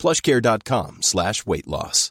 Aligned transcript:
plushcare.com 0.00 0.96
slash 0.98 1.42
weight 1.44 1.66
loss. 1.66 2.10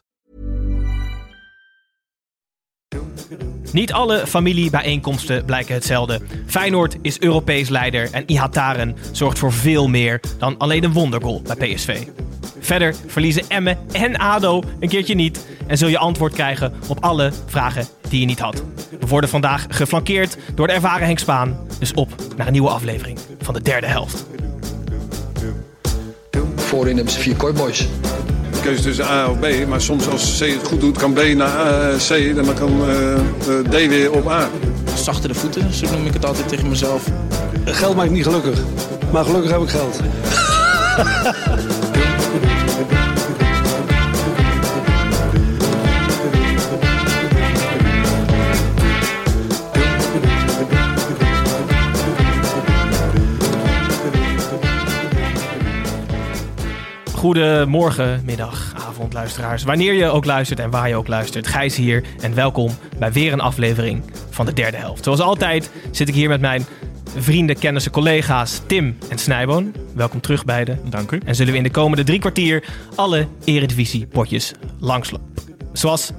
Niet 3.72 3.92
alle 3.92 4.26
familiebijeenkomsten 4.26 5.44
blijken 5.44 5.74
hetzelfde. 5.74 6.20
Feyenoord 6.46 6.96
is 7.02 7.20
Europees 7.20 7.68
leider 7.68 8.12
en 8.12 8.24
Ihataren 8.26 8.96
zorgt 9.12 9.38
voor 9.38 9.52
veel 9.52 9.88
meer 9.88 10.20
dan 10.38 10.58
alleen 10.58 10.84
een 10.84 10.92
wondergoal 10.92 11.42
bij 11.42 11.56
PSV. 11.56 12.06
Verder 12.60 12.94
verliezen 13.06 13.48
Emmen 13.48 13.78
en 13.92 14.16
ADO 14.16 14.62
een 14.80 14.88
keertje 14.88 15.14
niet 15.14 15.46
en 15.66 15.78
zul 15.78 15.88
je 15.88 15.98
antwoord 15.98 16.32
krijgen 16.32 16.74
op 16.88 17.04
alle 17.04 17.32
vragen 17.46 17.86
die 18.08 18.20
je 18.20 18.26
niet 18.26 18.40
had. 18.40 18.62
We 19.00 19.06
worden 19.06 19.30
vandaag 19.30 19.66
geflankeerd 19.68 20.36
door 20.54 20.66
de 20.66 20.72
ervaren 20.72 21.06
Henk 21.06 21.18
Spaan. 21.18 21.66
Dus 21.78 21.94
op 21.94 22.14
naar 22.36 22.46
een 22.46 22.52
nieuwe 22.52 22.70
aflevering 22.70 23.18
van 23.40 23.54
de 23.54 23.62
derde 23.62 23.86
helft. 23.86 24.24
Voorin 26.70 26.96
hebben 26.96 27.12
ze 27.14 27.20
vier 27.20 27.36
kooiboys. 27.36 27.88
keuze 28.62 28.82
tussen 28.82 29.04
A 29.04 29.30
of 29.30 29.38
B. 29.38 29.46
Maar 29.68 29.80
soms 29.80 30.08
als 30.08 30.38
C 30.38 30.40
het 30.40 30.66
goed 30.66 30.80
doet, 30.80 30.98
kan 30.98 31.12
B 31.12 31.22
naar 31.34 31.90
eh, 31.90 31.96
C 31.96 32.10
en 32.10 32.34
dan 32.34 32.54
kan 32.54 32.88
eh, 32.88 33.12
eh, 33.14 33.20
D 33.68 33.88
weer 33.88 34.12
op 34.12 34.28
A. 34.28 34.48
zachter 34.94 35.28
de 35.28 35.34
voeten, 35.34 35.74
zo 35.74 35.86
noem 35.92 36.06
ik 36.06 36.12
het 36.12 36.24
altijd 36.24 36.48
tegen 36.48 36.68
mezelf. 36.68 37.04
Geld 37.64 37.96
maakt 37.96 38.10
niet 38.10 38.24
gelukkig. 38.24 38.58
Maar 39.12 39.24
gelukkig 39.24 39.50
heb 39.50 39.60
ik 39.60 39.68
geld. 39.68 40.00
Goedemorgen, 57.20 58.22
middag, 58.24 58.72
avond, 58.76 59.12
luisteraars. 59.12 59.62
Wanneer 59.62 59.92
je 59.92 60.06
ook 60.06 60.24
luistert 60.24 60.60
en 60.60 60.70
waar 60.70 60.88
je 60.88 60.94
ook 60.94 61.08
luistert. 61.08 61.46
Gijs 61.46 61.76
hier 61.76 62.04
en 62.20 62.34
welkom 62.34 62.70
bij 62.98 63.12
weer 63.12 63.32
een 63.32 63.40
aflevering 63.40 64.02
van 64.30 64.46
de 64.46 64.52
derde 64.52 64.76
helft. 64.76 65.04
Zoals 65.04 65.20
altijd 65.20 65.70
zit 65.90 66.08
ik 66.08 66.14
hier 66.14 66.28
met 66.28 66.40
mijn 66.40 66.66
vrienden, 67.16 67.58
kennissen, 67.58 67.92
collega's 67.92 68.60
Tim 68.66 68.96
en 69.08 69.18
Snijboon. 69.18 69.74
Welkom 69.94 70.20
terug 70.20 70.44
beiden. 70.44 70.78
Dank 70.90 71.10
u. 71.10 71.20
En 71.24 71.34
zullen 71.34 71.52
we 71.52 71.58
in 71.58 71.64
de 71.64 71.70
komende 71.70 72.04
drie 72.04 72.18
kwartier 72.18 72.64
alle 72.94 73.26
eredivisie-potjes 73.44 74.52
langslopen. 74.78 75.34
Zoals 75.72 76.10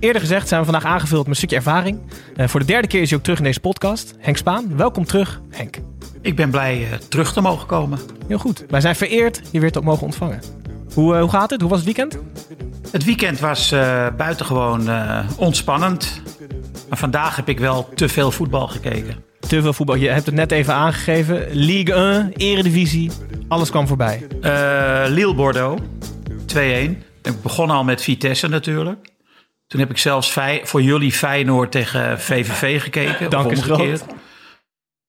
eerder 0.00 0.20
gezegd 0.20 0.48
zijn 0.48 0.60
we 0.60 0.70
vandaag 0.70 0.92
aangevuld 0.92 1.20
met 1.20 1.30
een 1.30 1.36
stukje 1.36 1.56
ervaring. 1.56 1.98
Eh, 2.36 2.48
voor 2.48 2.60
de 2.60 2.66
derde 2.66 2.88
keer 2.88 3.00
is 3.00 3.08
hij 3.08 3.18
ook 3.18 3.24
terug 3.24 3.38
in 3.38 3.44
deze 3.44 3.60
podcast. 3.60 4.14
Henk 4.18 4.36
Spaan, 4.36 4.76
welkom 4.76 5.04
terug, 5.04 5.40
Henk. 5.50 5.93
Ik 6.24 6.36
ben 6.36 6.50
blij 6.50 6.88
eh, 6.90 6.98
terug 7.08 7.32
te 7.32 7.40
mogen 7.40 7.66
komen. 7.66 7.98
Heel 8.26 8.38
goed. 8.38 8.64
Wij 8.68 8.80
zijn 8.80 8.96
vereerd 8.96 9.40
je 9.50 9.60
weer 9.60 9.72
te 9.72 9.80
mogen 9.80 10.02
ontvangen. 10.02 10.40
Hoe, 10.94 11.14
eh, 11.14 11.20
hoe 11.20 11.30
gaat 11.30 11.50
het? 11.50 11.60
Hoe 11.60 11.70
was 11.70 11.78
het 11.78 11.86
weekend? 11.86 12.18
Het 12.90 13.04
weekend 13.04 13.40
was 13.40 13.72
eh, 13.72 14.06
buitengewoon 14.16 14.88
ontspannend. 15.36 16.22
Maar 16.88 16.98
vandaag 16.98 17.36
heb 17.36 17.48
ik 17.48 17.58
wel 17.58 17.88
te 17.94 18.08
veel 18.08 18.30
voetbal 18.30 18.68
gekeken. 18.68 19.24
Te 19.40 19.62
veel 19.62 19.72
voetbal. 19.72 19.96
Je 19.96 20.08
hebt 20.08 20.26
het 20.26 20.34
net 20.34 20.52
even 20.52 20.74
aangegeven. 20.74 21.46
Ligue 21.50 21.94
1, 21.94 22.32
Eredivisie. 22.32 23.10
Alles 23.48 23.70
kwam 23.70 23.86
voorbij. 23.86 24.26
Lille-Bordeaux, 25.08 25.82
2-1. 26.46 26.56
Ik 27.22 27.42
begon 27.42 27.70
al 27.70 27.84
met 27.84 28.02
Vitesse 28.02 28.48
natuurlijk. 28.48 29.12
Toen 29.66 29.80
heb 29.80 29.90
ik 29.90 29.98
zelfs 29.98 30.38
voor 30.62 30.82
jullie 30.82 31.12
Feyenoord 31.12 31.72
tegen 31.72 32.20
VVV 32.20 32.82
gekeken. 32.82 33.30
Dank 33.30 33.58
groot. 33.58 34.04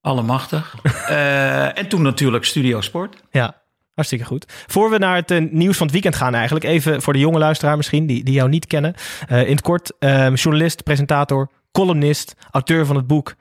Allemachtig. 0.05 0.75
Eh, 1.05 1.77
en 1.77 1.87
toen 1.87 2.01
natuurlijk 2.01 2.45
Studio 2.45 2.81
Sport. 2.81 3.15
Ja, 3.31 3.61
hartstikke 3.93 4.25
goed. 4.25 4.45
Voor 4.67 4.89
we 4.89 4.97
naar 4.97 5.15
het 5.15 5.31
eh, 5.31 5.45
nieuws 5.51 5.77
van 5.77 5.85
het 5.85 5.95
weekend 5.95 6.15
gaan 6.15 6.33
eigenlijk. 6.33 6.65
Even 6.65 7.01
voor 7.01 7.13
de 7.13 7.19
jonge 7.19 7.37
luisteraar 7.37 7.77
misschien, 7.77 8.05
die, 8.05 8.23
die 8.23 8.33
jou 8.33 8.49
niet 8.49 8.67
kennen. 8.67 8.93
Eh, 9.27 9.41
in 9.41 9.51
het 9.51 9.61
kort, 9.61 9.91
eh, 9.99 10.35
journalist, 10.35 10.83
presentator, 10.83 11.49
columnist, 11.71 12.35
auteur 12.51 12.85
van 12.85 12.95
het 12.95 13.07
boek 13.07 13.35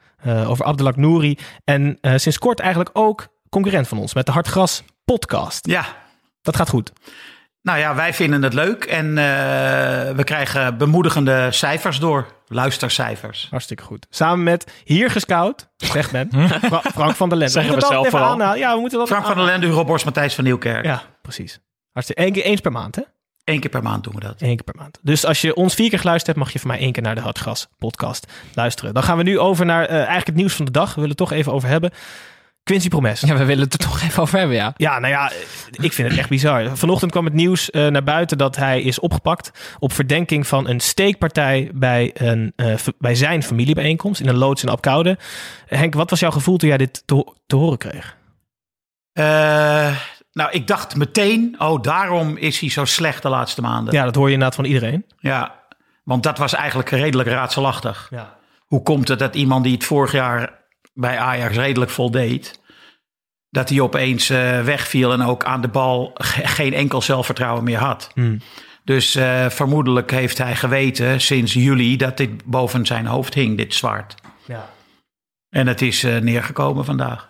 over 0.47 0.65
Abdelak 0.65 0.95
Nouri. 0.95 1.37
En 1.63 1.97
sinds 2.01 2.37
kort 2.37 2.59
eigenlijk 2.59 2.89
ook 2.93 3.27
concurrent 3.49 3.87
van 3.87 3.97
ons 3.97 4.13
met 4.13 4.25
de 4.25 4.31
Hartgras 4.31 4.83
podcast. 5.03 5.67
Ja, 5.67 5.85
Dat 6.41 6.55
gaat 6.55 6.69
goed. 6.69 6.91
Nou 7.65 7.79
ja, 7.79 7.95
wij 7.95 8.13
vinden 8.13 8.43
het 8.43 8.53
leuk. 8.53 8.83
En 8.83 9.05
eh, 9.17 9.23
we 10.15 10.21
krijgen 10.23 10.77
bemoedigende 10.77 11.47
cijfers 11.51 11.99
door. 11.99 12.25
Luistercijfers. 12.47 13.47
Hartstikke 13.49 13.83
goed. 13.83 14.05
Samen 14.09 14.43
met 14.43 14.71
hier 14.83 15.09
gescout, 15.11 15.67
zegt 15.77 16.11
men, 16.11 16.29
Fra- 16.61 16.81
Frank 16.81 17.15
van 17.15 17.29
der 17.29 17.37
Lende. 17.37 17.53
Zeggen 17.53 17.73
we 17.73 17.79
dat 17.79 17.89
zelf 17.89 18.09
vooral. 18.09 18.31
aanhalen. 18.31 18.57
Ja, 18.59 18.73
we 18.73 18.79
moeten 18.79 18.99
dat 18.99 19.07
Frank 19.07 19.25
van 19.25 19.35
der 19.35 19.45
Lende, 19.45 19.65
Hugo 19.67 19.83
Borst, 19.85 20.05
Matthijs 20.05 20.35
van 20.35 20.43
Nieuwkerk. 20.43 20.85
Ja, 20.85 21.01
precies. 21.21 21.59
Hartstikke. 21.91 22.21
Eén 22.25 22.31
keer 22.33 22.43
eens 22.43 22.61
per 22.61 22.71
maand, 22.71 22.95
hè? 22.95 23.01
Eén 23.43 23.59
keer 23.59 23.69
per 23.69 23.83
maand 23.83 24.03
doen 24.03 24.13
we 24.13 24.19
dat. 24.19 24.41
Eén 24.41 24.55
keer 24.55 24.63
per 24.63 24.75
maand. 24.77 24.99
Dus 25.01 25.25
als 25.25 25.41
je 25.41 25.55
ons 25.55 25.73
vier 25.73 25.89
keer 25.89 25.99
geluisterd 25.99 26.35
hebt, 26.35 26.45
mag 26.45 26.53
je 26.53 26.59
van 26.59 26.67
mij 26.67 26.79
één 26.79 26.91
keer 26.91 27.03
naar 27.03 27.15
de 27.15 27.21
Hartgras 27.21 27.67
podcast 27.77 28.31
luisteren. 28.53 28.93
Dan 28.93 29.03
gaan 29.03 29.17
we 29.17 29.23
nu 29.23 29.39
over 29.39 29.65
naar 29.65 29.85
eh, 29.85 29.95
eigenlijk 29.95 30.25
het 30.27 30.35
nieuws 30.35 30.53
van 30.53 30.65
de 30.65 30.71
dag. 30.71 30.87
We 30.87 30.93
willen 30.93 31.09
het 31.09 31.17
toch 31.17 31.31
even 31.31 31.51
over 31.53 31.69
hebben. 31.69 31.91
Quincy 32.65 32.89
Promes. 32.89 33.21
Ja. 33.21 33.27
Ja, 33.27 33.37
we 33.37 33.45
willen 33.45 33.63
het 33.63 33.73
er 33.73 33.79
toch 33.79 34.01
even 34.01 34.21
over 34.21 34.37
hebben, 34.37 34.55
ja. 34.77 34.99
nou 34.99 35.07
ja, 35.07 35.31
ik 35.71 35.93
vind 35.93 36.09
het 36.09 36.17
echt 36.17 36.29
bizar. 36.29 36.77
Vanochtend 36.77 37.11
kwam 37.11 37.25
het 37.25 37.33
nieuws 37.33 37.69
eh, 37.69 37.87
naar 37.87 38.03
buiten 38.03 38.37
dat 38.37 38.55
hij 38.55 38.81
is 38.81 38.99
opgepakt 38.99 39.75
op 39.79 39.93
verdenking 39.93 40.47
van 40.47 40.67
een 40.67 40.79
steekpartij 40.79 41.71
bij, 41.73 42.11
een, 42.13 42.53
eh, 42.55 42.75
bij 42.99 43.15
zijn 43.15 43.43
familiebijeenkomst 43.43 44.21
in 44.21 44.27
een 44.27 44.35
loods 44.35 44.63
in 44.63 44.69
Apkoude. 44.69 45.17
Henk, 45.65 45.93
wat 45.93 46.09
was 46.09 46.19
jouw 46.19 46.31
gevoel 46.31 46.57
toen 46.57 46.69
jij 46.69 46.77
dit 46.77 47.03
te 47.47 47.55
horen 47.55 47.77
kreeg? 47.77 48.17
Eh, 49.13 49.95
nou, 50.31 50.51
ik 50.51 50.67
dacht 50.67 50.95
meteen, 50.95 51.55
oh, 51.57 51.81
daarom 51.81 52.37
is 52.37 52.59
hij 52.59 52.69
zo 52.69 52.85
slecht 52.85 53.21
de 53.21 53.29
laatste 53.29 53.61
maanden. 53.61 53.93
Ja, 53.93 54.03
dat 54.03 54.15
hoor 54.15 54.27
je 54.27 54.33
inderdaad 54.33 54.55
van 54.55 54.65
iedereen. 54.65 55.05
Ja, 55.17 55.55
want 56.03 56.23
dat 56.23 56.37
was 56.37 56.53
eigenlijk 56.53 56.89
redelijk 56.89 57.29
raadselachtig. 57.29 58.07
Ja. 58.11 58.37
Hoe 58.65 58.83
komt 58.83 59.07
het 59.07 59.19
dat 59.19 59.35
iemand 59.35 59.63
die 59.63 59.73
het 59.73 59.83
vorig 59.83 60.11
jaar 60.11 60.63
bij 60.95 61.17
Ajax 61.17 61.55
redelijk 61.55 61.91
voldeed, 61.91 62.59
dat 63.49 63.69
hij 63.69 63.79
opeens 63.79 64.29
eh, 64.29 64.61
wegviel 64.61 65.11
en 65.11 65.21
ook 65.21 65.43
aan 65.43 65.61
de 65.61 65.67
bal 65.67 66.11
ge- 66.13 66.47
geen 66.47 66.73
enkel 66.73 67.01
zelfvertrouwen 67.01 67.63
meer 67.63 67.77
had? 67.77 68.11
Hmm. 68.13 68.41
Dus 68.83 69.15
eh, 69.15 69.49
vermoedelijk 69.49 70.11
heeft 70.11 70.37
hij 70.37 70.55
geweten 70.55 71.21
sinds 71.21 71.53
juli 71.53 71.97
dat 71.97 72.17
dit 72.17 72.45
boven 72.45 72.85
zijn 72.85 73.05
hoofd 73.05 73.33
hing, 73.33 73.57
dit 73.57 73.73
zwart. 73.73 74.15
Ja. 74.45 74.69
En 75.49 75.67
het 75.67 75.81
is 75.81 76.03
eh, 76.03 76.17
neergekomen 76.17 76.85
vandaag. 76.85 77.25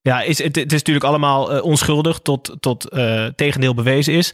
Ja, 0.00 0.22
is, 0.22 0.38
het, 0.38 0.56
het 0.56 0.72
is 0.72 0.78
natuurlijk 0.78 1.04
allemaal 1.06 1.60
onschuldig 1.60 2.18
tot, 2.18 2.56
tot 2.60 2.88
eh, 2.88 3.26
tegendeel 3.26 3.74
bewezen 3.74 4.14
is. 4.14 4.32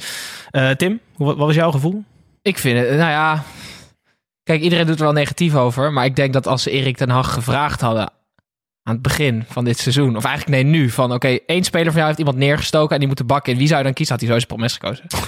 Eh, 0.50 0.70
Tim, 0.70 1.00
wat 1.16 1.36
was 1.36 1.54
jouw 1.54 1.70
gevoel? 1.70 2.04
Ik 2.42 2.58
vind 2.58 2.78
het, 2.78 2.88
nou 2.88 3.10
ja... 3.10 3.44
Kijk, 4.42 4.62
iedereen 4.62 4.86
doet 4.86 4.98
er 4.98 5.04
wel 5.04 5.12
negatief 5.12 5.54
over. 5.54 5.92
Maar 5.92 6.04
ik 6.04 6.16
denk 6.16 6.32
dat 6.32 6.46
als 6.46 6.62
ze 6.62 6.70
Erik 6.70 6.96
ten 6.96 7.10
Hag 7.10 7.32
gevraagd 7.32 7.80
hadden 7.80 8.10
aan 8.82 8.94
het 8.94 9.02
begin 9.02 9.44
van 9.48 9.64
dit 9.64 9.78
seizoen... 9.78 10.16
Of 10.16 10.24
eigenlijk 10.24 10.62
nee, 10.62 10.72
nu. 10.72 10.90
Van 10.90 11.12
oké, 11.12 11.38
één 11.46 11.64
speler 11.64 11.86
van 11.86 11.94
jou 11.94 12.06
heeft 12.06 12.18
iemand 12.18 12.36
neergestoken 12.36 12.92
en 12.92 12.98
die 12.98 13.08
moet 13.08 13.18
de 13.18 13.24
bak 13.24 13.48
in. 13.48 13.56
Wie 13.56 13.66
zou 13.66 13.78
je 13.78 13.84
dan 13.84 13.94
kiezen? 13.94 14.14
Had 14.14 14.24
hij 14.24 14.30
sowieso 14.30 14.54
Promes 14.54 14.72
gekozen. 14.72 15.06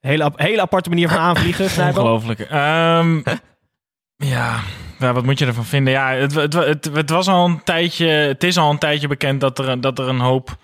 Hele, 0.00 0.24
ap- 0.24 0.38
hele 0.38 0.60
aparte 0.60 0.88
manier 0.88 1.08
van 1.08 1.18
aanvliegen. 1.18 1.86
Ongelooflijk. 1.86 2.40
Ehm, 2.40 3.16
ja. 4.32 4.60
ja, 4.98 5.12
wat 5.12 5.24
moet 5.24 5.38
je 5.38 5.46
ervan 5.46 5.64
vinden? 5.64 5.92
Ja, 5.92 6.12
het, 6.12 6.34
het, 6.34 6.52
het, 6.52 6.90
het 6.92 7.10
was 7.10 7.28
al 7.28 7.44
een 7.44 7.62
tijdje. 7.64 8.06
Het 8.06 8.44
is 8.44 8.58
al 8.58 8.70
een 8.70 8.78
tijdje 8.78 9.08
bekend 9.08 9.40
dat 9.40 9.58
er, 9.58 9.80
dat 9.80 9.98
er 9.98 10.08
een 10.08 10.20
hoop 10.20 10.56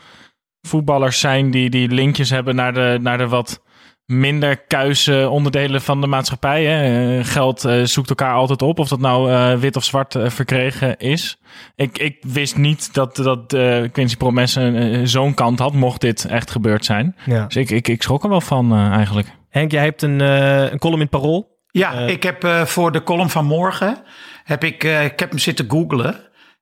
voetballers 0.63 1.21
zijn 1.21 1.51
die, 1.51 1.71
die 1.71 1.89
linkjes 1.89 2.31
hebben 2.31 2.55
naar 2.55 2.75
de, 2.75 2.99
naar 3.01 3.19
de 3.19 3.29
wat 3.29 3.63
minder 4.09 4.57
kuise 4.57 5.29
onderdelen 5.31 5.83
van 5.83 6.01
de 6.01 6.07
maatschappij. 6.07 6.65
Hè. 6.65 7.19
Eh, 7.19 7.25
Geld 7.25 7.65
eh, 7.65 7.83
zoekt 7.83 8.09
elkaar 8.09 8.35
altijd 8.35 8.63
op, 8.63 8.79
of 8.79 8.89
dat 8.89 9.01
nou 9.01 9.33
eh, 9.33 9.59
wit 9.59 9.77
of 9.77 9.85
zwart 9.85 10.17
verkregen 10.19 10.99
is. 10.99 11.39
Ik, 11.77 11.99
ik 11.99 12.17
wist 12.21 12.57
niet 12.57 12.95
dat, 12.95 13.17
dat 13.17 13.53
eh, 13.53 13.83
Quincy 13.93 14.17
Promes 14.17 14.57
eh, 14.57 15.01
zo'n 15.05 15.35
kant 15.35 15.59
had, 15.59 15.73
mocht 15.73 16.01
dit 16.01 16.25
echt 16.25 16.51
gebeurd 16.51 16.85
zijn. 16.85 17.17
Ja. 17.27 17.45
Dus 17.45 17.57
ik, 17.57 17.71
ik, 17.71 17.89
ik 17.89 18.03
schrok 18.03 18.23
er 18.23 18.29
wel 18.29 18.41
van 18.41 18.73
eh, 18.73 18.91
eigenlijk. 18.91 19.29
Henk, 19.49 19.71
jij 19.71 19.85
hebt 19.85 20.03
een, 20.03 20.21
een 20.21 20.79
column 20.79 21.01
in 21.01 21.09
Parool. 21.09 21.57
Ja, 21.71 21.93
ik 21.93 22.23
heb 22.23 22.45
eh, 22.45 22.65
voor 22.65 22.93
de 22.93 23.03
column 23.03 23.31
van 23.31 23.45
morgen 23.45 23.99
heb 24.45 24.65
ik, 24.65 24.85
eh, 24.85 25.05
ik 25.05 25.21
heb 25.21 25.31
hem 25.31 25.39
zitten 25.39 25.71
googlen. 25.71 26.17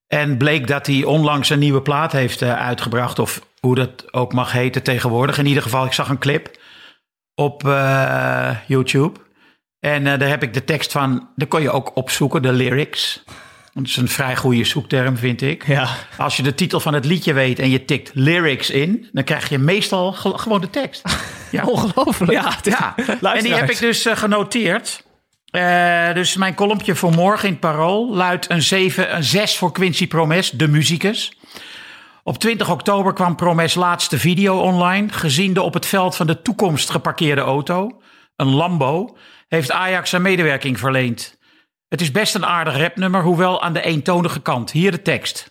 En 0.06 0.36
bleek 0.36 0.66
dat 0.66 0.86
hij 0.86 1.04
onlangs 1.04 1.50
een 1.50 1.58
nieuwe 1.58 1.82
plaat 1.82 2.12
heeft 2.12 2.42
uitgebracht. 2.42 3.18
Of 3.18 3.46
hoe 3.60 3.74
dat 3.74 4.12
ook 4.12 4.32
mag 4.32 4.52
heten 4.52 4.82
tegenwoordig. 4.82 5.38
In 5.38 5.46
ieder 5.46 5.62
geval, 5.62 5.84
ik 5.84 5.92
zag 5.92 6.08
een 6.08 6.18
clip. 6.18 6.58
Op 7.36 7.66
eh, 7.68 8.50
YouTube. 8.66 9.20
En 9.80 10.06
eh, 10.06 10.18
daar 10.18 10.28
heb 10.28 10.42
ik 10.42 10.54
de 10.54 10.64
tekst 10.64 10.92
van, 10.92 11.28
daar 11.36 11.48
kon 11.48 11.62
je 11.62 11.70
ook 11.70 11.96
opzoeken, 11.96 12.42
de 12.42 12.52
lyrics. 12.52 13.22
Dat 13.72 13.86
is 13.86 13.96
een 13.96 14.08
vrij 14.08 14.36
goede 14.36 14.64
zoekterm, 14.64 15.16
vind 15.16 15.42
ik. 15.42 15.66
Ja. 15.66 15.88
Als 16.18 16.36
je 16.36 16.42
de 16.42 16.54
titel 16.54 16.80
van 16.80 16.94
het 16.94 17.04
liedje 17.04 17.32
weet 17.32 17.58
en 17.58 17.70
je 17.70 17.84
tikt 17.84 18.10
lyrics 18.14 18.70
in, 18.70 19.08
dan 19.12 19.24
krijg 19.24 19.48
je 19.48 19.58
meestal 19.58 20.12
ge- 20.12 20.38
gewoon 20.38 20.60
de 20.60 20.70
tekst. 20.70 21.02
Ja. 21.50 21.64
Ongelooflijk. 21.64 22.32
Ja, 22.32 22.52
Ja, 22.62 22.94
en 22.96 23.04
die 23.04 23.04
heb 23.06 23.20
Luisteraars. 23.22 23.70
ik 23.70 23.78
dus 23.78 24.04
eh, 24.06 24.16
genoteerd. 24.16 25.04
Dus 26.14 26.36
mijn 26.36 26.54
kolompje 26.54 26.94
voor 26.94 27.10
morgen 27.12 27.44
in 27.46 27.50
het 27.50 27.60
Parool 27.60 28.14
luidt 28.14 28.50
een 28.50 28.62
7, 28.62 29.16
een 29.16 29.24
6 29.24 29.56
voor 29.56 29.72
Quincy 29.72 30.06
Promes, 30.08 30.50
de 30.50 30.68
muzikus. 30.68 31.32
Op 32.26 32.38
20 32.38 32.70
oktober 32.70 33.12
kwam 33.12 33.36
Promes 33.36 33.74
laatste 33.74 34.18
video 34.18 34.58
online. 34.58 35.08
Gezien 35.08 35.52
de 35.52 35.62
op 35.62 35.74
het 35.74 35.86
veld 35.86 36.16
van 36.16 36.26
de 36.26 36.42
toekomst 36.42 36.90
geparkeerde 36.90 37.40
auto, 37.40 38.00
een 38.36 38.54
Lambo, 38.54 39.16
heeft 39.48 39.70
Ajax 39.70 40.10
zijn 40.10 40.22
medewerking 40.22 40.78
verleend. 40.78 41.38
Het 41.88 42.00
is 42.00 42.10
best 42.10 42.34
een 42.34 42.46
aardig 42.46 42.76
rapnummer, 42.76 43.22
hoewel 43.22 43.62
aan 43.62 43.72
de 43.72 43.82
eentonige 43.82 44.40
kant. 44.40 44.70
Hier 44.70 44.90
de 44.90 45.02
tekst. 45.02 45.50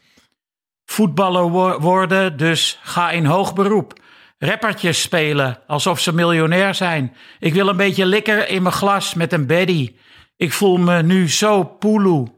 Voetballer 0.86 1.50
wo- 1.50 1.80
worden, 1.80 2.38
dus 2.38 2.80
ga 2.84 3.12
in 3.12 3.26
hoog 3.26 3.54
beroep. 3.54 4.00
Rappertjes 4.38 5.02
spelen, 5.02 5.60
alsof 5.68 6.00
ze 6.00 6.14
miljonair 6.14 6.74
zijn. 6.74 7.16
Ik 7.40 7.54
wil 7.54 7.68
een 7.68 7.78
beetje 7.78 8.06
likker 8.06 8.50
in 8.50 8.62
mijn 8.62 8.76
glas 8.76 9.14
met 9.14 9.34
een 9.34 9.48
beddy. 9.48 9.96
Ik 10.38 10.54
voel 10.54 10.78
me 10.78 11.04
nu 11.04 11.30
zo 11.30 11.64
poeloe. 11.64 12.34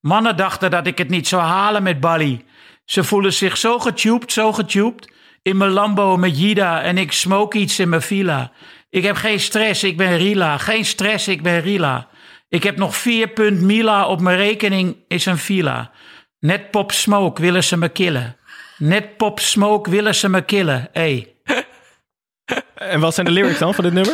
Mannen 0.00 0.36
dachten 0.36 0.70
dat 0.70 0.86
ik 0.86 0.98
het 0.98 1.08
niet 1.08 1.28
zou 1.28 1.42
halen 1.42 1.82
met 1.82 2.00
Bali. 2.00 2.44
Ze 2.92 3.04
voelen 3.04 3.32
zich 3.32 3.56
zo 3.56 3.78
getubed, 3.78 4.32
zo 4.32 4.52
getubed. 4.52 5.12
In 5.42 5.56
mijn 5.56 5.70
Lambo 5.70 6.16
met 6.16 6.38
Jida 6.40 6.82
en 6.82 6.98
ik 6.98 7.12
smoke 7.12 7.58
iets 7.58 7.78
in 7.78 7.88
mijn 7.88 8.02
villa. 8.02 8.52
Ik 8.90 9.02
heb 9.02 9.16
geen 9.16 9.40
stress, 9.40 9.84
ik 9.84 9.96
ben 9.96 10.16
Rila. 10.16 10.58
Geen 10.58 10.84
stress, 10.84 11.28
ik 11.28 11.42
ben 11.42 11.60
Rila. 11.60 12.08
Ik 12.48 12.62
heb 12.62 12.76
nog 12.76 12.96
4 12.96 13.28
punt 13.28 13.60
Mila 13.60 14.06
op 14.06 14.20
mijn 14.20 14.36
rekening, 14.36 14.96
is 15.08 15.26
een 15.26 15.38
villa. 15.38 15.90
Net 16.38 16.70
pop 16.70 16.92
smoke 16.92 17.40
willen 17.40 17.64
ze 17.64 17.76
me 17.76 17.88
killen. 17.88 18.36
Net 18.78 19.16
pop 19.16 19.40
smoke 19.40 19.90
willen 19.90 20.14
ze 20.14 20.28
me 20.28 20.42
killen. 20.42 20.88
Hey, 20.92 21.34
En 22.88 23.00
wat 23.00 23.14
zijn 23.14 23.26
de 23.26 23.32
lyrics 23.32 23.58
dan 23.58 23.74
van 23.74 23.84
dit 23.84 23.92
nummer? 23.92 24.12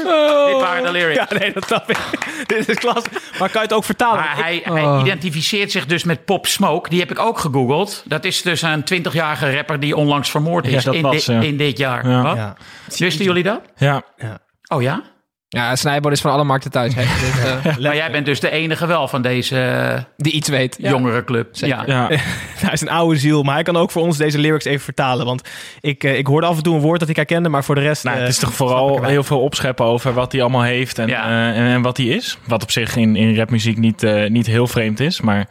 dit 0.53 0.61
waren 0.61 0.82
de 0.82 0.91
lyrics. 0.91 1.17
Ja, 1.31 1.38
nee, 1.38 1.53
dat 1.53 1.65
snap 1.67 1.91
ik. 1.91 1.99
dit 2.47 2.69
is 2.69 2.76
klas. 2.76 3.03
Maar 3.38 3.49
kan 3.50 3.61
je 3.62 3.67
het 3.69 3.73
ook 3.73 3.85
vertalen? 3.85 4.20
Maar 4.20 4.37
hij, 4.37 4.61
hij 4.65 5.00
identificeert 5.00 5.70
zich 5.70 5.87
dus 5.87 6.05
met 6.05 6.25
Pop 6.25 6.47
Smoke. 6.47 6.88
Die 6.88 7.00
heb 7.00 7.11
ik 7.11 7.19
ook 7.19 7.38
gegoogeld. 7.38 8.03
Dat 8.06 8.25
is 8.25 8.43
dus 8.43 8.62
een 8.62 8.85
20-jarige 8.94 9.55
rapper 9.55 9.81
die 9.81 9.97
onlangs 9.97 10.31
vermoord 10.31 10.67
is 10.67 10.73
Ja, 10.73 10.81
dat 10.81 10.94
in, 10.94 11.03
was, 11.03 11.25
di- 11.25 11.32
ja. 11.32 11.41
in 11.41 11.56
dit 11.56 11.79
jaar. 11.79 12.09
Ja. 12.09 12.23
Wat? 12.23 12.37
Ja. 12.37 12.56
Wisten 12.97 13.25
jullie 13.25 13.43
dat? 13.43 13.61
Ja. 13.76 14.03
Oh 14.69 14.82
ja? 14.82 15.03
Ja, 15.50 15.77
Snijboon 15.77 16.12
is 16.12 16.21
van 16.21 16.31
alle 16.33 16.45
markten 16.45 16.71
thuis. 16.71 16.95
Hè? 16.95 17.03
Dus, 17.27 17.41
eh, 17.65 17.77
Maar 17.83 17.97
jij 17.97 18.11
bent 18.11 18.27
dus 18.27 18.41
de 18.41 18.50
enige 18.50 18.87
wel 18.87 19.09
van 19.09 19.23
deze 19.23 19.61
eh, 19.61 20.03
die 20.17 20.33
iets 20.33 20.49
weet. 20.49 20.77
jongere 20.81 21.25
club. 21.25 21.49
Ja. 21.53 21.83
ja. 21.87 22.06
hij 22.65 22.73
is 22.73 22.81
een 22.81 22.89
oude 22.91 23.19
ziel, 23.19 23.43
maar 23.43 23.55
hij 23.55 23.62
kan 23.62 23.77
ook 23.77 23.91
voor 23.91 24.03
ons 24.03 24.17
deze 24.17 24.39
lyrics 24.39 24.65
even 24.65 24.81
vertalen. 24.85 25.27
Want 25.27 25.43
ik, 25.81 26.05
eh, 26.05 26.19
ik 26.19 26.27
hoorde 26.27 26.47
af 26.47 26.56
en 26.56 26.62
toe 26.62 26.75
een 26.75 26.81
woord 26.81 27.00
dat 27.00 27.09
ik 27.09 27.17
herkende, 27.17 27.49
maar 27.49 27.65
voor 27.65 27.75
de 27.75 27.81
rest... 27.81 28.05
Nou, 28.05 28.19
het 28.19 28.29
is 28.29 28.39
toch 28.39 28.53
vooral 28.53 29.05
heel 29.05 29.23
veel 29.25 29.41
opscheppen 29.41 29.85
over 29.85 30.12
wat 30.12 30.33
hij 30.33 30.41
allemaal 30.41 30.62
heeft 30.62 30.99
en, 30.99 31.09
Ja. 31.09 31.25
eh, 31.25 31.59
en, 31.61 31.67
en 31.67 31.83
wat 31.83 31.97
hij 31.97 32.06
is. 32.06 32.39
Wat 32.47 32.62
op 32.62 32.71
zich 32.71 32.97
in, 32.97 33.17
in 33.17 33.37
rapmuziek 33.37 33.77
niet, 33.79 34.03
eh, 34.03 34.29
niet 34.31 34.47
heel 34.47 34.67
vreemd 34.67 35.00
is. 35.00 35.21
Maar 35.21 35.47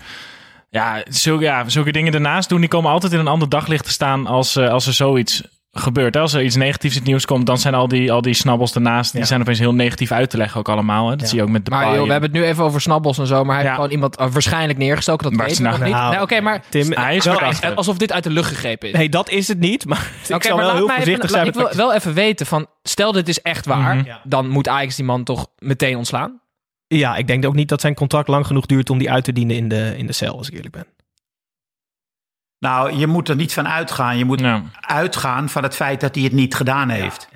ja 0.70 1.04
zulke, 1.10 1.44
ja, 1.44 1.70
zulke 1.70 1.92
dingen 1.92 2.14
ernaast 2.14 2.50
doen, 2.50 2.60
die 2.60 2.70
komen 2.70 2.92
altijd 2.92 3.14
in 3.14 3.20
een 3.20 3.28
ander 3.28 3.50
daglicht 3.50 3.86
te 3.86 3.92
staan 3.92 4.28
als, 4.28 4.56
eh, 4.56 4.70
als 4.70 4.88
er 4.88 4.94
zoiets 4.94 5.44
gebeurt. 5.80 6.18
Als 6.18 6.34
er 6.34 6.44
iets 6.44 6.56
negatiefs 6.56 6.94
in 6.94 7.00
het 7.00 7.10
nieuws 7.10 7.26
komt, 7.26 7.46
dan 7.46 7.58
zijn 7.58 7.74
al 7.74 7.88
die, 7.88 8.12
al 8.12 8.22
die 8.22 8.34
snabbels 8.34 8.74
ernaast, 8.76 9.12
die 9.12 9.22
Ja. 9.22 9.28
zijn 9.28 9.42
opeens 9.42 9.60
heel 9.60 9.74
negatief 9.74 10.12
uit 10.12 10.30
te 10.30 10.38
leggen 10.38 10.60
ook 10.60 10.70
allemaal. 10.70 11.06
Hè. 11.10 11.12
Dat 11.12 11.22
Ja. 11.22 11.28
zie 11.28 11.38
je 11.38 11.44
ook 11.44 11.50
met 11.50 11.66
de 11.66 11.72
Maar 11.72 11.96
joh, 11.96 12.06
we 12.06 12.12
hebben 12.12 12.30
het 12.32 12.40
nu 12.40 12.46
even 12.46 12.64
over 12.64 12.82
snabbels 12.82 13.18
en 13.18 13.28
zo. 13.28 13.44
Maar 13.44 13.54
hij 13.56 13.64
heeft 13.64 13.76
gewoon 13.76 13.92
iemand 13.92 14.16
eh, 14.18 14.28
waarschijnlijk 14.32 14.80
neergestoken. 14.80 15.24
Dat 15.24 15.34
Maar 15.34 15.46
weten 15.48 15.64
we 15.64 15.68
nou, 15.70 15.80
nog 15.80 15.88
niet. 15.88 15.98
nou, 15.98 16.12
Nee, 16.14 16.22
Oké, 16.22 16.42
maar 16.42 16.62
Tim, 16.70 16.92
Hij 16.92 17.16
is 17.16 17.26
wel, 17.26 17.40
alsof 17.76 17.98
dit 17.98 18.12
uit 18.12 18.24
de 18.24 18.30
lucht 18.30 18.50
gegrepen 18.50 18.90
is. 18.90 18.96
Nee, 18.96 19.10
dat 19.10 19.30
is 19.30 19.48
het 19.48 19.60
niet, 19.60 19.86
maar 19.86 20.12
ik 20.28 20.36
Oké, 20.36 20.46
zou 20.48 20.58
maar 20.58 20.66
wel 20.66 20.76
heel 20.76 20.88
voorzichtig 20.88 21.14
even, 21.18 21.30
zijn. 21.30 21.48
Ik 21.48 21.54
wil 21.54 21.70
wel 21.76 21.94
even 21.94 22.14
weten 22.14 22.46
van, 22.46 22.68
stel 22.84 23.12
dit 23.12 23.28
is 23.28 23.42
echt 23.42 23.66
waar, 23.66 23.96
Mhm. 23.96 24.06
Ja. 24.06 24.22
dan 24.24 24.48
moet 24.50 24.68
Ajax 24.68 24.96
die 24.96 25.06
man 25.06 25.24
toch 25.24 25.48
meteen 25.58 25.98
ontslaan? 25.98 26.40
Ja, 26.88 27.16
ik 27.16 27.28
denk 27.28 27.46
ook 27.46 27.56
niet 27.56 27.70
dat 27.70 27.82
zijn 27.82 27.94
contract 27.94 28.28
lang 28.28 28.46
genoeg 28.48 28.66
duurt 28.66 28.90
om 28.90 28.98
die 28.98 29.12
uit 29.12 29.24
te 29.24 29.34
dienen 29.34 29.56
in 29.56 29.68
de, 29.68 29.94
in 29.98 30.06
de 30.08 30.14
cel, 30.14 30.38
als 30.38 30.48
ik 30.48 30.54
eerlijk 30.54 30.74
ben. 30.74 30.86
Nou, 32.60 32.94
je 32.98 33.08
moet 33.08 33.30
er 33.30 33.36
niet 33.36 33.54
van 33.54 33.68
uitgaan. 33.68 34.18
Je 34.18 34.26
moet 34.26 34.40
Ja. 34.40 34.62
uitgaan 34.82 35.50
van 35.50 35.64
het 35.64 35.76
feit 35.76 36.02
dat 36.02 36.16
hij 36.16 36.24
het 36.24 36.34
niet 36.34 36.56
gedaan 36.56 36.90
heeft. 36.90 37.28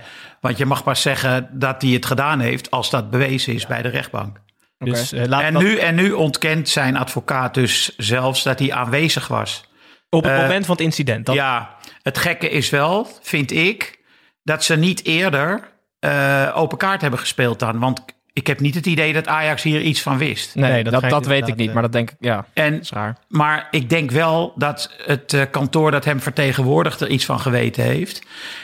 Want 0.42 0.58
je 0.58 0.66
mag 0.66 0.84
pas 0.84 1.02
zeggen 1.02 1.50
dat 1.52 1.82
hij 1.82 1.92
het 1.92 2.06
gedaan 2.06 2.40
heeft 2.40 2.72
als 2.72 2.90
dat 2.90 3.10
bewezen 3.10 3.54
is 3.54 3.68
bij 3.68 3.82
de 3.82 3.90
rechtbank. 3.90 4.38
Dus 4.78 5.12
eh, 5.12 5.26
laat 5.26 5.42
En 5.42 5.54
dat- 5.54 5.62
nu, 5.62 5.78
en 5.78 5.96
nu 5.96 6.12
ontkent 6.12 6.70
zijn 6.70 6.98
advocaat 6.98 7.54
dus 7.54 7.96
zelfs 7.98 8.44
dat 8.44 8.60
hij 8.60 8.74
aanwezig 8.74 9.28
was. 9.28 9.70
op 10.10 10.24
het 10.24 10.32
eh, 10.32 10.40
moment 10.42 10.66
van 10.66 10.76
het 10.76 10.84
incident. 10.86 11.26
Dat, 11.26 11.36
Ja, 11.36 11.76
het 12.02 12.18
gekke 12.18 12.50
is 12.50 12.70
wel, 12.70 13.08
vind 13.22 13.52
ik, 13.52 14.00
dat 14.44 14.64
ze 14.64 14.76
niet 14.76 15.06
eerder 15.06 15.70
eh, 16.00 16.52
open 16.54 16.78
kaart 16.78 17.02
hebben 17.02 17.20
gespeeld 17.20 17.60
dan. 17.60 17.80
Want 17.80 18.02
ik 18.34 18.48
heb 18.48 18.60
niet 18.60 18.76
het 18.76 18.86
idee 18.86 19.14
dat 19.14 19.28
Ajax 19.28 19.64
hier 19.64 19.82
iets 19.82 20.02
van 20.02 20.18
wist. 20.18 20.56
Nee, 20.56 20.72
Nee, 20.72 20.84
dat 20.84 21.10
dat, 21.10 21.26
weet 21.26 21.48
ik 21.48 21.56
niet. 21.56 21.68
eh, 21.68 21.74
Maar 21.74 21.84
dat 21.84 21.92
denk 21.92 22.12
ik, 22.12 22.18
ja, 22.20 22.46
En, 22.54 22.72
dat 22.74 22.82
is 22.82 22.90
raar. 22.90 23.18
maar 23.28 23.68
ik 23.72 23.90
denk 23.90 24.12
wel 24.12 24.54
dat 24.56 24.92
het 25.06 25.34
eh, 25.34 25.42
kantoor 25.52 25.92
dat 25.92 26.06
hem 26.06 26.20
vertegenwoordigt 26.22 27.02
er 27.02 27.08
iets 27.10 27.26
van 27.26 27.40
geweten 27.40 27.84
heeft. 27.84 28.22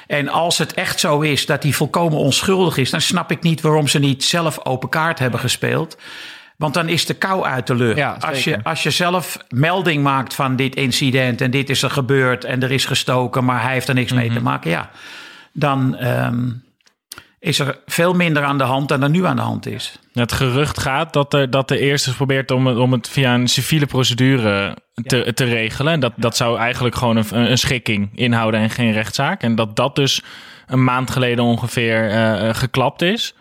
En 0.07 0.27
als 0.29 0.57
het 0.57 0.73
echt 0.73 0.99
zo 0.99 1.19
is 1.19 1.45
dat 1.45 1.63
hij 1.63 1.71
volkomen 1.71 2.17
onschuldig 2.17 2.77
is, 2.77 2.89
dan 2.89 3.01
snap 3.01 3.31
ik 3.31 3.41
niet 3.41 3.61
waarom 3.61 3.87
ze 3.87 3.99
niet 3.99 4.23
zelf 4.23 4.65
open 4.65 4.89
kaart 4.89 5.19
hebben 5.19 5.39
gespeeld. 5.39 5.97
Want 6.57 6.73
dan 6.73 6.89
is 6.89 7.05
de 7.05 7.13
kou 7.13 7.45
uit 7.45 7.67
de 7.67 7.75
lucht. 7.75 7.97
Ja, 7.97 8.17
als, 8.19 8.43
je, 8.43 8.63
als 8.63 8.83
je 8.83 8.89
zelf 8.91 9.37
melding 9.49 10.03
maakt 10.03 10.33
van 10.33 10.55
dit 10.55 10.75
incident 10.75 11.41
en 11.41 11.51
dit 11.51 11.69
is 11.69 11.83
er 11.83 11.89
gebeurd 11.89 12.43
en 12.43 12.63
er 12.63 12.71
is 12.71 12.85
gestoken, 12.85 13.45
maar 13.45 13.61
hij 13.61 13.73
heeft 13.73 13.87
er 13.87 13.93
niks 13.93 14.11
mee 14.11 14.31
te 14.33 14.41
maken, 14.41 14.69
ja, 14.69 14.89
dan 15.51 15.95
ehm, 15.95 16.49
is 17.39 17.59
er 17.59 17.79
veel 17.85 18.13
minder 18.13 18.43
aan 18.43 18.57
de 18.57 18.63
hand 18.63 18.89
dan 18.89 19.03
er 19.03 19.09
nu 19.09 19.25
aan 19.25 19.35
de 19.35 19.41
hand 19.41 19.65
is. 19.65 19.99
Het 20.13 20.31
gerucht 20.31 20.79
gaat 20.79 21.13
dat 21.13 21.33
er, 21.33 21.49
dat 21.49 21.67
de 21.67 21.79
eerste 21.79 22.15
probeert 22.15 22.51
om, 22.51 22.67
het- 22.67 22.77
om 22.77 22.91
het 22.91 23.09
via 23.09 23.33
een 23.33 23.47
civiele 23.47 23.85
procedure 23.85 24.77
te, 25.05 25.31
te 25.33 25.43
regelen. 25.43 25.93
En 25.93 25.99
dat, 25.99 26.13
dat 26.15 26.37
zou 26.37 26.57
eigenlijk 26.57 26.95
gewoon 26.95 27.17
een, 27.17 27.25
een 27.51 27.57
schikking 27.57 28.09
inhouden 28.15 28.59
en 28.59 28.69
geen 28.69 28.91
rechtszaak. 28.91 29.41
En 29.43 29.55
dat 29.55 29.75
dat 29.75 29.95
dus 29.95 30.21
een 30.67 30.83
maand 30.83 31.11
geleden 31.11 31.43
ongeveer 31.43 32.09
eh, 32.09 32.49
eh, 32.49 32.55
geklapt 32.55 33.01
is. 33.01 33.33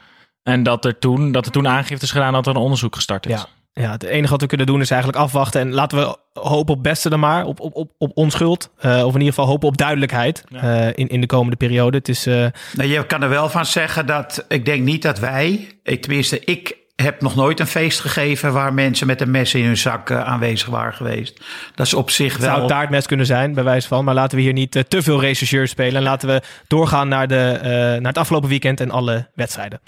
En 0.43 0.63
dat 0.63 0.85
er, 0.85 0.99
toen, 0.99 1.33
dat 1.33 1.47
er 1.47 1.53
toen 1.53 1.69
aangifte 1.69 2.05
is 2.05 2.11
gedaan 2.11 2.33
dat 2.33 2.47
er 2.47 2.55
een 2.55 2.61
onderzoek 2.61 2.95
gestart 2.95 3.27
is. 3.27 3.33
Ja. 3.33 3.47
Ja, 3.81 3.91
het 3.91 4.03
enige 4.03 4.31
wat 4.31 4.41
we 4.41 4.47
kunnen 4.47 4.67
doen 4.67 4.81
is 4.81 4.91
eigenlijk 4.91 5.23
afwachten. 5.23 5.61
En 5.61 5.73
laten 5.73 5.99
we 5.99 6.17
hopen 6.41 6.75
op 6.75 6.83
beste 6.83 7.09
dan 7.09 7.21
maar. 7.21 7.45
Op, 7.45 7.61
op, 7.61 7.75
op, 7.75 7.91
op 7.99 8.11
onschuld. 8.15 8.71
Eh, 8.79 8.91
of 9.05 9.13
in 9.15 9.19
ieder 9.21 9.35
geval 9.35 9.47
hopen 9.47 9.69
op 9.69 9.77
duidelijkheid 9.77 10.45
eh, 10.53 10.87
in, 10.87 11.09
in 11.09 11.21
de 11.21 11.27
komende 11.27 11.57
periode. 11.57 11.97
Het 11.97 12.09
is... 12.09 12.27
eh, 12.27 12.47
Nou, 12.75 12.89
je 12.89 13.07
kan 13.07 13.23
er 13.23 13.29
wel 13.29 13.49
van 13.49 13.67
zeggen 13.67 14.07
dat 14.07 14.45
ik 14.49 14.65
denk 14.65 14.83
niet 14.85 15.03
dat 15.03 15.19
wij, 15.19 15.69
ik, 15.83 16.03
tenminste, 16.03 16.41
ik 16.45 16.77
heb 16.97 17.21
nog 17.21 17.35
nooit 17.35 17.61
een 17.61 17.67
feest 17.67 18.01
gegeven 18.01 18.53
waar 18.53 18.75
mensen 18.75 19.07
met 19.07 19.21
een 19.21 19.31
mes 19.31 19.55
in 19.55 19.65
hun 19.65 19.77
zak 19.77 20.11
aanwezig 20.11 20.69
waren 20.69 20.95
geweest. 20.95 21.41
Dat 21.75 21.87
is 21.87 21.95
op 21.95 22.11
zich 22.11 22.33
Het 22.33 22.43
zou 22.43 22.53
wel. 22.53 22.61
het 22.63 22.71
taartmes 22.73 23.07
kunnen 23.07 23.27
zijn, 23.27 23.55
bij 23.55 23.65
wijze 23.65 23.89
van. 23.89 24.05
Maar 24.05 24.15
laten 24.15 24.37
we 24.37 24.43
hier 24.43 24.53
niet 24.53 24.85
te 24.89 25.03
veel 25.03 25.21
rechercheurs 25.21 25.71
spelen. 25.71 25.97
En 25.97 26.03
laten 26.03 26.29
we 26.29 26.43
doorgaan 26.67 27.09
naar, 27.09 27.29
de, 27.29 27.51
eh, 27.63 27.71
naar 27.71 28.01
het 28.03 28.19
afgelopen 28.19 28.49
weekend 28.49 28.81
en 28.81 28.91
alle 28.91 29.29
wedstrijden. 29.35 29.81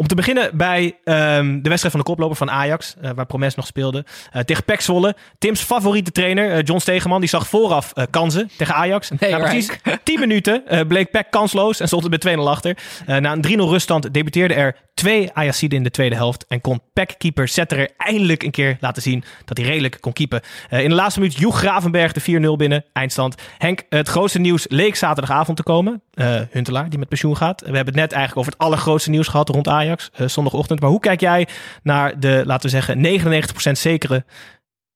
Om 0.00 0.06
te 0.06 0.14
beginnen 0.14 0.56
bij 0.56 0.96
ehm, 1.04 1.60
de 1.62 1.68
wedstrijd 1.68 1.94
van 1.94 2.00
de 2.00 2.02
koploper 2.02 2.36
van 2.36 2.50
Ajax, 2.50 2.94
eh, 3.00 3.10
waar 3.14 3.26
Promes 3.26 3.54
nog 3.54 3.66
speelde. 3.66 4.04
Eh, 4.32 4.42
tegen 4.42 4.64
PEC 4.64 4.80
Zwolle. 4.80 5.16
Tim's 5.38 5.60
favoriete 5.60 6.10
trainer, 6.10 6.52
eh, 6.52 6.62
John 6.62 6.80
Stegeman, 6.80 7.20
die 7.20 7.28
zag 7.28 7.48
vooraf 7.48 7.92
kansen 8.10 8.50
tegen 8.56 8.74
Ajax. 8.74 9.10
Nee, 9.18 9.30
Na 9.30 9.38
precies 9.38 9.70
10 10.02 10.20
minuten 10.20 10.62
bleek 10.88 11.10
PEC 11.10 11.26
kansloos 11.30 11.80
en 11.80 11.86
stond 11.86 12.02
het 12.02 12.10
met 12.10 12.20
2-0 12.20 12.48
achter. 12.48 12.76
Na 13.06 13.32
een 13.32 13.40
3-0 13.40 13.68
ruststand 13.68 14.14
debuteerde 14.14 14.54
er 14.54 14.76
twee 14.94 15.30
Ajaxiden 15.32 15.78
in 15.78 15.84
de 15.84 15.90
tweede 15.90 16.14
helft. 16.14 16.46
En 16.48 16.60
kon 16.60 16.80
PEC-keeper 16.92 17.48
Setterer 17.48 17.90
eindelijk 17.96 18.42
een 18.42 18.50
keer 18.50 18.76
laten 18.80 19.02
zien 19.02 19.24
dat 19.44 19.56
hij 19.56 19.66
redelijk 19.66 19.98
kon 20.00 20.12
keepen. 20.12 20.40
In 20.70 20.88
de 20.88 20.94
laatste 20.94 21.20
minuut 21.20 21.36
joeg 21.36 21.58
Gravenberg 21.58 22.12
de 22.12 22.20
4-0 22.20 22.56
binnen, 22.56 22.84
eindstand. 22.92 23.34
Henk, 23.58 23.82
het 23.88 24.08
grootste 24.08 24.38
nieuws 24.38 24.66
leek 24.68 24.96
zaterdagavond 24.96 25.56
te 25.56 25.62
komen. 25.62 26.02
Huntelaar, 26.50 26.88
die 26.88 26.98
met 26.98 27.08
pensioen 27.08 27.36
gaat. 27.36 27.60
We 27.60 27.66
hebben 27.66 27.86
het 27.86 27.94
net 27.94 28.12
eigenlijk 28.12 28.38
over 28.38 28.52
het 28.52 28.60
allergrootste 28.60 29.10
nieuws 29.10 29.28
gehad 29.28 29.48
rond 29.48 29.68
Ajax, 29.68 29.87
eh, 29.96 30.28
zondagochtend. 30.28 30.80
Maar 30.80 30.90
hoe 30.90 31.00
kijk 31.00 31.20
jij 31.20 31.48
naar 31.82 32.20
de, 32.20 32.42
laten 32.46 32.70
we 32.70 32.76
zeggen, 32.76 33.20
99% 33.68 33.72
zekere 33.72 34.24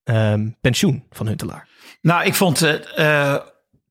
ehm, 0.04 0.48
pensioen 0.60 1.04
van 1.10 1.26
Huntelaar? 1.26 1.68
Nou, 2.00 2.24
ik 2.24 2.34
vond 2.34 2.60
het 2.60 2.92
eh, 2.94 3.34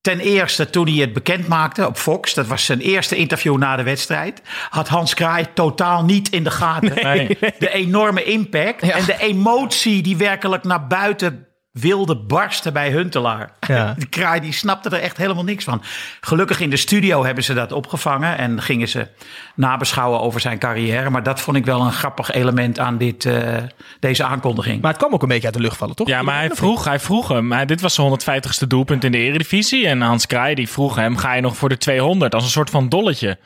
ten 0.02 0.20
eerste 0.20 0.70
toen 0.70 0.88
hij 0.88 0.96
het 1.02 1.14
bekend 1.14 1.48
maakte 1.48 1.88
op 1.88 1.98
Fox, 1.98 2.34
dat 2.34 2.48
was 2.48 2.66
zijn 2.66 2.80
eerste 2.80 3.16
interview 3.16 3.58
na 3.58 3.76
de 3.76 3.84
wedstrijd, 3.84 4.42
had 4.70 4.88
Hans 4.88 5.14
Kraai 5.14 5.46
totaal 5.54 6.04
niet 6.04 6.30
in 6.30 6.44
de 6.44 6.52
gaten 6.52 6.94
Nee. 7.04 7.38
de 7.60 7.72
enorme 7.74 8.24
impact 8.24 8.86
Ja. 8.86 8.96
en 8.96 9.06
de 9.06 9.18
emotie 9.20 10.02
die 10.02 10.18
werkelijk 10.18 10.64
naar 10.64 10.88
buiten 10.88 11.48
wilde 11.72 12.16
barsten 12.16 12.74
bij 12.74 12.92
Huntelaar. 12.92 13.52
Ja. 13.68 13.94
Die 13.98 14.08
kraai 14.08 14.40
die 14.40 14.54
snapte 14.54 14.90
er 14.90 15.02
echt 15.02 15.18
helemaal 15.18 15.44
niks 15.44 15.64
van. 15.64 15.82
Gelukkig 16.22 16.60
in 16.60 16.70
de 16.70 16.78
studio 16.78 17.26
hebben 17.26 17.44
ze 17.44 17.54
dat 17.54 17.72
opgevangen 17.72 18.38
en 18.38 18.62
gingen 18.62 18.88
ze 18.88 19.08
nabeschouwen 19.56 20.22
over 20.22 20.40
zijn 20.40 20.60
carrière. 20.60 21.10
Maar 21.10 21.24
dat 21.24 21.42
vond 21.42 21.58
ik 21.58 21.66
wel 21.66 21.82
een 21.82 21.92
grappig 21.92 22.32
element 22.32 22.80
aan 22.80 22.98
dit, 22.98 23.26
eh, 23.26 23.58
deze 24.00 24.24
aankondiging. 24.24 24.82
Maar 24.82 24.92
het 24.92 25.00
kwam 25.00 25.14
ook 25.14 25.22
een 25.22 25.28
beetje 25.28 25.46
uit 25.46 25.54
de 25.54 25.62
lucht 25.62 25.78
vallen, 25.78 25.96
toch? 25.96 26.08
Ja, 26.08 26.22
maar 26.22 26.38
hij 26.38 26.50
vroeg, 26.50 26.86
hij 26.86 27.00
vroeg 27.00 27.28
hem. 27.28 27.52
Hij, 27.52 27.66
dit 27.66 27.82
was 27.82 27.94
zijn 27.94 28.08
150ste 28.08 28.68
doelpunt 28.68 29.04
in 29.04 29.12
de 29.12 29.18
Eredivisie. 29.18 29.88
En 29.88 30.02
Hans 30.02 30.26
Kraai 30.26 30.56
die 30.56 30.70
vroeg 30.70 30.96
hem, 30.96 31.18
ga 31.18 31.34
je 31.34 31.42
nog 31.42 31.58
voor 31.58 31.70
de 31.70 31.78
200? 31.78 32.36
Als 32.36 32.44
een 32.44 32.50
soort 32.50 32.70
van 32.70 32.90
dolletje. 32.90 33.38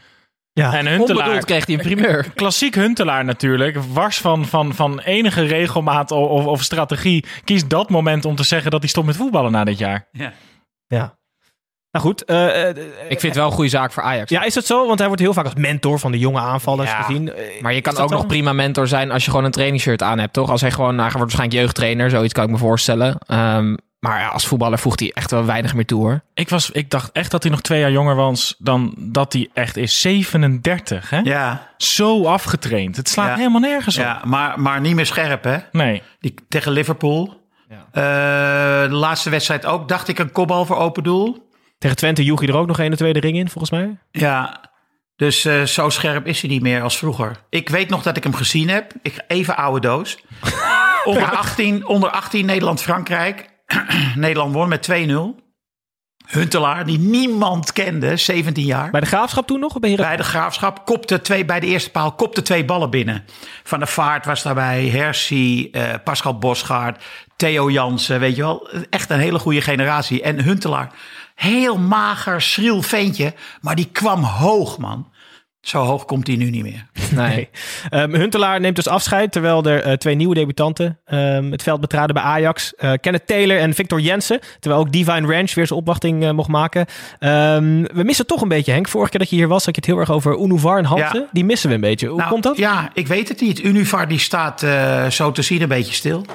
Ja. 0.59 0.73
En 0.73 0.87
Huntelaar, 0.87 1.23
Onbedoeld 1.23 1.45
kreeg 1.45 1.65
hij 1.65 1.75
een 1.75 1.81
primeur. 1.81 2.25
klassiek 2.35 2.75
Huntelaar 2.75 3.25
natuurlijk, 3.25 3.77
wars 3.93 4.17
van, 4.17 4.45
van, 4.45 4.73
van 4.73 4.99
enige 4.99 5.41
regelmaat 5.43 6.11
of, 6.11 6.45
of, 6.45 6.61
strategie, 6.63 7.25
kiest 7.43 7.69
dat 7.69 7.89
moment 7.89 8.25
om 8.25 8.35
te 8.35 8.43
zeggen 8.43 8.71
dat 8.71 8.79
hij 8.79 8.89
stopt 8.89 9.07
met 9.07 9.15
voetballen 9.15 9.51
na 9.51 9.63
dit 9.63 9.77
jaar. 9.77 10.07
Ja. 10.11 10.33
Ja. 10.87 11.17
Nou 11.91 12.07
goed. 12.07 12.25
eh, 12.25 12.69
eh, 12.69 12.77
Ik 13.09 13.19
vind 13.19 13.21
het 13.21 13.35
wel 13.35 13.45
een 13.45 13.51
goede 13.51 13.69
zaak 13.69 13.91
voor 13.91 14.03
Ajax. 14.03 14.29
ja, 14.29 14.43
is 14.43 14.53
dat 14.53 14.65
zo? 14.65 14.85
Want 14.87 14.97
hij 14.99 15.07
wordt 15.07 15.21
heel 15.23 15.33
vaak 15.33 15.45
als 15.45 15.53
mentor 15.55 15.99
van 15.99 16.11
de 16.11 16.19
jonge 16.19 16.39
aanvallers 16.39 16.89
Ja, 16.91 17.01
gezien. 17.01 17.33
Eh, 17.33 17.61
Maar 17.61 17.73
je 17.73 17.81
kan 17.81 17.97
ook 17.97 18.09
nog 18.09 18.25
prima 18.27 18.53
mentor 18.53 18.87
zijn 18.87 19.11
als 19.11 19.23
je 19.25 19.29
gewoon 19.29 19.45
een 19.45 19.51
trainingsshirt 19.51 20.01
aan 20.01 20.19
hebt, 20.19 20.33
toch? 20.33 20.49
Als 20.49 20.61
hij 20.61 20.71
gewoon, 20.71 20.95
nou, 20.95 21.09
hij 21.09 21.17
wordt 21.17 21.21
waarschijnlijk 21.33 21.61
jeugdtrainer, 21.61 22.09
zoiets 22.09 22.33
kan 22.33 22.43
ik 22.43 22.49
me 22.49 22.57
voorstellen. 22.57 23.17
Ehm, 23.27 23.75
maar 23.99 24.19
ja, 24.19 24.27
als 24.27 24.45
voetballer 24.47 24.79
voegt 24.79 24.99
hij 24.99 25.11
echt 25.13 25.31
wel 25.31 25.45
weinig 25.45 25.73
meer 25.73 25.85
toe, 25.85 26.01
hoor. 26.01 26.21
Ik, 26.33 26.49
was, 26.49 26.71
ik 26.71 26.89
dacht 26.89 27.11
echt 27.11 27.31
dat 27.31 27.43
hij 27.43 27.51
nog 27.51 27.61
twee 27.61 27.79
jaar 27.79 27.91
jonger 27.91 28.15
was 28.15 28.55
dan 28.57 28.93
dat 28.97 29.33
hij 29.33 29.49
echt 29.53 29.77
is. 29.77 30.01
37, 30.01 31.09
hè? 31.09 31.19
Ja, 31.19 31.69
Zo 31.77 32.25
afgetraind. 32.25 32.95
Het 32.95 33.09
slaat 33.09 33.27
Ja. 33.27 33.35
helemaal 33.35 33.59
nergens 33.61 33.97
op. 33.97 34.03
ja 34.03 34.21
maar, 34.25 34.59
maar 34.59 34.81
niet 34.81 34.95
meer 34.95 35.05
scherp, 35.05 35.43
hè? 35.43 35.57
Nee. 35.71 36.01
Die, 36.19 36.33
tegen 36.49 36.71
Liverpool. 36.71 37.43
Eh, 37.91 38.01
de 38.81 38.87
laatste 38.89 39.29
wedstrijd 39.29 39.65
ook, 39.65 39.87
dacht 39.87 40.07
ik, 40.07 40.19
een 40.19 40.31
kopbal 40.31 40.65
voor 40.65 40.77
open 40.77 41.03
doel. 41.03 41.49
Tegen 41.77 41.97
Twente 41.97 42.23
joeg 42.23 42.39
hij 42.39 42.49
er 42.49 42.55
ook 42.55 42.67
nog 42.67 42.79
een 42.79 42.89
de 42.91 42.97
tweede 42.97 43.19
ring 43.19 43.37
in, 43.37 43.49
volgens 43.49 43.71
mij. 43.71 43.97
Ja, 44.11 44.61
dus 45.15 45.45
eh, 45.45 45.63
zo 45.63 45.89
scherp 45.89 46.25
is 46.27 46.41
hij 46.41 46.49
niet 46.49 46.61
meer 46.61 46.81
als 46.81 46.97
vroeger. 46.97 47.35
Ik 47.49 47.69
weet 47.69 47.89
nog 47.89 48.03
dat 48.03 48.17
ik 48.17 48.23
hem 48.23 48.33
gezien 48.33 48.69
heb. 48.69 48.93
Ik, 49.01 49.23
even 49.27 49.55
oude 49.57 49.79
doos. 49.79 50.17
onder, 51.03 51.35
18, 51.35 51.87
onder 51.87 52.09
18 52.09 52.45
Nederland-Frankrijk. 52.45 53.49
Nederland 54.15 54.53
won 54.53 54.69
met 54.69 54.89
2-0. 54.91 55.43
Huntelaar, 56.25 56.85
die 56.85 56.99
niemand 56.99 57.73
kende, 57.73 58.17
17 58.17 58.65
jaar. 58.65 58.91
Bij 58.91 58.99
de 58.99 59.05
graafschap 59.05 59.47
toen 59.47 59.59
nog? 59.59 59.79
Bij 59.79 60.15
de 60.15 60.23
graafschap 60.23 60.85
kopte 60.85 61.21
twee, 61.21 61.45
bij 61.45 61.59
de 61.59 61.67
eerste 61.67 61.91
paal 61.91 62.11
kopte 62.11 62.41
twee 62.41 62.65
ballen 62.65 62.89
binnen. 62.89 63.25
Van 63.63 63.79
der 63.79 63.87
Vaart 63.87 64.25
was 64.25 64.43
daarbij, 64.43 64.87
Hersie, 64.87 65.71
eh, 65.71 65.93
Pascal 66.03 66.37
Bosgaard, 66.37 67.03
Theo 67.35 67.71
Jansen, 67.71 68.19
weet 68.19 68.35
je 68.35 68.41
wel. 68.41 68.69
Echt 68.89 69.09
een 69.09 69.19
hele 69.19 69.39
goede 69.39 69.61
generatie. 69.61 70.21
En 70.21 70.43
Huntelaar, 70.43 70.91
heel 71.35 71.77
mager, 71.77 72.41
schriel 72.41 72.81
ventje, 72.81 73.33
maar 73.61 73.75
die 73.75 73.89
kwam 73.91 74.23
hoog, 74.23 74.77
man. 74.77 75.11
Zo 75.65 75.79
hoog 75.83 76.05
komt 76.05 76.27
hij 76.27 76.35
nu 76.35 76.49
niet 76.49 76.63
meer. 76.63 76.85
Nee. 77.15 77.49
Ehm, 77.89 78.13
Huntelaar 78.15 78.59
neemt 78.59 78.75
dus 78.75 78.87
afscheid, 78.87 79.31
terwijl 79.31 79.63
er 79.63 79.81
eh, 79.83 79.93
twee 79.93 80.15
nieuwe 80.15 80.35
debutanten 80.35 80.99
ehm, 81.05 81.51
het 81.51 81.63
veld 81.63 81.81
betraden 81.81 82.13
bij 82.15 82.23
Ajax. 82.23 82.75
Eh, 82.75 82.91
Kenneth 83.01 83.27
Taylor 83.27 83.57
en 83.59 83.73
Victor 83.73 83.99
Jensen, 83.99 84.39
terwijl 84.59 84.81
ook 84.81 84.91
Divine 84.91 85.33
Ranch 85.33 85.53
weer 85.53 85.67
zijn 85.67 85.79
opwachting 85.79 86.23
eh, 86.23 86.31
mocht 86.31 86.49
maken. 86.49 86.85
Ehm, 87.19 87.83
we 87.93 88.03
missen 88.03 88.27
toch 88.27 88.41
een 88.41 88.47
beetje, 88.47 88.71
Henk. 88.71 88.87
Vorige 88.87 89.09
keer 89.11 89.19
dat 89.19 89.29
je 89.29 89.35
hier 89.35 89.47
was, 89.47 89.65
had 89.65 89.75
je 89.75 89.81
het 89.81 89.89
heel 89.89 89.99
erg 89.99 90.11
over 90.11 90.39
Unuvar 90.39 90.77
en 90.77 90.85
Hansen. 90.85 91.19
Ja. 91.19 91.27
Die 91.31 91.45
missen 91.45 91.69
we 91.69 91.75
een 91.75 91.81
beetje. 91.81 92.07
Hoe 92.07 92.17
Nou, 92.17 92.29
komt 92.29 92.43
dat? 92.43 92.57
Ja, 92.57 92.89
ik 92.93 93.07
weet 93.07 93.27
het 93.29 93.41
niet. 93.41 93.63
Univar 93.63 94.07
die 94.07 94.19
staat 94.19 94.65
zo 95.13 95.31
te 95.31 95.41
zien 95.41 95.61
een 95.61 95.67
beetje 95.67 95.93
stil. 95.93 96.25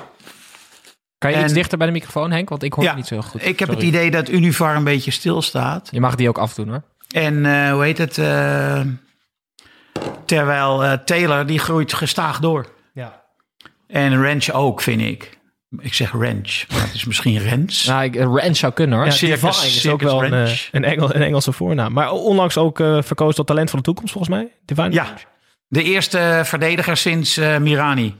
Kan 1.18 1.30
je 1.30 1.42
iets 1.42 1.52
dichter 1.52 1.78
bij 1.78 1.86
de 1.86 1.92
microfoon, 1.92 2.30
Henk? 2.30 2.48
Want 2.48 2.62
ik 2.62 2.72
hoor 2.72 2.84
ja, 2.84 2.90
het 2.90 2.98
niet 2.98 3.06
zo 3.08 3.14
heel 3.14 3.22
goed. 3.22 3.46
ik 3.46 3.58
heb 3.58 3.68
Sorry. 3.68 3.84
het 3.86 3.94
idee 3.94 4.10
dat 4.10 4.28
Univar 4.28 4.76
een 4.76 4.84
beetje 4.84 5.10
stil 5.10 5.42
staat. 5.42 5.88
Je 5.92 6.00
mag 6.00 6.14
die 6.14 6.28
ook 6.28 6.38
afdoen, 6.38 6.68
hoor. 6.68 6.82
En 7.10 7.70
hoe 7.70 7.84
heet 7.84 7.98
het? 7.98 8.18
Terwijl 10.36 10.84
eh, 10.84 10.92
Taylor, 10.92 11.46
die 11.46 11.58
groeit 11.58 11.92
gestaag 11.92 12.38
door. 12.40 12.66
Ja. 12.94 13.22
En 13.86 14.22
Ranch 14.24 14.50
ook, 14.50 14.80
vind 14.80 15.00
ik. 15.00 15.38
Ik 15.78 15.94
zeg 15.94 16.12
Ranch, 16.12 16.64
maar 16.72 16.80
het 16.80 16.94
is 16.94 17.04
misschien 17.04 17.38
Rens. 17.38 17.84
Nou, 17.84 18.02
ik, 18.04 18.14
Ranch 18.16 18.56
zou 18.56 18.72
kunnen, 18.72 18.96
hoor. 18.96 19.06
Ja, 19.06 19.12
Circus- 19.12 19.40
Divine 19.40 19.66
is 19.76 19.88
ook 19.88 20.00
wel 20.00 20.24
een, 20.24 20.32
eh, 20.32 20.52
een, 20.72 20.84
Engel, 20.84 21.14
een 21.14 21.22
Engelse 21.22 21.52
voornaam. 21.52 21.92
Maar 21.92 22.10
onlangs 22.10 22.56
ook 22.56 22.80
eh, 22.80 23.02
verkozen 23.02 23.34
tot 23.34 23.46
talent 23.46 23.70
van 23.70 23.78
de 23.78 23.84
toekomst, 23.84 24.12
volgens 24.12 24.34
mij. 24.36 24.48
Divine 24.64 24.90
Ja. 24.92 25.04
Ranch. 25.04 25.20
De 25.68 25.82
eerste 25.82 26.40
verdediger 26.44 26.96
sinds 26.96 27.36
eh, 27.36 27.56
Mirani. 27.56 28.16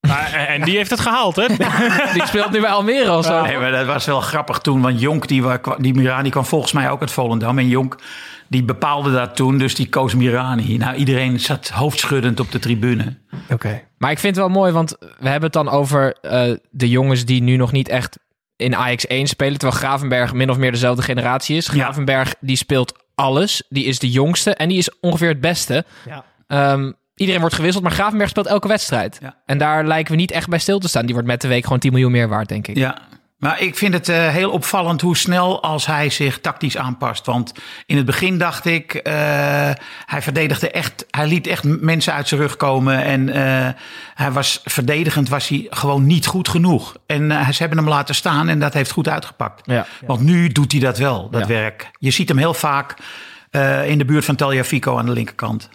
Maar, 0.00 0.32
en 0.32 0.62
die 0.62 0.76
heeft 0.76 0.90
het 0.90 1.00
gehaald, 1.00 1.36
hè? 1.36 1.46
Die 2.12 2.26
speelt 2.26 2.50
nu 2.50 2.60
bij 2.60 2.70
Almere 2.70 3.12
of 3.12 3.24
zo. 3.24 3.42
Nee, 3.42 3.58
maar 3.58 3.70
dat 3.70 3.86
was 3.86 4.06
wel 4.06 4.20
grappig 4.20 4.58
toen. 4.58 4.80
Want 4.80 5.00
Jonk, 5.00 5.28
die, 5.28 5.42
die 5.78 5.94
Mirani 5.94 6.30
kwam 6.30 6.44
volgens 6.44 6.72
mij 6.72 6.90
ook 6.90 7.00
uit 7.00 7.10
Volendam. 7.10 7.58
En 7.58 7.68
Jonk, 7.68 7.96
die 8.54 8.64
bepaalde 8.64 9.12
dat 9.12 9.36
toen. 9.36 9.58
Dus 9.58 9.74
die 9.74 9.88
koos 9.88 10.14
Mirani. 10.14 10.76
Nou, 10.76 10.94
iedereen 10.94 11.40
zat 11.40 11.68
hoofdschuddend 11.68 12.40
op 12.40 12.52
de 12.52 12.58
tribune. 12.58 13.18
Oké. 13.50 13.82
Maar 13.98 14.10
ik 14.10 14.18
vind 14.18 14.36
het 14.36 14.44
wel 14.44 14.54
mooi, 14.54 14.72
want 14.72 14.96
we 14.98 15.28
hebben 15.28 15.42
het 15.42 15.52
dan 15.52 15.68
over 15.68 16.16
eh, 16.20 16.52
de 16.70 16.88
jongens 16.88 17.24
die 17.24 17.42
nu 17.42 17.56
nog 17.56 17.72
niet 17.72 17.88
echt 17.88 18.18
in 18.56 18.76
Ajax 18.76 19.06
1 19.06 19.26
spelen. 19.26 19.58
Terwijl 19.58 19.80
Gravenberg 19.80 20.32
min 20.32 20.50
of 20.50 20.56
meer 20.56 20.70
dezelfde 20.70 21.02
generatie 21.02 21.56
is. 21.56 21.66
Ja. 21.66 21.72
Gravenberg 21.72 22.34
die 22.40 22.56
speelt 22.56 22.92
alles. 23.14 23.62
Die 23.68 23.84
is 23.84 23.98
de 23.98 24.10
jongste 24.10 24.54
en 24.54 24.68
die 24.68 24.78
is 24.78 25.00
ongeveer 25.00 25.28
het 25.28 25.40
beste. 25.40 25.84
Ja. 26.06 26.24
Ehm, 26.46 26.92
iedereen 27.14 27.40
wordt 27.40 27.54
gewisseld, 27.54 27.84
maar 27.84 27.92
Gravenberg 27.92 28.30
speelt 28.30 28.46
elke 28.46 28.68
wedstrijd. 28.68 29.18
Ja. 29.20 29.36
En 29.46 29.58
daar 29.58 29.86
lijken 29.86 30.12
we 30.12 30.18
niet 30.18 30.30
echt 30.30 30.48
bij 30.48 30.58
stil 30.58 30.78
te 30.78 30.88
staan. 30.88 31.04
Die 31.04 31.14
wordt 31.14 31.28
met 31.28 31.40
de 31.40 31.48
week 31.48 31.62
gewoon 31.62 31.78
10 31.78 31.92
miljoen 31.92 32.12
meer 32.12 32.28
waard, 32.28 32.48
denk 32.48 32.68
ik. 32.68 32.76
Ja, 32.76 32.98
maar 33.44 33.60
ik 33.60 33.76
vind 33.76 33.94
het 33.94 34.08
eh, 34.08 34.28
heel 34.28 34.50
opvallend 34.50 35.00
hoe 35.00 35.16
snel 35.16 35.62
als 35.62 35.86
hij 35.86 36.10
zich 36.10 36.40
tactisch 36.40 36.76
aanpast. 36.76 37.26
Want 37.26 37.52
in 37.86 37.96
het 37.96 38.06
begin 38.06 38.38
dacht 38.38 38.64
ik, 38.64 38.94
eh, 38.94 39.12
hij 40.06 40.22
verdedigde 40.22 40.70
echt, 40.70 41.06
hij 41.10 41.26
liet 41.26 41.46
echt 41.46 41.64
mensen 41.64 42.12
uit 42.12 42.28
zijn 42.28 42.40
rug 42.40 42.56
komen. 42.56 43.02
En 43.02 43.28
eh, 43.28 43.68
hij 44.14 44.32
was 44.32 44.60
verdedigend, 44.64 45.28
was 45.28 45.48
hij 45.48 45.66
gewoon 45.70 46.06
niet 46.06 46.26
goed 46.26 46.48
genoeg. 46.48 46.96
En 47.06 47.30
ze 47.30 47.58
hebben 47.58 47.78
hem 47.78 47.88
laten 47.88 48.14
staan 48.14 48.48
en 48.48 48.58
dat 48.58 48.72
heeft 48.72 48.90
goed 48.90 49.08
uitgepakt. 49.08 49.66
Ja. 49.66 49.86
Want 50.06 50.20
nu 50.20 50.48
doet 50.48 50.72
hij 50.72 50.80
dat 50.80 50.98
wel, 50.98 51.30
dat 51.30 51.40
Ja. 51.40 51.46
werk. 51.46 51.90
Je 51.98 52.10
ziet 52.10 52.28
hem 52.28 52.38
heel 52.38 52.54
vaak 52.54 52.94
in 53.84 53.98
de 53.98 54.04
buurt 54.04 54.24
van 54.24 54.64
Fico 54.64 54.98
aan 54.98 55.06
de 55.06 55.12
linkerkant. 55.12 55.68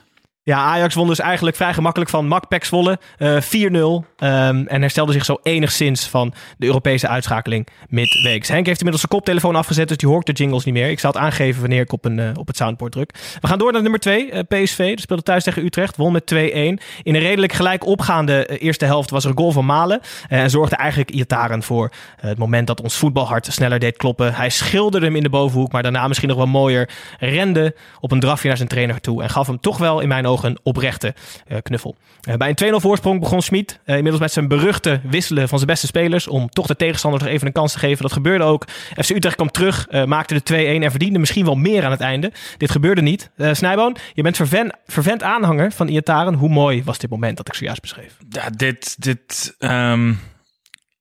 Ja, 0.49 0.63
Ajax 0.63 0.95
won 0.95 1.07
dus 1.07 1.19
eigenlijk 1.19 1.55
vrij 1.55 1.73
gemakkelijk 1.73 2.09
van 2.09 2.27
MAC 2.27 2.63
Zwolle. 2.63 2.99
eh 3.17 3.41
4-0. 3.41 4.05
ehm, 4.17 4.65
en 4.65 4.81
herstelde 4.81 5.11
zich 5.11 5.25
zo 5.25 5.37
enigszins 5.43 6.07
van 6.07 6.33
de 6.57 6.65
Europese 6.65 7.07
uitschakeling 7.07 7.67
midweeks. 7.89 8.47
Henk 8.47 8.65
heeft 8.65 8.79
inmiddels 8.79 8.99
zijn 8.99 9.11
koptelefoon 9.19 9.55
afgezet, 9.55 9.87
dus 9.87 9.97
die 9.97 10.09
hoort 10.09 10.25
de 10.25 10.31
jingles 10.31 10.65
niet 10.65 10.73
meer. 10.73 10.89
Ik 10.89 10.99
zal 10.99 11.11
het 11.11 11.19
aangeven 11.19 11.61
wanneer 11.61 11.81
ik 11.81 11.91
op, 11.91 12.05
een, 12.05 12.19
eh, 12.19 12.29
op 12.33 12.47
het 12.47 12.57
soundboard 12.57 12.91
druk. 12.91 13.13
We 13.41 13.47
gaan 13.47 13.57
door 13.57 13.71
naar 13.71 13.81
nummer 13.81 13.99
2, 13.99 14.43
PSV. 14.43 14.89
Dat 14.89 14.99
speelde 14.99 15.23
thuis 15.23 15.43
tegen 15.43 15.65
Utrecht, 15.65 15.97
won 15.97 16.11
met 16.11 16.25
2-1. 16.25 16.79
In 17.03 17.15
een 17.15 17.21
redelijk 17.21 17.53
gelijk 17.53 17.85
opgaande 17.85 18.45
eh, 18.45 18.65
eerste 18.65 18.85
helft 18.85 19.09
was 19.09 19.23
er 19.23 19.29
een 19.29 19.37
goal 19.37 19.51
van 19.51 19.65
Malen. 19.65 19.99
en 20.27 20.49
zorgde 20.49 20.75
eigenlijk 20.75 21.11
Iataren 21.11 21.63
voor 21.63 21.91
het 22.15 22.37
moment 22.37 22.67
dat 22.67 22.81
ons 22.81 22.95
voetbalhart 22.95 23.45
sneller 23.45 23.79
deed 23.79 23.97
kloppen. 23.97 24.33
Hij 24.33 24.49
schilderde 24.49 25.05
hem 25.05 25.15
in 25.15 25.23
de 25.23 25.29
bovenhoek, 25.29 25.71
maar 25.71 25.83
daarna 25.83 26.07
misschien 26.07 26.29
nog 26.29 26.37
wel 26.37 26.47
mooier. 26.47 26.89
Rende 27.19 27.75
op 27.99 28.11
een 28.11 28.19
drafje 28.19 28.47
naar 28.47 28.57
zijn 28.57 28.69
trainer 28.69 29.01
toe 29.01 29.23
en 29.23 29.29
gaf 29.29 29.47
hem 29.47 29.59
toch 29.59 29.77
wel 29.77 29.99
in 29.99 30.07
mijn 30.07 30.25
ogen 30.27 30.38
een 30.43 30.59
oprechte 30.63 31.13
eh, 31.47 31.57
knuffel. 31.61 31.95
Eh, 32.21 32.35
bij 32.35 32.49
een 32.49 32.73
2-0 32.73 32.75
voorsprong 32.75 33.19
begon 33.19 33.41
Smit 33.41 33.79
eh, 33.83 33.95
inmiddels 33.95 34.21
met 34.21 34.31
zijn 34.31 34.47
beruchte 34.47 35.01
wisselen 35.03 35.47
van 35.47 35.57
zijn 35.57 35.69
beste 35.69 35.87
spelers 35.87 36.27
om 36.27 36.49
toch 36.49 36.67
de 36.67 36.75
tegenstander 36.75 37.19
nog 37.19 37.29
even 37.29 37.47
een 37.47 37.53
kans 37.53 37.71
te 37.71 37.79
geven. 37.79 38.01
Dat 38.01 38.13
gebeurde 38.13 38.43
ook. 38.43 38.65
FC 38.95 39.09
Utrecht 39.09 39.35
kwam 39.35 39.51
terug, 39.51 39.87
maakte 40.05 40.33
de 40.33 40.79
2-1 40.79 40.83
en 40.83 40.89
verdiende 40.89 41.19
misschien 41.19 41.45
wel 41.45 41.55
meer 41.55 41.85
aan 41.85 41.91
het 41.91 41.99
einde. 41.99 42.31
Dit 42.57 42.71
gebeurde 42.71 43.01
niet. 43.01 43.29
Snijboon, 43.51 43.97
je 44.13 44.21
bent 44.21 44.35
verven, 44.35 44.77
vervent 44.85 45.23
aanhanger 45.23 45.71
van 45.71 45.87
Iataren. 45.87 46.33
Hoe 46.33 46.49
mooi 46.49 46.83
was 46.83 46.97
dit 46.97 47.09
moment 47.09 47.37
dat 47.37 47.47
ik 47.47 47.53
zojuist 47.53 47.81
beschreef? 47.81 48.17
Ja, 48.29 48.49
dit, 48.49 48.95
dit, 49.03 49.55
ehm, 49.59 50.13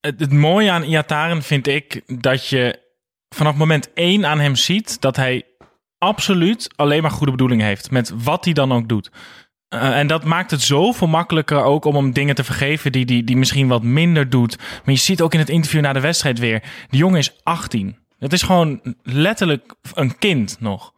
het, 0.01 0.21
het 0.21 0.33
mooie 0.33 0.71
aan 0.71 0.83
Iataren 0.83 1.43
vind 1.43 1.67
ik 1.67 2.03
dat 2.07 2.49
je 2.49 2.79
vanaf 3.29 3.55
moment 3.55 3.93
één 3.93 4.27
aan 4.27 4.41
hem 4.41 4.55
ziet 4.55 5.01
dat 5.01 5.17
hij 5.17 5.45
absoluut 5.99 6.71
alleen 6.77 7.03
maar 7.03 7.11
goede 7.11 7.33
bedoelingen 7.33 7.67
heeft 7.67 7.91
met 7.91 8.13
wat 8.23 8.45
hij 8.45 8.55
dan 8.55 8.73
ook 8.73 8.89
doet. 8.89 9.11
Eh, 9.69 9.99
en 9.99 10.07
dat 10.07 10.25
maakt 10.25 10.51
het 10.51 10.63
zoveel 10.63 11.07
makkelijker 11.07 11.63
ook 11.63 11.85
om 11.85 11.95
hem 11.95 12.13
dingen 12.13 12.35
te 12.35 12.45
vergeven 12.45 12.93
die, 12.93 13.05
die, 13.05 13.25
die 13.25 13.37
misschien 13.37 13.69
wat 13.69 13.83
minder 13.83 14.31
doet. 14.31 14.59
Maar 14.59 14.95
je 14.95 15.01
ziet 15.01 15.21
ook 15.21 15.33
in 15.33 15.39
het 15.39 15.49
interview 15.49 15.81
na 15.81 15.93
de 15.93 16.01
wedstrijd 16.01 16.39
weer, 16.39 16.63
die 16.89 16.99
jongen 16.99 17.19
is 17.19 17.41
18. 17.43 17.99
Het 18.19 18.33
is 18.33 18.43
gewoon 18.43 18.81
letterlijk 19.03 19.75
een 19.95 20.19
kind 20.19 20.57
nog. 20.61 20.93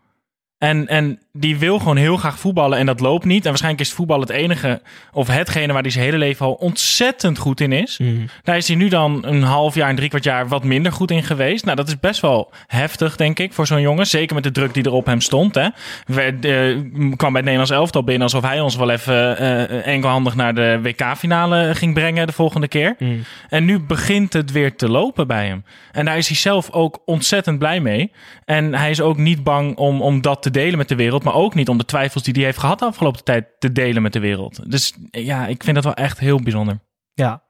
En, 0.60 0.88
en 0.88 1.18
die 1.32 1.58
wil 1.58 1.78
gewoon 1.78 1.96
heel 1.96 2.16
graag 2.16 2.38
voetballen 2.38 2.78
en 2.78 2.86
dat 2.86 3.00
loopt 3.00 3.24
niet. 3.24 3.42
En 3.42 3.48
waarschijnlijk 3.48 3.82
is 3.82 3.92
voetbal 3.92 4.20
het 4.20 4.30
enige, 4.30 4.82
of 5.12 5.28
hetgene 5.28 5.72
waar 5.72 5.82
hij 5.82 5.90
zijn 5.90 6.04
hele 6.04 6.18
leven 6.18 6.46
al 6.46 6.52
ontzettend 6.52 7.38
goed 7.38 7.60
in 7.60 7.72
is. 7.72 7.98
Mhm. 7.98 8.10
Daar 8.42 8.56
is 8.56 8.68
hij 8.68 8.76
nu 8.76 8.88
dan 8.88 9.24
een 9.26 9.42
half 9.42 9.74
jaar 9.74 9.88
en 9.88 9.96
drie 9.96 10.08
kwart 10.08 10.24
jaar 10.24 10.48
wat 10.48 10.64
minder 10.64 10.92
goed 10.92 11.10
in 11.10 11.22
geweest. 11.22 11.64
Nou, 11.64 11.76
dat 11.76 11.88
is 11.88 12.00
best 12.00 12.20
wel 12.20 12.52
heftig, 12.66 13.16
denk 13.16 13.38
ik, 13.38 13.52
voor 13.52 13.66
zo'n 13.66 13.80
jongen. 13.80 14.06
Zeker 14.06 14.34
met 14.34 14.44
de 14.44 14.50
druk 14.50 14.74
die 14.74 14.84
er 14.84 14.92
op 14.92 15.06
hem 15.06 15.20
stond. 15.20 15.54
Hè. 15.54 15.62
Eh, 15.62 16.78
kwam 17.16 17.16
bij 17.16 17.40
het 17.40 17.44
Nederlands 17.44 17.70
elftal 17.70 18.04
binnen 18.04 18.22
alsof 18.22 18.42
hij 18.42 18.60
ons 18.60 18.76
wel 18.76 18.90
even 18.90 19.38
eh, 19.38 19.86
enkelhandig 19.86 20.34
naar 20.34 20.54
de 20.54 20.80
WK-finale 20.82 21.74
ging 21.74 21.94
brengen 21.94 22.26
de 22.26 22.32
volgende 22.32 22.68
keer. 22.68 22.94
Mhm. 22.98 23.10
En 23.48 23.64
nu 23.64 23.80
begint 23.80 24.32
het 24.32 24.52
weer 24.52 24.76
te 24.76 24.88
lopen 24.88 25.26
bij 25.26 25.46
hem. 25.46 25.64
En 25.92 26.04
daar 26.04 26.16
is 26.16 26.28
hij 26.28 26.36
zelf 26.36 26.70
ook 26.70 27.02
ontzettend 27.04 27.58
blij 27.58 27.80
mee. 27.80 28.12
En 28.44 28.74
hij 28.74 28.90
is 28.90 29.00
ook 29.00 29.16
niet 29.16 29.44
bang 29.44 29.76
om, 29.76 30.02
om 30.02 30.20
dat 30.20 30.42
te 30.42 30.49
delen 30.50 30.78
met 30.78 30.88
de 30.88 30.94
wereld. 30.94 31.24
Maar 31.24 31.34
ook 31.34 31.54
niet 31.54 31.68
om 31.68 31.78
de 31.78 31.84
twijfels 31.84 32.22
die 32.22 32.34
hij 32.34 32.44
heeft 32.44 32.58
gehad 32.58 32.78
de 32.78 32.84
afgelopen 32.84 33.24
tijd 33.24 33.46
te 33.58 33.72
delen 33.72 34.02
met 34.02 34.12
de 34.12 34.20
wereld. 34.20 34.70
Dus 34.70 34.94
ja, 35.10 35.46
ik 35.46 35.62
vind 35.62 35.74
dat 35.74 35.84
wel 35.84 35.94
echt 35.94 36.18
heel 36.18 36.42
bijzonder. 36.42 36.80
Ja, 37.14 37.42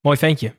mooi 0.00 0.16
ventje. 0.16 0.54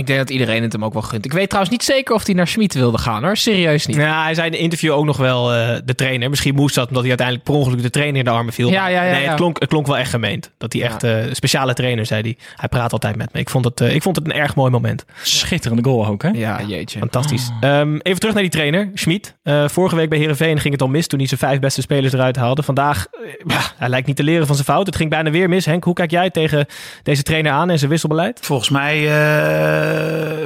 Ik 0.00 0.06
denk 0.06 0.18
dat 0.18 0.30
iedereen 0.30 0.62
het 0.62 0.72
hem 0.72 0.84
ook 0.84 0.92
wel 0.92 1.02
gunt. 1.02 1.24
Ik 1.24 1.32
weet 1.32 1.48
trouwens 1.48 1.76
niet 1.76 1.84
zeker 1.84 2.14
of 2.14 2.26
hij 2.26 2.34
naar 2.34 2.48
Schmid 2.48 2.74
wilde 2.74 2.98
gaan 2.98 3.22
hoor. 3.22 3.36
Serieus 3.36 3.86
niet. 3.86 3.96
Ja, 3.96 4.22
hij 4.22 4.34
zei 4.34 4.46
in 4.46 4.52
een 4.52 4.58
interview 4.58 4.92
ook 4.92 5.04
nog 5.04 5.16
wel 5.16 5.52
eh, 5.54 5.76
de 5.84 5.94
trainer. 5.94 6.30
Misschien 6.30 6.54
moest 6.54 6.74
dat 6.74 6.88
omdat 6.88 7.00
hij 7.00 7.08
uiteindelijk 7.08 7.48
per 7.48 7.58
ongeluk 7.58 7.82
de 7.82 7.90
trainer 7.90 8.18
in 8.18 8.24
de 8.24 8.30
armen 8.30 8.52
viel. 8.52 8.70
Ja, 8.70 8.86
ja, 8.86 9.02
ja, 9.02 9.10
nee, 9.10 9.22
ja. 9.22 9.28
Het, 9.28 9.36
klonk, 9.36 9.60
het 9.60 9.68
klonk 9.68 9.86
wel 9.86 9.98
echt 9.98 10.10
gemeend. 10.10 10.50
Dat 10.58 10.72
hij 10.72 10.82
echt 10.82 11.02
eh, 11.02 11.26
een 11.26 11.36
speciale 11.36 11.74
trainer 11.74 12.06
zei. 12.06 12.22
Die, 12.22 12.38
hij 12.56 12.68
praat 12.68 12.92
altijd 12.92 13.16
met 13.16 13.32
me. 13.32 13.40
Ik 13.40 13.50
vond, 13.50 13.64
het, 13.64 13.80
eh, 13.80 13.94
ik 13.94 14.02
vond 14.02 14.16
het 14.16 14.24
een 14.24 14.32
erg 14.32 14.54
mooi 14.54 14.70
moment. 14.70 15.04
Schitterende 15.22 15.82
goal 15.82 16.06
ook, 16.06 16.22
hè? 16.22 16.28
Ja, 16.28 16.62
jeetje. 16.66 16.98
Fantastisch. 16.98 17.50
Ehm, 17.60 17.96
even 18.02 18.20
terug 18.20 18.34
naar 18.34 18.42
die 18.42 18.52
trainer, 18.52 18.90
Schmid. 18.94 19.36
Eh, 19.42 19.68
vorige 19.68 19.96
week 19.96 20.08
bij 20.08 20.18
Herenveen 20.18 20.60
ging 20.60 20.72
het 20.72 20.82
al 20.82 20.88
mis 20.88 21.06
toen 21.06 21.18
hij 21.18 21.28
zijn 21.28 21.40
vijf 21.40 21.58
beste 21.58 21.80
spelers 21.80 22.12
eruit 22.12 22.36
haalde. 22.36 22.62
Vandaag, 22.62 23.06
ja, 23.46 23.60
hij 23.76 23.88
lijkt 23.88 24.06
niet 24.06 24.16
te 24.16 24.22
leren 24.22 24.46
van 24.46 24.54
zijn 24.54 24.66
fout. 24.66 24.86
Het 24.86 24.96
ging 24.96 25.10
bijna 25.10 25.30
weer 25.30 25.48
mis. 25.48 25.64
Henk, 25.64 25.84
hoe 25.84 25.94
kijk 25.94 26.10
jij 26.10 26.30
tegen 26.30 26.66
deze 27.02 27.22
trainer 27.22 27.52
aan 27.52 27.70
en 27.70 27.78
zijn 27.78 27.90
wisselbeleid? 27.90 28.38
Volgens 28.42 28.68
mij 28.68 28.96
eh, 28.96 29.89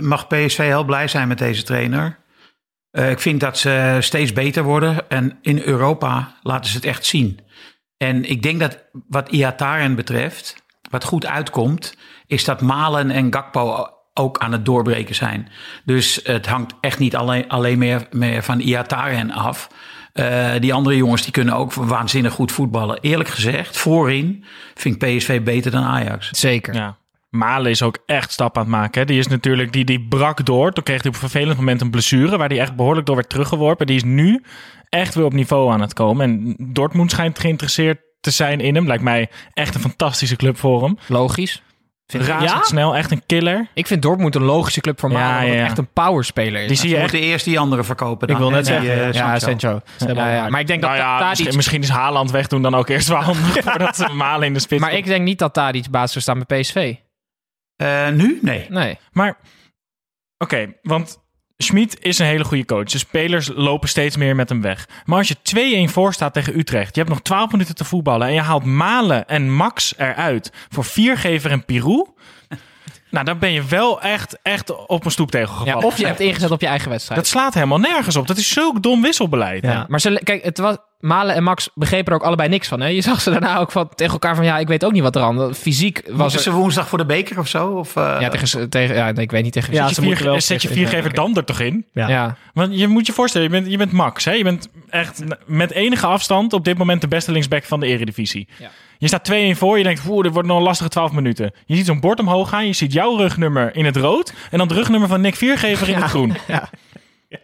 mag 0.00 0.26
PSV 0.26 0.56
heel 0.56 0.84
blij 0.84 1.08
zijn 1.08 1.28
met 1.28 1.38
deze 1.38 1.62
trainer. 1.62 2.22
Eh, 2.94 3.10
ik 3.10 3.20
vind 3.20 3.40
dat 3.40 3.58
ze 3.58 3.96
steeds 4.00 4.32
beter 4.32 4.62
worden. 4.62 5.08
En 5.08 5.38
in 5.42 5.62
Europa 5.64 6.34
laten 6.42 6.70
ze 6.70 6.76
het 6.76 6.84
echt 6.84 7.04
zien. 7.04 7.40
En 7.96 8.30
ik 8.30 8.42
denk 8.42 8.60
dat 8.60 8.84
wat 9.08 9.28
Iataren 9.28 9.94
betreft, 9.94 10.64
wat 10.90 11.04
goed 11.04 11.26
uitkomt, 11.26 11.96
is 12.26 12.44
dat 12.44 12.60
Malen 12.60 13.10
en 13.10 13.32
Gakpo 13.32 13.88
ook 14.12 14.38
aan 14.38 14.52
het 14.52 14.64
doorbreken 14.64 15.14
zijn. 15.14 15.48
Dus 15.84 16.20
het 16.22 16.46
hangt 16.46 16.74
echt 16.80 16.98
niet 16.98 17.16
alleen, 17.16 17.48
alleen 17.48 17.78
meer, 17.78 18.06
meer 18.10 18.42
van 18.42 18.60
Iataren 18.60 19.30
af. 19.30 19.68
Eh, 20.12 20.52
die 20.60 20.74
andere 20.74 20.96
jongens 20.96 21.22
die 21.22 21.32
kunnen 21.32 21.54
ook 21.54 21.72
waanzinnig 21.72 22.32
goed 22.32 22.52
voetballen. 22.52 23.00
Eerlijk 23.00 23.28
gezegd, 23.28 23.76
voorin 23.76 24.44
vind 24.74 25.02
ik 25.02 25.16
PSV 25.16 25.42
beter 25.42 25.70
dan 25.70 25.84
Ajax. 25.84 26.28
Zeker. 26.30 26.74
Ja. 26.74 26.96
Malen 27.34 27.70
is 27.70 27.82
ook 27.82 27.98
echt 28.06 28.32
stap 28.32 28.56
aan 28.56 28.62
het 28.62 28.72
maken. 28.72 29.00
Hè. 29.00 29.06
Die 29.06 29.18
is 29.18 29.26
natuurlijk, 29.26 29.72
die, 29.72 29.84
die 29.84 30.06
brak 30.08 30.44
door. 30.44 30.72
Toen 30.72 30.84
kreeg 30.84 30.98
hij 31.02 31.08
op 31.08 31.14
een 31.14 31.28
vervelend 31.28 31.56
moment 31.56 31.80
een 31.80 31.90
blessure, 31.90 32.36
waar 32.36 32.48
hij 32.48 32.60
echt 32.60 32.76
behoorlijk 32.76 33.06
door 33.06 33.16
werd 33.16 33.28
teruggeworpen. 33.28 33.86
Die 33.86 33.96
is 33.96 34.04
nu 34.04 34.42
echt 34.88 35.14
weer 35.14 35.24
op 35.24 35.32
niveau 35.32 35.72
aan 35.72 35.80
het 35.80 35.92
komen. 35.92 36.24
En 36.26 36.56
Dortmund 36.72 37.10
schijnt 37.10 37.38
geïnteresseerd 37.38 37.98
te 38.20 38.30
zijn 38.30 38.60
in 38.60 38.74
hem. 38.74 38.86
Lijkt 38.86 39.02
mij 39.02 39.28
echt 39.52 39.74
een 39.74 39.80
fantastische 39.80 40.36
club 40.36 40.58
voor 40.58 40.82
hem. 40.82 40.98
Logisch. 41.06 41.62
Vind- 42.06 42.24
Razendsnel, 42.26 42.96
echt 42.96 43.10
een 43.10 43.22
killer. 43.26 43.66
Ik 43.74 43.86
vind 43.86 44.02
Dortmund 44.02 44.34
een 44.34 44.42
logische 44.42 44.80
club 44.80 45.00
voor 45.00 45.10
Ja, 45.10 45.16
Malen, 45.18 45.36
omdat 45.40 45.52
ja, 45.54 45.60
ja. 45.60 45.64
echt 45.66 45.78
een 45.78 45.88
powerspeler 45.92 46.62
is. 46.62 46.68
Die 46.68 46.76
zie 46.76 46.88
Je 46.90 46.96
echt. 46.96 47.12
eerst 47.12 47.44
die 47.44 47.58
andere 47.58 47.84
verkopen. 47.84 48.26
Dan, 48.26 48.36
Ik 48.36 48.42
wil 48.42 48.50
net 48.50 48.64
die, 48.64 48.74
zeggen, 48.74 49.04
eh, 49.06 49.12
ja, 49.12 49.38
Sancho. 49.38 49.80
Ja, 49.98 50.34
ja. 50.34 50.48
Maar 50.48 50.60
ik 50.60 50.66
denk 50.66 50.80
Nou 50.80 50.92
dat 50.96 51.02
ja, 51.04 51.18
Tadic... 51.18 51.28
misschien, 51.36 51.56
misschien 51.56 51.82
is 51.82 51.88
Haaland 51.88 52.30
weg 52.30 52.46
doen 52.46 52.62
dan 52.62 52.74
ook 52.74 52.88
eerst 52.88 53.08
wel 53.08 53.20
handig 53.32 53.64
voordat 53.64 53.96
ze 53.96 54.08
Malen 54.12 54.46
in 54.46 54.52
de 54.54 54.58
spits 54.60 54.80
Maar 54.80 54.92
ik 54.92 55.04
denk 55.04 55.24
niet 55.24 55.38
dat 55.38 55.52
Tadic 55.54 55.90
basis 55.90 56.10
zou 56.12 56.24
staan 56.24 56.44
bij 56.46 56.60
PSV. 56.60 56.94
Eh, 57.76 58.08
nu? 58.08 58.38
Nee. 58.42 58.66
Nee. 58.68 58.98
Maar, 59.12 59.36
oké, 60.38 60.74
want 60.82 61.22
Schmid 61.56 62.00
is 62.00 62.18
een 62.18 62.26
hele 62.26 62.44
goede 62.44 62.64
coach. 62.64 62.84
De 62.84 62.98
spelers 62.98 63.50
lopen 63.54 63.88
steeds 63.88 64.16
meer 64.16 64.36
met 64.36 64.48
hem 64.48 64.60
weg. 64.60 64.88
Maar 65.04 65.18
als 65.18 65.28
je 65.28 65.86
2-1 65.88 65.92
voor 65.92 66.12
staat 66.12 66.32
tegen 66.32 66.58
Utrecht, 66.58 66.94
je 66.94 67.00
hebt 67.00 67.12
nog 67.12 67.22
12 67.22 67.50
minuten 67.52 67.74
te 67.74 67.84
voetballen 67.84 68.26
en 68.26 68.34
je 68.34 68.40
haalt 68.40 68.64
Malen 68.64 69.26
en 69.28 69.52
Max 69.54 69.94
eruit 69.98 70.52
voor 70.68 70.84
Viergever 70.84 71.50
en 71.50 71.64
Pirou. 71.64 72.06
Nou, 73.10 73.26
dan 73.26 73.38
ben 73.38 73.52
je 73.52 73.64
wel 73.64 74.00
echt, 74.02 74.38
echt 74.42 74.86
op 74.86 75.04
een 75.04 75.10
stoeptegel 75.10 75.54
Ja, 75.54 75.60
gevallen. 75.64 75.86
of 75.86 75.98
je 75.98 76.06
hebt 76.06 76.20
ingezet 76.20 76.50
op 76.50 76.60
je 76.60 76.66
eigen 76.66 76.90
wedstrijd. 76.90 77.20
Dat 77.20 77.28
slaat 77.30 77.54
helemaal 77.54 77.78
nergens 77.78 78.16
op. 78.16 78.26
Dat 78.26 78.36
is 78.36 78.52
zulk 78.52 78.82
dom 78.82 79.02
wisselbeleid. 79.02 79.64
Ja, 79.64 79.84
maar 79.88 80.00
ze, 80.00 80.20
kijk, 80.24 80.44
het 80.44 80.58
was, 80.58 80.76
Malen 81.04 81.34
en 81.34 81.42
Max 81.42 81.70
begrepen 81.74 82.12
er 82.12 82.18
ook 82.18 82.24
allebei 82.24 82.48
niks 82.48 82.68
van. 82.68 82.80
Hè? 82.80 82.88
Je 82.88 83.00
zag 83.00 83.20
ze 83.20 83.30
daarna 83.30 83.58
ook 83.58 83.72
van, 83.72 83.88
tegen 83.94 84.12
elkaar 84.12 84.36
van, 84.36 84.44
ja, 84.44 84.58
ik 84.58 84.68
weet 84.68 84.84
ook 84.84 84.92
niet 84.92 85.02
wat 85.02 85.16
er 85.16 85.22
aan. 85.22 85.54
Fysiek 85.54 86.02
was 86.10 86.34
er... 86.34 86.40
ze 86.40 86.52
woensdag 86.52 86.88
voor 86.88 86.98
de 86.98 87.06
beker 87.06 87.38
of 87.38 87.48
zo? 87.48 87.68
Of, 87.68 87.96
eh, 87.96 88.16
Ja, 88.20 88.28
tegen, 88.28 88.68
tegen, 88.68 88.94
ja, 88.94 89.10
nee, 89.10 89.24
ik 89.24 89.30
weet 89.30 89.42
niet 89.42 89.52
tegen 89.52 89.72
Ja. 89.72 89.86
Zet 89.86 89.94
ze 89.94 90.02
je, 90.02 90.16
vier, 90.16 90.24
wel 90.24 90.40
zet 90.40 90.62
je 90.62 90.68
Viergever 90.68 91.14
dan 91.14 91.36
er 91.36 91.44
toch 91.44 91.60
in? 91.60 91.86
Ja. 91.92 92.08
Ja. 92.08 92.36
Want 92.54 92.78
je 92.78 92.88
moet 92.88 93.06
je 93.06 93.12
voorstellen, 93.12 93.46
je 93.46 93.52
bent, 93.52 93.70
je 93.70 93.76
bent 93.76 93.92
Max. 93.92 94.24
Hè? 94.24 94.32
Je 94.32 94.42
bent 94.42 94.68
echt 94.88 95.22
met 95.46 95.70
enige 95.70 96.06
afstand 96.06 96.52
op 96.52 96.64
dit 96.64 96.78
moment 96.78 97.00
de 97.00 97.08
beste 97.08 97.32
linksback 97.32 97.64
van 97.64 97.80
de 97.80 97.86
eredivisie. 97.86 98.48
Ja. 98.58 98.70
Je 98.98 99.06
staat 99.06 99.30
2-1 99.32 99.58
voor. 99.58 99.78
Je 99.78 99.84
denkt, 99.84 100.02
oeh, 100.08 100.22
dit 100.22 100.32
wordt 100.32 100.48
nog 100.48 100.56
een 100.56 100.62
lastige 100.62 100.88
12 100.88 101.12
minuten. 101.12 101.52
Je 101.66 101.76
ziet 101.76 101.86
zo'n 101.86 102.00
bord 102.00 102.20
omhoog 102.20 102.48
gaan. 102.48 102.66
Je 102.66 102.72
ziet 102.72 102.92
jouw 102.92 103.16
rugnummer 103.16 103.76
in 103.76 103.84
het 103.84 103.96
rood. 103.96 104.32
En 104.50 104.58
dan 104.58 104.68
het 104.68 104.76
rugnummer 104.76 105.08
van 105.08 105.20
Nick 105.20 105.34
Viergever 105.34 105.88
in 105.88 105.94
het 105.94 106.04
groen. 106.04 106.36
Ja. 106.46 106.68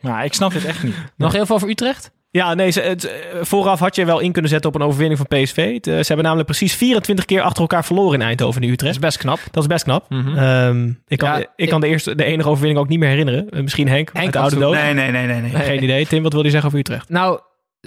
Nou, 0.00 0.24
ik 0.24 0.34
snap 0.34 0.52
dit 0.52 0.64
echt 0.64 0.82
niet. 0.82 0.94
Nog 1.16 1.32
heel 1.32 1.46
veel 1.46 1.54
over 1.54 1.68
Utrecht? 1.68 2.10
Ja, 2.32 2.54
nee, 2.54 2.70
ze, 2.70 2.80
het, 2.80 3.04
eh, 3.04 3.14
vooraf 3.42 3.78
had 3.78 3.94
je 3.96 4.04
wel 4.04 4.18
in 4.20 4.32
kunnen 4.32 4.50
zetten 4.50 4.70
op 4.70 4.76
een 4.80 4.86
overwinning 4.86 5.20
van 5.20 5.38
PSV. 5.42 5.74
Het, 5.74 5.86
eh, 5.86 5.94
ze 5.94 6.04
hebben 6.06 6.22
namelijk 6.24 6.46
precies 6.48 6.74
24 6.74 7.24
keer 7.24 7.40
achter 7.42 7.60
elkaar 7.60 7.84
verloren 7.84 8.20
in 8.20 8.26
Eindhoven 8.26 8.60
en 8.60 8.66
Dat 8.66 8.76
Utrecht. 8.76 8.94
is 8.94 9.00
best 9.00 9.18
knap. 9.18 9.38
Dat 9.50 9.62
is 9.62 9.68
best 9.68 9.84
knap. 9.84 10.10
Mhm. 10.10 10.38
Ehm, 10.38 10.92
ik 11.06 11.18
kan, 11.18 11.28
Ja, 11.28 11.36
ik 11.38 11.48
ik- 11.56 11.68
kan 11.68 11.80
de, 11.80 11.86
eerste, 11.86 12.14
de 12.14 12.24
enige 12.24 12.48
overwinning 12.48 12.80
ook 12.80 12.88
niet 12.88 12.98
meer 12.98 13.08
herinneren. 13.08 13.50
Eh, 13.50 13.60
misschien 13.62 13.88
Henk, 13.88 14.10
Henk 14.12 14.24
uit 14.24 14.32
de 14.32 14.38
oude 14.38 14.56
dood. 14.58 14.74
Nee, 14.74 14.94
nee, 14.94 15.10
nee, 15.10 15.26
nee. 15.26 15.40
nee. 15.40 15.50
Geen 15.62 15.82
idee. 15.82 16.06
Tim, 16.06 16.22
wat 16.22 16.32
wil 16.32 16.44
je 16.44 16.50
zeggen 16.50 16.68
over 16.68 16.80
Utrecht? 16.80 17.08
Nou, 17.08 17.40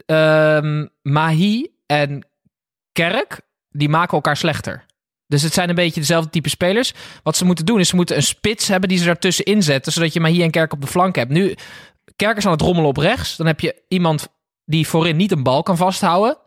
ehm, 0.05 0.85
Mahi 1.01 1.67
en 1.85 2.25
Kerk, 2.91 3.41
die 3.69 3.89
maken 3.89 4.13
elkaar 4.13 4.37
slechter. 4.37 4.85
Dus 5.27 5.41
het 5.41 5.53
zijn 5.53 5.69
een 5.69 5.75
beetje 5.75 5.99
dezelfde 5.99 6.29
type 6.29 6.49
spelers. 6.49 6.93
Wat 7.23 7.37
ze 7.37 7.45
moeten 7.45 7.65
doen 7.65 7.79
is 7.79 7.89
ze 7.89 7.95
moeten 7.95 8.15
een 8.15 8.23
spits 8.23 8.67
hebben 8.67 8.89
die 8.89 8.97
ze 8.97 9.05
daartussen 9.05 9.45
inzetten, 9.45 9.91
zodat 9.91 10.13
je 10.13 10.19
Mahi 10.19 10.43
en 10.43 10.51
Kerk 10.51 10.73
op 10.73 10.81
de 10.81 10.87
flank 10.87 11.15
hebt. 11.15 11.31
Nu, 11.31 11.55
Kerk 12.15 12.37
is 12.37 12.45
aan 12.45 12.51
het 12.51 12.61
rommelen 12.61 12.89
op 12.89 12.97
rechts. 12.97 13.35
Dan 13.35 13.47
heb 13.47 13.59
je 13.59 13.81
iemand 13.87 14.27
die 14.65 14.87
voorin 14.87 15.15
niet 15.15 15.31
een 15.31 15.43
bal 15.43 15.63
kan 15.63 15.77
vasthouden. 15.77 16.37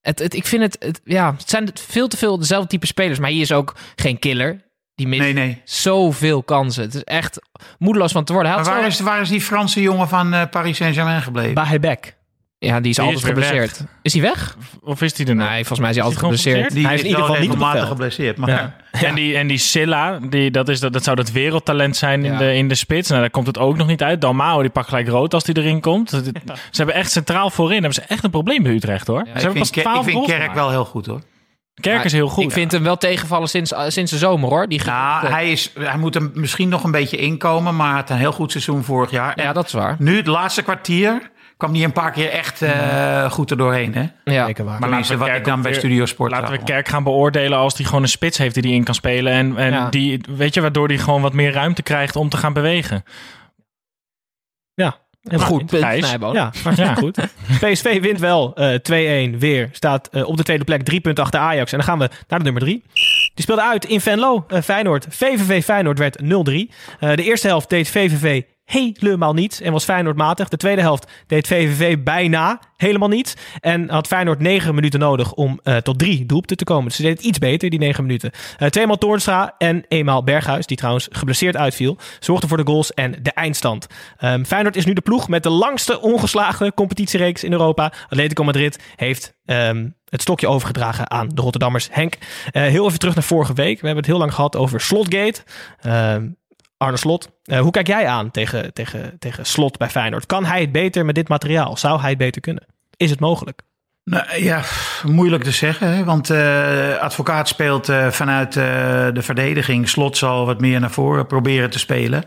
Het, 0.00 0.18
het, 0.18 0.34
ik 0.34 0.46
vind 0.46 0.62
het, 0.62 0.76
het, 0.78 1.00
ja, 1.04 1.32
het 1.38 1.50
zijn 1.50 1.70
veel 1.74 2.08
te 2.08 2.16
veel 2.16 2.38
dezelfde 2.38 2.68
type 2.68 2.86
spelers. 2.86 3.18
Maar 3.18 3.30
hier 3.30 3.40
is 3.42 3.52
ook 3.52 3.74
geen 3.96 4.18
killer. 4.18 4.70
Die 4.94 5.06
mist 5.08 5.22
Nee, 5.22 5.32
nee. 5.32 5.60
zoveel 5.64 6.42
kansen. 6.42 6.82
Het 6.82 6.94
is 6.94 7.04
echt 7.04 7.38
moedeloos 7.78 8.12
van 8.12 8.24
te 8.24 8.32
worden. 8.32 8.52
Hij 8.52 8.60
Maar 8.62 8.70
waar 8.72 8.82
zo- 8.82 8.86
is, 8.88 9.00
waar 9.00 9.20
is 9.20 9.28
die 9.28 9.40
Franse 9.40 9.80
jongen 9.82 10.08
van 10.08 10.34
eh, 10.34 10.48
Paris 10.50 10.76
Saint-Germain 10.76 11.22
gebleven? 11.22 11.54
Bahebek. 11.54 12.16
Ja, 12.64 12.80
die 12.80 12.90
is 12.90 12.96
Die 12.96 13.04
altijd 13.04 13.22
is 13.22 13.28
geblesseerd. 13.28 13.84
Is 14.02 14.12
hij 14.12 14.22
weg? 14.22 14.56
Of 14.80 15.02
is 15.02 15.12
die 15.14 15.26
er 15.26 15.34
nog? 15.34 15.48
Nee, 15.48 15.56
volgens 15.64 15.78
mij 15.80 15.90
is 15.90 15.96
hij 15.96 16.04
Is 16.08 16.14
altijd 16.16 16.34
hij 16.34 16.52
geblesseerd. 16.52 16.84
Hij 16.86 16.94
is 16.94 17.00
in 17.00 17.06
ieder 17.06 17.20
geval 17.24 17.40
niet 17.40 17.50
het 17.54 17.70
veld. 17.70 17.86
geblesseerd. 17.86 18.36
Maar 18.36 18.48
Ja. 18.50 18.76
En, 18.92 19.14
die, 19.14 19.36
en 19.36 19.46
die 19.46 19.58
Silla, 19.58 20.18
die, 20.18 20.50
dat, 20.50 20.68
is, 20.68 20.80
dat, 20.80 20.92
dat 20.92 21.04
zou 21.04 21.16
dat 21.16 21.30
wereldtalent 21.30 21.96
zijn 21.96 22.24
in, 22.24 22.32
Ja. 22.32 22.38
de, 22.38 22.54
in 22.54 22.68
de 22.68 22.74
spits. 22.74 23.08
Nou, 23.08 23.20
daar 23.20 23.30
komt 23.30 23.46
het 23.46 23.58
ook 23.58 23.76
nog 23.76 23.86
niet 23.86 24.02
uit. 24.02 24.20
Dalmao, 24.20 24.60
die 24.60 24.70
pakt 24.70 24.88
gelijk 24.88 25.08
rood 25.08 25.34
als 25.34 25.44
die 25.44 25.56
erin 25.56 25.80
komt. 25.80 26.10
Ze 26.10 26.22
hebben 26.72 26.94
echt 26.94 27.10
centraal 27.10 27.50
voorin. 27.50 27.82
Hebben 27.82 27.94
ze 27.94 28.00
echt 28.08 28.24
een 28.24 28.30
probleem 28.30 28.62
bij 28.62 28.72
Utrecht, 28.72 29.06
hoor. 29.06 29.18
ze 29.24 29.24
ik 29.24 29.32
hebben 29.32 29.52
vind, 29.52 29.58
pas 29.58 29.70
Kerk- 29.70 29.86
12 29.86 30.06
ik 30.06 30.12
vind 30.12 30.26
Kerk 30.26 30.38
gemaakt. 30.40 30.54
wel 30.58 30.70
heel 30.70 30.84
goed 30.84 31.06
hoor. 31.06 31.20
Kerk 31.80 32.04
is 32.04 32.12
heel 32.12 32.28
goed. 32.28 32.44
Ik 32.44 32.50
vind 32.50 32.72
hem 32.72 32.82
wel 32.82 32.96
tegenvallen 32.96 33.48
sinds, 33.48 33.72
uh, 33.72 33.80
sinds 33.88 34.10
de 34.10 34.18
zomer 34.18 34.48
hoor. 34.48 34.68
Die 34.68 34.84
Nou, 34.84 35.26
hij, 35.26 35.50
is, 35.52 35.72
hij 35.80 35.96
moet 35.98 36.14
er 36.14 36.30
misschien 36.34 36.68
nog 36.68 36.84
een 36.84 36.90
beetje 36.90 37.16
inkomen, 37.16 37.76
maar 37.76 37.86
hij 37.86 37.96
had 37.96 38.10
een 38.10 38.16
heel 38.16 38.32
goed 38.32 38.50
seizoen 38.50 38.84
vorig 38.84 39.10
jaar. 39.10 39.34
En 39.34 39.44
ja, 39.44 39.52
dat 39.52 39.66
is 39.66 39.72
waar. 39.72 39.96
Nu, 39.98 40.16
het 40.16 40.26
laatste 40.26 40.62
kwartier, 40.62 41.30
kwam 41.62 41.74
hij 41.74 41.84
een 41.84 41.92
paar 41.92 42.12
keer 42.12 42.30
echt 42.30 42.62
eh, 42.62 43.30
goed 43.30 43.50
er 43.50 43.56
doorheen. 43.56 43.94
Hè? 43.94 44.06
Ja. 44.32 44.46
Zeker 44.46 44.64
waar. 44.64 44.72
Maar 44.78 44.88
Tenminste, 44.88 45.16
wat 45.16 45.26
Kerk 45.26 45.38
ik 45.38 45.44
dan 45.44 45.62
bij 45.62 45.70
weer- 45.70 45.80
Studio 45.80 46.06
Sport 46.06 46.30
Laten 46.30 46.52
we. 46.58 46.64
Kerk 46.64 46.88
gaan 46.88 47.02
beoordelen 47.04 47.58
als 47.58 47.76
hij 47.76 47.84
gewoon 47.86 48.02
een 48.02 48.08
spits 48.08 48.38
heeft 48.38 48.54
die 48.54 48.62
hij 48.62 48.72
in 48.72 48.84
kan 48.84 48.94
spelen. 48.94 49.32
En, 49.32 49.56
en 49.56 49.72
Ja. 49.72 49.88
die, 49.90 50.20
weet 50.36 50.54
je, 50.54 50.60
waardoor 50.60 50.88
hij 50.88 50.98
gewoon 50.98 51.22
wat 51.22 51.32
meer 51.32 51.52
ruimte 51.52 51.82
krijgt 51.82 52.16
om 52.16 52.28
te 52.28 52.36
gaan 52.36 52.52
bewegen. 52.52 53.04
Ja. 54.74 54.96
Een 55.22 55.40
goed 55.40 55.66
punt. 55.66 55.82
Ja, 56.76 56.94
goed. 56.94 57.18
PSV 57.60 58.00
wint 58.00 58.18
wel 58.20 58.54
eh 58.54 59.28
2-1 59.34 59.38
weer. 59.38 59.68
Staat 59.72 60.08
eh, 60.08 60.28
op 60.28 60.36
de 60.36 60.42
tweede 60.42 60.64
plek, 60.64 60.82
drie 60.82 61.00
punten 61.00 61.24
achter 61.24 61.40
Ajax. 61.40 61.72
En 61.72 61.78
dan 61.78 61.86
gaan 61.86 61.98
we 61.98 62.08
naar 62.28 62.38
de 62.38 62.44
nummer 62.44 62.62
drie. 62.62 62.82
Die 63.34 63.42
speelde 63.44 63.62
uit 63.62 63.84
in 63.84 64.00
Venlo, 64.00 64.44
eh, 64.48 64.60
Feyenoord. 64.62 65.06
VVV 65.10 65.64
Feyenoord 65.64 65.98
werd 65.98 66.18
0-3. 66.22 66.70
Eh, 67.00 67.14
de 67.14 67.22
eerste 67.24 67.46
helft 67.46 67.68
deed 67.70 67.88
VVV 67.90 68.42
helemaal 68.64 69.34
niets 69.34 69.60
en 69.60 69.72
was 69.72 69.84
Feyenoord 69.84 70.16
matig. 70.16 70.48
De 70.48 70.56
tweede 70.56 70.80
helft 70.80 71.10
deed 71.26 71.46
VVV 71.46 71.98
bijna 71.98 72.60
helemaal 72.76 73.08
niets. 73.08 73.34
En 73.60 73.90
had 73.90 74.06
Feyenoord 74.06 74.40
negen 74.40 74.74
minuten 74.74 75.00
nodig 75.00 75.32
om 75.32 75.60
uh, 75.64 75.76
tot 75.76 75.98
drie 75.98 76.26
doelpunten 76.26 76.56
te 76.56 76.64
komen. 76.64 76.84
Dus 76.84 76.96
ze 76.96 77.02
deed 77.02 77.16
het 77.16 77.26
iets 77.26 77.38
beter, 77.38 77.70
die 77.70 77.78
negen 77.78 78.04
minuten. 78.04 78.30
Uh, 78.58 78.68
tweemaal 78.68 78.98
Toornstra 78.98 79.54
en 79.58 79.84
eenmaal 79.88 80.24
Berghuis, 80.24 80.66
die 80.66 80.76
trouwens 80.76 81.08
geblesseerd 81.10 81.56
uitviel, 81.56 81.98
zorgden 82.20 82.48
voor 82.48 82.58
de 82.58 82.66
goals 82.66 82.94
en 82.94 83.14
de 83.22 83.32
eindstand. 83.32 83.86
Um, 84.20 84.46
Feyenoord 84.46 84.76
is 84.76 84.84
nu 84.84 84.92
de 84.92 85.00
ploeg 85.00 85.28
met 85.28 85.42
de 85.42 85.50
langste 85.50 86.00
ongeslagen 86.00 86.74
competitiereeks 86.74 87.44
in 87.44 87.52
Europa. 87.52 87.92
Atletico 88.08 88.44
Madrid 88.44 88.78
heeft 88.96 89.34
um, 89.44 89.96
het 90.08 90.20
stokje 90.20 90.48
overgedragen 90.48 91.10
aan 91.10 91.28
de 91.28 91.42
Rotterdammers. 91.42 91.88
Henk, 91.90 92.14
uh, 92.14 92.62
heel 92.62 92.86
even 92.86 92.98
terug 92.98 93.14
naar 93.14 93.24
vorige 93.24 93.54
week. 93.54 93.80
We 93.80 93.86
hebben 93.86 94.04
het 94.04 94.12
heel 94.12 94.18
lang 94.18 94.34
gehad 94.34 94.56
over 94.56 94.80
Slotgate. 94.80 95.42
Uh, 95.86 96.16
Arne 96.82 96.96
Slot, 96.96 97.30
uh, 97.44 97.60
hoe 97.60 97.70
kijk 97.70 97.86
jij 97.86 98.06
aan 98.06 98.30
tegen, 98.30 98.72
tegen, 98.72 99.18
tegen 99.18 99.46
Slot 99.46 99.78
bij 99.78 99.88
Feyenoord? 99.88 100.26
Kan 100.26 100.44
hij 100.44 100.60
het 100.60 100.72
beter 100.72 101.04
met 101.04 101.14
dit 101.14 101.28
materiaal? 101.28 101.76
Zou 101.76 102.00
hij 102.00 102.08
het 102.08 102.18
beter 102.18 102.40
kunnen? 102.40 102.66
Is 102.96 103.10
het 103.10 103.20
mogelijk? 103.20 103.62
Nou, 104.04 104.42
ja, 104.42 104.62
moeilijk 105.02 105.44
te 105.44 105.50
zeggen. 105.50 105.88
Hè? 105.88 106.04
Want 106.04 106.30
uh, 106.30 106.96
advocaat 106.96 107.48
speelt 107.48 107.88
uh, 107.88 108.10
vanuit 108.10 108.52
de 108.52 109.22
verdediging. 109.22 109.88
Slot 109.88 110.16
zal 110.16 110.46
wat 110.46 110.60
meer 110.60 110.80
naar 110.80 110.90
voren 110.90 111.26
proberen 111.26 111.70
te 111.70 111.78
spelen. 111.78 112.24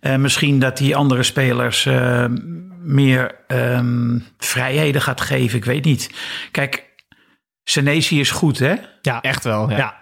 misschien 0.00 0.58
dat 0.58 0.76
die 0.76 0.96
andere 0.96 1.22
spelers 1.22 1.88
meer 2.82 3.34
um, 3.48 4.26
vrijheden 4.38 5.02
gaat 5.02 5.20
geven. 5.20 5.58
Ik 5.58 5.64
weet 5.64 5.84
niet. 5.84 6.10
Kijk, 6.50 6.92
Senesi 7.64 8.20
is 8.20 8.30
goed, 8.30 8.58
hè? 8.58 8.74
Ja, 9.02 9.20
echt 9.20 9.44
wel. 9.44 9.70
Ja. 9.70 9.76
ja. 9.76 9.94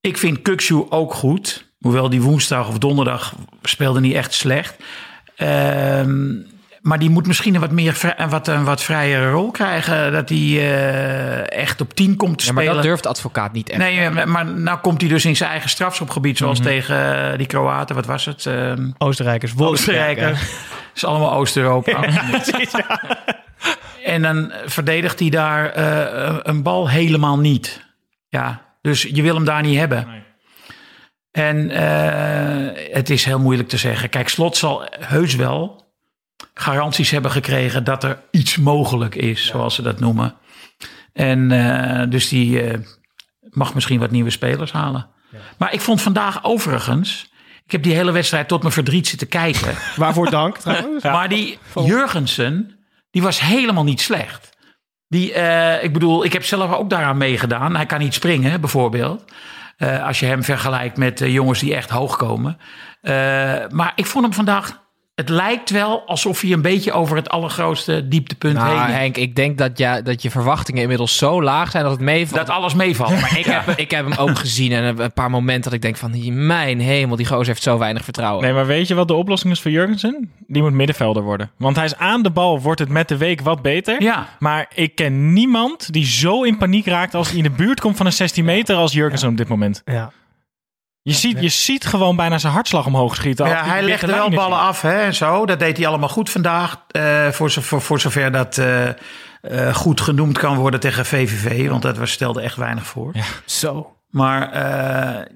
Ik 0.00 0.18
vind 0.18 0.42
Kukshu 0.42 0.84
ook 0.88 1.14
goed. 1.14 1.71
Hoewel 1.82 2.08
die 2.08 2.22
woensdag 2.22 2.68
of 2.68 2.78
donderdag 2.78 3.34
speelde 3.62 4.00
niet 4.00 4.14
echt 4.14 4.32
slecht. 4.32 4.76
Um, 5.36 6.46
maar 6.82 6.98
die 6.98 7.10
moet 7.10 7.26
misschien 7.26 7.54
een 7.54 7.60
wat, 7.60 7.70
meer, 7.70 8.14
een 8.16 8.28
wat, 8.28 8.48
een 8.48 8.64
wat 8.64 8.82
vrijere 8.82 9.30
rol 9.30 9.50
krijgen. 9.50 10.12
Dat 10.12 10.28
hij 10.28 10.38
uh, 10.38 11.50
echt 11.50 11.80
op 11.80 11.94
10 11.94 12.16
komt 12.16 12.38
te 12.38 12.44
ja, 12.44 12.50
spelen. 12.50 12.64
Maar 12.64 12.74
dat 12.74 12.84
durft 12.84 13.02
de 13.02 13.08
advocaat 13.08 13.52
niet 13.52 13.68
echt. 13.70 13.78
Nee, 13.78 14.26
maar 14.26 14.46
nou 14.46 14.78
komt 14.78 15.00
hij 15.00 15.10
dus 15.10 15.24
in 15.24 15.36
zijn 15.36 15.50
eigen 15.50 15.70
strafschopgebied. 15.70 16.38
Zoals 16.38 16.58
mm 16.58 16.66
-hmm. 16.66 16.74
tegen 16.74 17.38
die 17.38 17.46
Kroaten. 17.46 17.94
Wat 17.94 18.06
was 18.06 18.24
het? 18.24 18.44
Um, 18.44 18.94
Oostenrijkers. 18.98 19.52
Oostenrijkers. 19.56 20.40
Het 20.92 21.02
is 21.02 21.04
allemaal 21.04 21.32
Oost-Europa. 21.32 22.02
en 24.04 24.22
dan 24.22 24.52
verdedigt 24.64 25.18
hij 25.18 25.28
daar 25.28 25.78
uh, 25.78 26.38
een 26.42 26.62
bal 26.62 26.88
helemaal 26.88 27.38
niet. 27.38 27.84
Ja, 28.28 28.62
dus 28.80 29.02
je 29.02 29.22
wil 29.22 29.34
hem 29.34 29.44
daar 29.44 29.62
niet 29.62 29.78
hebben. 29.78 30.06
Nee. 30.08 30.22
En 31.32 31.70
uh, 31.70 32.94
het 32.94 33.10
is 33.10 33.24
heel 33.24 33.38
moeilijk 33.38 33.68
te 33.68 33.76
zeggen. 33.76 34.08
Kijk, 34.08 34.28
Slot 34.28 34.56
zal 34.56 34.86
heus 34.98 35.34
wel 35.34 35.82
garanties 36.54 37.10
hebben 37.10 37.30
gekregen 37.30 37.84
dat 37.84 38.04
er 38.04 38.22
iets 38.30 38.56
mogelijk 38.56 39.14
is, 39.14 39.44
ja. 39.44 39.50
zoals 39.50 39.74
ze 39.74 39.82
dat 39.82 40.00
noemen. 40.00 40.34
En 41.12 41.50
uh, 41.50 42.02
dus 42.10 42.28
die 42.28 42.64
uh, 42.64 42.78
mag 43.50 43.74
misschien 43.74 44.00
wat 44.00 44.10
nieuwe 44.10 44.30
spelers 44.30 44.72
halen. 44.72 45.06
Ja. 45.30 45.38
Maar 45.58 45.72
ik 45.72 45.80
vond 45.80 46.02
vandaag 46.02 46.44
overigens. 46.44 47.30
Ik 47.64 47.72
heb 47.72 47.82
die 47.82 47.94
hele 47.94 48.12
wedstrijd 48.12 48.48
tot 48.48 48.62
mijn 48.62 48.74
verdriet 48.74 49.06
zitten 49.06 49.28
kijken. 49.28 49.74
Waarvoor 49.96 50.30
dank 50.30 50.58
trouwens. 50.58 51.04
Maar 51.16 51.28
die 51.28 51.58
Jurgensen, 51.84 52.78
die 53.10 53.22
was 53.22 53.40
helemaal 53.40 53.84
niet 53.84 54.00
slecht. 54.00 54.50
Die, 55.08 55.34
uh, 55.34 55.84
ik 55.84 55.92
bedoel, 55.92 56.24
ik 56.24 56.32
heb 56.32 56.44
zelf 56.44 56.72
ook 56.72 56.90
daaraan 56.90 57.16
meegedaan. 57.16 57.76
Hij 57.76 57.86
kan 57.86 57.98
niet 57.98 58.14
springen, 58.14 58.60
bijvoorbeeld. 58.60 59.24
Uh, 59.82 60.06
als 60.06 60.20
je 60.20 60.26
hem 60.26 60.42
vergelijkt 60.42 60.96
met 60.96 61.20
uh, 61.20 61.32
jongens 61.32 61.60
die 61.60 61.74
echt 61.74 61.90
hoog 61.90 62.16
komen. 62.16 62.58
Uh, 63.02 63.12
maar 63.68 63.92
ik 63.94 64.06
vond 64.06 64.24
hem 64.24 64.34
vandaag. 64.34 64.80
Het 65.14 65.28
lijkt 65.28 65.70
wel 65.70 66.02
alsof 66.06 66.40
hij 66.40 66.52
een 66.52 66.62
beetje 66.62 66.92
over 66.92 67.16
het 67.16 67.28
allergrootste 67.28 68.08
dieptepunt 68.08 68.54
nou, 68.54 68.68
heen. 68.68 68.94
Henk, 68.94 69.16
ik 69.16 69.36
denk 69.36 69.58
dat, 69.58 69.78
ja, 69.78 70.00
dat 70.00 70.22
je 70.22 70.30
verwachtingen 70.30 70.82
inmiddels 70.82 71.16
zo 71.16 71.42
laag 71.42 71.70
zijn 71.70 71.82
dat 71.82 71.92
het 71.92 72.00
meevalt. 72.00 72.46
Dat 72.46 72.56
alles 72.56 72.74
meevalt. 72.74 73.20
Maar 73.20 73.38
ik, 73.38 73.44
heb, 73.44 73.68
ik 73.78 73.90
heb 73.90 74.08
hem 74.08 74.18
ook 74.18 74.38
gezien 74.38 74.72
en 74.72 75.00
een 75.00 75.12
paar 75.12 75.30
momenten 75.30 75.62
dat 75.62 75.72
ik 75.72 75.82
denk 75.82 75.96
van... 75.96 76.46
Mijn 76.46 76.80
hemel, 76.80 77.16
die 77.16 77.26
gozer 77.26 77.46
heeft 77.46 77.62
zo 77.62 77.78
weinig 77.78 78.04
vertrouwen. 78.04 78.44
Nee, 78.44 78.52
maar 78.52 78.66
weet 78.66 78.88
je 78.88 78.94
wat 78.94 79.08
de 79.08 79.14
oplossing 79.14 79.52
is 79.52 79.60
voor 79.60 79.70
Jurgensen? 79.70 80.30
Die 80.46 80.62
moet 80.62 80.72
middenvelder 80.72 81.22
worden. 81.22 81.50
Want 81.56 81.76
hij 81.76 81.84
is 81.84 81.96
aan 81.96 82.22
de 82.22 82.30
bal, 82.30 82.60
wordt 82.60 82.80
het 82.80 82.88
met 82.88 83.08
de 83.08 83.16
week 83.16 83.40
wat 83.40 83.62
beter. 83.62 84.02
Ja. 84.02 84.28
Maar 84.38 84.70
ik 84.74 84.94
ken 84.94 85.32
niemand 85.32 85.92
die 85.92 86.06
zo 86.06 86.42
in 86.42 86.56
paniek 86.56 86.86
raakt 86.86 87.14
als 87.14 87.28
hij 87.28 87.36
in 87.36 87.42
de 87.42 87.50
buurt 87.50 87.80
komt 87.80 87.96
van 87.96 88.06
een 88.06 88.12
16 88.12 88.44
meter 88.44 88.76
als 88.76 88.92
Jurgensen 88.92 89.28
op 89.28 89.36
dit 89.36 89.48
moment. 89.48 89.82
Ja. 89.84 90.12
Je, 91.04 91.12
ziet, 91.12 91.40
je 91.40 91.48
ziet 91.48 91.86
gewoon 91.86 92.16
bijna 92.16 92.38
zijn 92.38 92.52
hartslag 92.52 92.86
omhoog 92.86 93.14
schieten. 93.14 93.46
Ja, 93.46 93.64
hij 93.64 93.82
legde 93.82 94.06
wel 94.06 94.30
ballen 94.30 94.58
af 94.58 94.82
hè, 94.82 95.00
en 95.00 95.14
zo. 95.14 95.46
Dat 95.46 95.58
deed 95.58 95.76
hij 95.76 95.86
allemaal 95.86 96.08
goed 96.08 96.30
vandaag. 96.30 96.76
Uh, 96.96 97.28
voor, 97.28 97.50
voor, 97.50 97.80
voor 97.80 98.00
zover 98.00 98.32
dat 98.32 98.56
uh, 98.56 98.88
uh, 99.42 99.74
goed 99.74 100.00
genoemd 100.00 100.38
kan 100.38 100.56
worden 100.56 100.80
tegen 100.80 101.06
VVV. 101.06 101.68
Want 101.68 101.82
dat 101.82 101.96
was, 101.96 102.10
stelde 102.10 102.40
echt 102.40 102.56
weinig 102.56 102.86
voor. 102.86 103.10
Ja, 103.12 103.24
zo. 103.44 103.96
Maar 104.10 104.50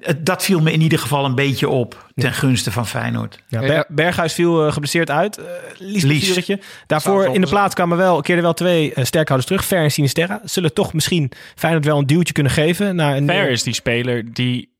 het, 0.00 0.26
dat 0.26 0.44
viel 0.44 0.61
me 0.61 0.72
in 0.72 0.81
ieder 0.81 0.98
geval 0.98 1.24
een 1.24 1.35
beetje 1.35 1.68
op. 1.68 2.11
Ten 2.14 2.33
gunste 2.33 2.72
van 2.72 2.87
Feyenoord. 2.87 3.38
Ja, 3.46 3.61
Ber 3.61 3.85
Berghuis 3.88 4.33
viel 4.33 4.72
geblesseerd 4.72 5.11
uit. 5.11 5.40
Lies, 5.79 6.02
Lies. 6.02 6.50
Daarvoor 6.87 7.24
in 7.35 7.40
de 7.40 7.46
plaats 7.46 7.74
kwamen 7.74 7.96
wel, 7.96 8.20
keerden 8.20 8.44
wel 8.44 8.55
twee 8.55 8.92
sterkhouders 8.94 9.50
terug. 9.50 9.64
Fer 9.64 9.83
en 9.83 9.90
Sinisterra. 9.90 10.40
Zullen 10.44 10.74
toch 10.74 10.92
misschien 10.92 11.33
Feyenoord 11.55 11.85
wel 11.85 11.98
een 11.98 12.07
duwtje 12.07 12.33
kunnen 12.33 12.52
geven. 12.52 12.96
Naar 12.96 13.16
een, 13.16 13.29
Fer 13.29 13.50
is 13.50 13.62
die 13.62 13.74
speler 13.74 14.33
die 14.33 14.76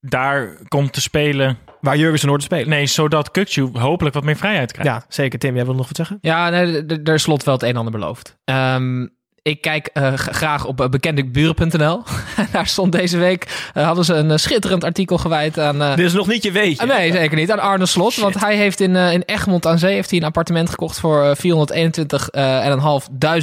daar 0.00 0.56
komt 0.68 0.92
te 0.92 1.00
spelen. 1.00 1.58
Waar 1.80 1.96
Jurgensen 1.96 2.28
hoort 2.28 2.40
te 2.40 2.46
spelen. 2.46 2.68
Nee, 2.68 2.86
zodat 2.86 3.30
Kukcu 3.30 3.70
hopelijk 3.72 4.14
wat 4.14 4.24
meer 4.24 4.36
vrijheid 4.36 4.72
krijgt. 4.72 4.90
Ja, 4.90 5.04
zeker. 5.08 5.38
Tim, 5.38 5.54
jij 5.54 5.64
wil 5.64 5.74
nog 5.74 5.86
wat 5.86 5.96
zeggen? 5.96 6.18
Ja, 6.20 6.48
nee, 6.48 6.86
er 6.86 7.14
is 7.14 7.22
slot 7.22 7.44
wel 7.44 7.54
het 7.54 7.62
een 7.62 7.68
en 7.68 7.76
ander 7.76 7.92
beloofd. 7.92 8.38
Um, 8.44 9.18
ik 9.42 9.60
kijk 9.60 9.90
uh, 9.94 10.12
graag 10.14 10.64
op 10.64 10.80
uh, 10.80 10.88
bekendeburen.nl. 10.88 12.02
Daar 12.52 12.66
stond 12.66 12.92
deze 12.92 13.18
week, 13.18 13.70
uh, 13.74 13.84
hadden 13.84 14.04
ze 14.04 14.14
een 14.14 14.38
schitterend 14.38 14.84
artikel 14.84 15.18
gewijd 15.18 15.58
aan... 15.58 15.78
Dit 15.96 16.06
is 16.06 16.12
nog 16.12 16.26
niet 16.26 16.42
je 16.42 16.52
weetje. 16.52 16.86
nee, 16.86 17.12
zeker 17.12 17.36
niet. 17.36 17.50
Aan 17.50 17.58
Arne 17.58 17.86
Slot. 17.86 18.12
Shit. 18.12 18.22
Want 18.22 18.40
hij 18.40 18.56
heeft 18.56 18.80
in, 18.80 18.96
in 18.96 19.22
Egmond 19.26 19.66
aan 19.66 19.78
Zee 19.78 19.94
heeft 19.94 20.10
hij 20.10 20.18
een 20.18 20.24
appartement 20.24 20.70
gekocht 20.70 21.00
voor 21.00 21.36
421.500 21.36 21.42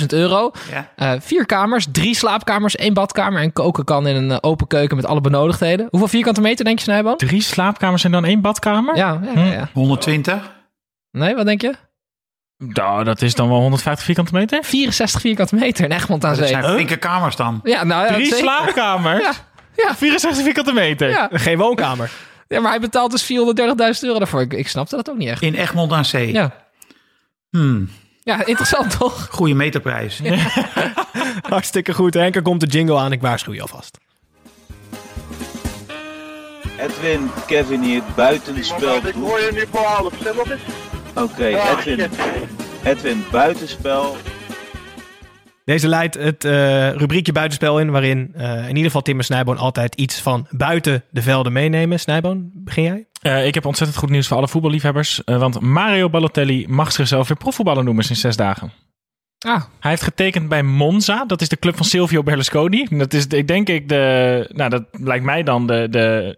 euro. 0.08 0.52
Ja. 0.96 1.22
vier 1.22 1.46
kamers, 1.46 1.88
drie 1.92 2.16
slaapkamers, 2.16 2.76
één 2.76 2.94
badkamer 2.94 3.42
en 3.42 3.54
koken 3.54 3.84
kan 3.84 4.08
in 4.08 4.16
een 4.16 4.44
open 4.44 4.68
keuken 4.68 4.96
met 4.96 5.06
alle 5.06 5.22
benodigdheden. 5.22 5.88
Hoeveel 5.90 6.08
vierkante 6.10 6.42
meter 6.42 6.66
denk 6.66 6.78
je, 6.78 6.84
Snijboom? 6.84 7.18
Drie 7.18 7.42
slaapkamers 7.42 8.04
en 8.04 8.12
dan 8.12 8.26
één 8.26 8.42
badkamer? 8.42 8.96
Ja, 8.96 9.20
ja, 9.24 9.42
ja, 9.42 9.52
ja. 9.52 9.70
120? 9.74 10.56
Nee, 11.12 11.36
wat 11.36 11.46
denk 11.46 11.62
je? 11.62 11.74
Nou, 12.58 13.04
dat 13.04 13.22
is 13.22 13.36
dan 13.36 13.50
wel 13.50 13.60
150 13.60 14.06
vierkante 14.06 14.34
meter? 14.34 14.64
64 14.64 15.22
vierkante 15.22 15.56
meter 15.56 15.86
in 15.86 15.92
Egmond 15.92 16.26
aan 16.26 16.36
Zee. 16.36 16.52
Dat 16.52 16.62
zijn 16.62 16.74
flinke 16.74 16.98
kamers 16.98 17.36
dan. 17.36 17.60
Ja, 17.64 17.84
nou, 17.84 18.06
ja, 18.06 18.14
Drie 18.14 18.36
slaapkamers? 18.36 19.24
Ja. 19.24 19.34
ja. 19.76 19.96
64 19.96 20.44
vierkante 20.44 20.74
meter? 20.74 21.10
Ja. 21.10 21.30
Geen 21.32 21.58
woonkamer. 21.58 22.12
Ja, 22.48 22.60
maar 22.60 22.72
hij 22.72 22.80
betaalt 22.80 23.12
dus 23.12 23.24
430.000 23.24 23.36
euro 24.02 24.18
daarvoor. 24.18 24.42
Ik, 24.42 24.54
ik 24.54 24.68
snapte 24.68 24.96
dat 24.96 25.10
ook 25.10 25.18
niet 25.18 25.30
echt. 25.30 25.42
In 25.42 25.56
Egmond 25.56 25.92
aan 25.92 26.06
Zee? 26.06 26.32
Ja. 26.32 26.52
Hmm. 27.50 27.90
Ja, 28.24 28.46
interessant 28.46 28.98
toch? 28.98 29.28
Goede 29.32 29.54
meterprijs. 29.54 30.20
Ja. 30.24 30.36
Hartstikke 31.50 31.94
goed. 31.94 32.14
Henk, 32.14 32.36
er 32.36 32.42
komt 32.42 32.60
de 32.60 32.68
jingle 32.68 32.98
aan. 32.98 33.12
Ik 33.12 33.22
waarschuw 33.22 33.54
je 33.54 33.62
alvast. 33.62 33.98
Edwin, 36.78 37.32
Kevin 37.48 37.82
hier, 37.82 38.02
buitenspel. 38.16 38.96
Ik 38.96 39.14
hoor 39.14 39.40
je 39.40 39.50
nu 39.54 39.66
voor 39.72 39.86
half. 39.86 40.36
Nog 40.36 40.50
eens. 40.50 40.62
Oké, 41.18 41.24
okay, 41.24 41.54
Edwin. 41.54 42.10
Edwin, 42.84 43.24
buitenspel. 43.32 44.16
Deze 45.66 45.88
leidt 45.88 46.16
het 46.16 46.44
uh, 46.44 46.92
rubriekje 46.92 47.32
buitenspel 47.32 47.80
in, 47.80 47.92
waarin 47.92 48.34
uh, 48.36 48.62
in 48.62 48.68
ieder 48.68 48.84
geval 48.84 49.02
Tim 49.02 49.18
en 49.18 49.24
Snijboon 49.24 49.58
altijd 49.58 49.96
iets 49.96 50.22
van 50.22 50.48
buiten 50.50 51.04
de 51.10 51.22
velden 51.22 51.54
meenemen. 51.54 52.00
Snijboon, 52.00 52.52
begin 52.54 52.84
jij? 52.84 53.08
Uh, 53.22 53.46
ik 53.46 53.54
heb 53.54 53.66
ontzettend 53.66 54.00
goed 54.00 54.10
nieuws 54.10 54.28
voor 54.28 54.38
alle 54.38 54.48
voetballiefhebbers. 54.48 55.22
want 55.26 55.60
Mario 55.60 56.10
Balotelli 56.10 56.66
mag 56.68 56.92
zichzelf 56.92 57.28
weer 57.28 57.38
profvoetballer 57.38 57.84
noemen 57.84 58.04
sinds 58.04 58.22
zes 58.22 58.36
dagen. 58.36 58.72
Ah. 59.46 59.64
Hij 59.80 59.92
heeft 59.92 60.04
getekend 60.04 60.50
bij 60.50 60.64
Monza. 60.64 61.26
Dat 61.26 61.42
is 61.42 61.50
de 61.50 61.60
club 61.60 61.76
van 61.76 61.86
Silvio 61.86 62.24
Berlusconi. 62.24 62.88
Dat 62.90 63.14
is, 63.14 63.28
ik 63.28 63.48
denk 63.48 63.70
ik, 63.70 63.90
de. 63.90 64.50
Nou, 64.54 64.70
dat 64.70 64.84
lijkt 64.92 65.26
mij 65.26 65.44
dan 65.44 65.68
de, 65.68 65.88
de 65.90 66.36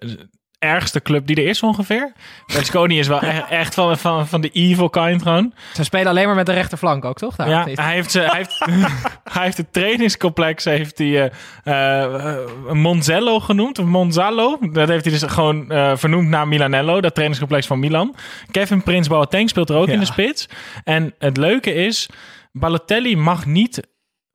ergste 0.60 1.02
club 1.02 1.28
die 1.28 1.36
er 1.36 1.48
is 1.48 1.64
ongeveer. 1.64 2.12
Berlusconi 2.48 3.00
is 3.00 3.08
wel 3.08 3.22
echt, 3.22 3.50
echt 3.50 3.74
van, 3.74 3.98
van, 3.98 4.28
van 4.28 4.42
de 4.42 4.50
evil 4.50 4.90
kind 4.90 5.22
gewoon. 5.22 5.54
Ze 5.74 5.84
spelen 5.84 6.08
alleen 6.08 6.26
maar 6.26 6.36
met 6.36 6.46
de 6.46 6.54
rechterflank 6.54 7.06
ook, 7.06 7.18
toch? 7.18 7.36
Daar 7.36 7.50
ja, 7.50 7.64
hij 7.64 7.94
heeft, 7.94 8.14
hij, 8.14 8.38
heeft, 8.38 8.66
hij 9.34 9.44
heeft 9.44 9.58
het 9.58 9.74
trainingscomplex 9.74 10.64
heeft 10.64 10.98
hij, 10.98 11.08
uh, 11.08 12.34
uh, 12.68 12.74
Monzello 12.74 13.40
genoemd, 13.40 13.80
of 13.80 13.86
Monzallo. 13.86 14.58
Dat 14.72 14.88
heeft 14.88 15.06
hij 15.06 15.14
dus 15.14 15.24
gewoon 15.24 15.66
uh, 15.72 15.96
vernoemd 15.96 16.28
naar 16.28 16.48
Milanello, 16.48 17.02
dat 17.02 17.14
trainingscomplex 17.14 17.68
van 17.68 17.80
Milan. 17.80 18.16
Kevin 18.52 18.84
Prins 18.84 19.08
Boateng 19.08 19.50
speelt 19.50 19.70
er 19.70 19.76
ook 19.76 19.88
ja. 19.88 19.94
in 19.94 20.00
de 20.00 20.06
spits. 20.06 20.48
En 20.84 21.14
het 21.20 21.38
leuke 21.38 21.74
is, 21.74 22.10
Balotelli 22.52 23.16
mag 23.16 23.46
niet 23.46 23.88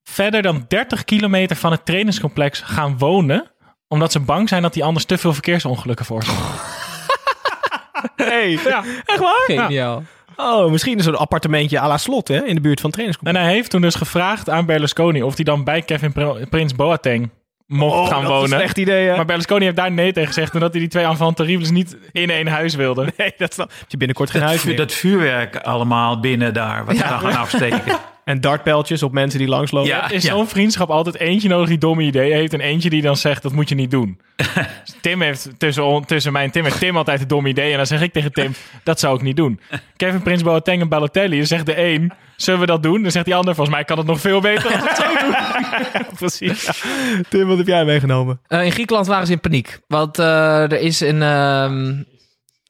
verder 0.03 0.43
dan 0.43 0.65
30 0.69 1.05
kilometer 1.05 1.57
van 1.57 1.71
het 1.71 1.85
trainingscomplex 1.85 2.61
gaan 2.61 2.99
wonen 2.99 3.53
omdat 3.95 4.13
ze 4.13 4.21
bang 4.21 4.49
zijn 4.49 4.63
dat 4.63 4.75
hij 4.75 4.85
anders 4.85 5.05
te 5.05 5.19
veel 5.19 5.33
verkeersongelukken 5.33 6.05
veroorzaakt. 6.05 6.39
hey, 8.17 8.51
Ja. 8.65 8.83
echt 9.05 9.19
waar? 9.19 9.43
Geniaal. 9.47 10.03
Oh, 10.37 10.71
misschien 10.71 11.01
zo'n 11.01 11.17
appartementje 11.17 11.81
à 11.81 11.89
la 11.89 11.99
slot, 11.99 12.29
hè? 12.29 12.45
In 12.45 12.55
de 12.55 12.61
buurt 12.61 12.81
van 12.81 12.91
trainingscomplex. 12.91 13.43
En 13.45 13.49
hij 13.49 13.55
heeft 13.59 13.71
toen 13.71 13.81
dus 13.81 13.95
gevraagd 13.95 14.51
aan 14.51 14.67
Berlusconi 14.67 15.23
of 15.23 15.35
hij 15.35 15.45
dan 15.45 15.65
bij 15.65 15.83
Kevin 15.83 16.13
Pr- 16.13 16.47
Prins 16.51 16.75
Boateng 16.75 17.31
mocht 17.67 17.95
Oh, 17.97 18.07
gaan 18.09 18.15
dat 18.23 18.23
is 18.23 18.29
wonen. 18.29 18.43
een 18.53 18.59
slecht 18.59 18.79
idee, 18.79 19.09
hè? 19.09 19.17
Maar 19.17 19.25
Berlusconi 19.25 19.65
heeft 19.65 19.77
daar 19.77 19.93
nee 19.93 20.13
tegen 20.13 20.27
gezegd 20.29 20.55
omdat 20.55 20.71
hij 20.73 20.81
die 20.81 20.89
twee 20.91 21.33
terribles 21.35 21.71
niet 21.71 21.97
in 22.13 22.31
één 22.31 22.47
huis 22.47 22.75
wilde. 22.75 23.13
Nee, 23.17 23.35
dat 23.37 23.53
snap 23.55 23.71
heb 23.79 23.91
je 23.91 23.97
binnenkort 23.97 24.31
geen 24.31 24.41
Dat, 24.41 24.49
huis 24.51 24.65
meer. 24.65 24.77
dat 24.77 24.93
vuurwerk 24.93 25.57
allemaal 25.57 26.21
binnen 26.21 26.55
daar, 26.55 26.85
wat 26.85 26.97
ze 26.97 27.03
dan 27.09 27.21
gaan 27.21 27.37
afsteken. 27.37 27.83
En 28.25 28.41
dartpijltjes 28.41 29.03
op 29.03 29.13
mensen 29.13 29.39
die 29.39 29.49
langslopen. 29.49 29.89
Ja. 29.91 30.11
Is 30.11 30.25
zo'n 30.25 30.49
vriendschap 30.49 30.91
altijd 30.91 31.19
eentje 31.19 31.49
nodig 31.49 31.69
die 31.69 31.79
domme 31.79 32.03
ideeën 32.03 32.37
heeft 32.37 32.53
en 32.53 32.61
eentje 32.61 32.91
die 32.91 33.03
dan 33.03 33.17
zegt 33.17 33.43
dat 33.43 33.53
moet 33.53 33.69
je 33.69 33.75
niet 33.75 33.91
doen. 33.91 34.21
Tim 35.01 35.21
heeft 35.21 35.51
tussen, 35.59 35.85
on- 35.85 36.05
tussen 36.05 36.33
mij 36.33 36.45
en 36.45 36.51
Tim 36.51 36.65
heeft 36.65 36.79
Tim 36.79 36.97
altijd 36.97 37.21
een 37.21 37.29
domme 37.29 37.49
idee 37.49 37.71
en 37.71 37.77
dan 37.77 37.87
zeg 37.87 38.03
ik 38.03 38.13
tegen 38.13 38.33
Tim 38.33 38.55
dat 38.83 39.01
zou 39.01 39.17
ik 39.17 39.23
niet 39.23 39.37
doen. 39.37 39.61
Kevin 39.97 40.23
Prins 40.23 40.43
Boateng 40.43 40.81
en 40.81 40.89
Balotelli, 40.89 41.37
dan 41.37 41.47
zegt 41.47 41.67
de 41.67 41.79
een 41.85 42.13
zullen 42.37 42.61
we 42.61 42.67
dat 42.67 42.83
doen? 42.83 43.03
Dan 43.03 43.11
zegt 43.11 43.25
die 43.25 43.35
ander 43.35 43.55
volgens 43.55 43.77
mij 43.77 43.85
kan 43.85 43.99
het 43.99 44.07
nog 44.07 44.21
veel 44.21 44.41
beter 44.41 44.73
als 44.73 44.89
het 44.89 44.97
zo 44.97 45.27
doen. 45.27 45.35
Precies. 46.19 46.83
Tim, 47.29 47.47
wat 47.47 47.59
heb 47.59 47.67
jij 47.67 47.85
meegenomen? 47.85 48.41
Eh, 48.47 48.65
in 48.65 48.73
Griekenland 48.73 49.07
waren 49.07 49.27
ze 49.27 49.33
in 49.33 49.41
paniek. 49.41 49.79
Want 49.89 50.19
eh, 50.19 50.63
er 50.63 50.81
is 50.81 51.01
een... 51.01 51.23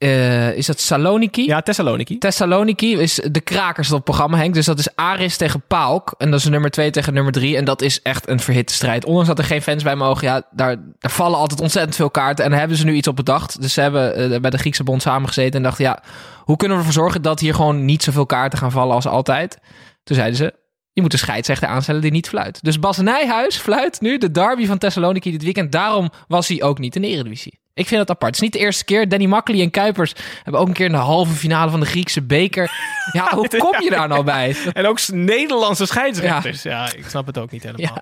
eh, 0.04 0.56
is 0.56 0.66
dat 0.66 0.80
Saloniki? 0.80 1.46
Ja, 1.46 1.60
Thessaloniki. 1.60 2.18
Thessaloniki 2.18 2.98
is 2.98 3.20
de 3.30 3.40
krakers 3.40 3.88
op 3.88 3.94
het 3.94 4.04
programma, 4.04 4.36
Henk. 4.36 4.54
Dus 4.54 4.66
dat 4.66 4.78
is 4.78 4.96
Aris 4.96 5.36
tegen 5.36 5.62
Pauk. 5.68 6.14
En 6.18 6.30
dat 6.30 6.40
is 6.40 6.48
nummer 6.48 6.70
2 6.70 6.90
tegen 6.90 7.14
nummer 7.14 7.32
3. 7.32 7.56
En 7.56 7.64
dat 7.64 7.82
is 7.82 8.02
echt 8.02 8.28
een 8.28 8.40
verhitte 8.40 8.74
strijd. 8.74 9.04
Ondanks 9.04 9.28
dat 9.28 9.38
er 9.38 9.44
geen 9.44 9.62
fans 9.62 9.82
bij 9.82 9.96
mogen. 9.96 10.26
Ja, 10.26 10.42
daar, 10.50 10.76
daar 10.98 11.10
vallen 11.10 11.38
altijd 11.38 11.60
ontzettend 11.60 11.96
veel 11.96 12.10
kaarten. 12.10 12.44
En 12.44 12.50
daar 12.50 12.58
hebben 12.58 12.78
ze 12.78 12.84
nu 12.84 12.94
iets 12.94 13.08
op 13.08 13.16
bedacht. 13.16 13.60
Dus 13.60 13.72
ze 13.72 13.80
hebben 13.80 14.32
eh, 14.32 14.40
bij 14.40 14.50
de 14.50 14.58
Griekse 14.58 14.84
bond 14.84 15.02
samengezeten. 15.02 15.54
En 15.54 15.62
dachten, 15.62 15.84
ja, 15.84 16.02
hoe 16.38 16.56
kunnen 16.56 16.76
we 16.76 16.84
ervoor 16.84 17.02
zorgen 17.02 17.22
dat 17.22 17.40
hier 17.40 17.54
gewoon 17.54 17.84
niet 17.84 18.02
zoveel 18.02 18.26
kaarten 18.26 18.58
gaan 18.58 18.72
vallen 18.72 18.94
als 18.94 19.06
altijd? 19.06 19.58
Toen 20.02 20.16
zeiden 20.16 20.36
ze, 20.36 20.54
je 20.92 21.02
moet 21.02 21.12
een 21.12 21.18
scheidsrechter 21.18 21.68
aanstellen 21.68 22.00
die 22.00 22.10
niet 22.10 22.28
fluit. 22.28 22.58
Dus 22.62 22.78
Bas 22.78 22.98
Nijhuis 22.98 23.56
fluit 23.56 24.00
nu 24.00 24.18
de 24.18 24.30
derby 24.30 24.66
van 24.66 24.78
Thessaloniki 24.78 25.30
dit 25.30 25.42
weekend. 25.42 25.72
Daarom 25.72 26.10
was 26.28 26.48
hij 26.48 26.62
ook 26.62 26.78
niet 26.78 26.96
in 26.96 27.02
de 27.02 27.08
Eredivisie. 27.08 27.62
Ik 27.74 27.86
vind 27.86 28.00
het 28.00 28.10
apart. 28.10 28.34
Het 28.34 28.34
is 28.34 28.40
niet 28.40 28.52
de 28.52 28.58
eerste 28.58 28.84
keer. 28.84 29.08
Danny 29.08 29.26
Makkely 29.26 29.60
en 29.60 29.70
Kuipers 29.70 30.12
hebben 30.42 30.60
ook 30.60 30.68
een 30.68 30.72
keer 30.74 30.86
in 30.86 30.92
de 30.92 30.98
halve 30.98 31.32
finale 31.32 31.70
van 31.70 31.80
de 31.80 31.86
Griekse 31.86 32.22
beker. 32.22 32.70
Ja, 33.12 33.28
hoe 33.34 33.48
kom 33.48 33.82
je 33.82 33.90
daar 33.90 34.08
nou 34.08 34.24
bij? 34.24 34.56
En 34.72 34.86
ook 34.86 35.08
Nederlandse 35.08 35.86
scheidsrechters. 35.86 36.62
Ja. 36.62 36.92
ik 36.96 37.04
snap 37.08 37.26
het 37.26 37.38
ook 37.38 37.50
niet 37.50 37.62
helemaal. 37.68 37.98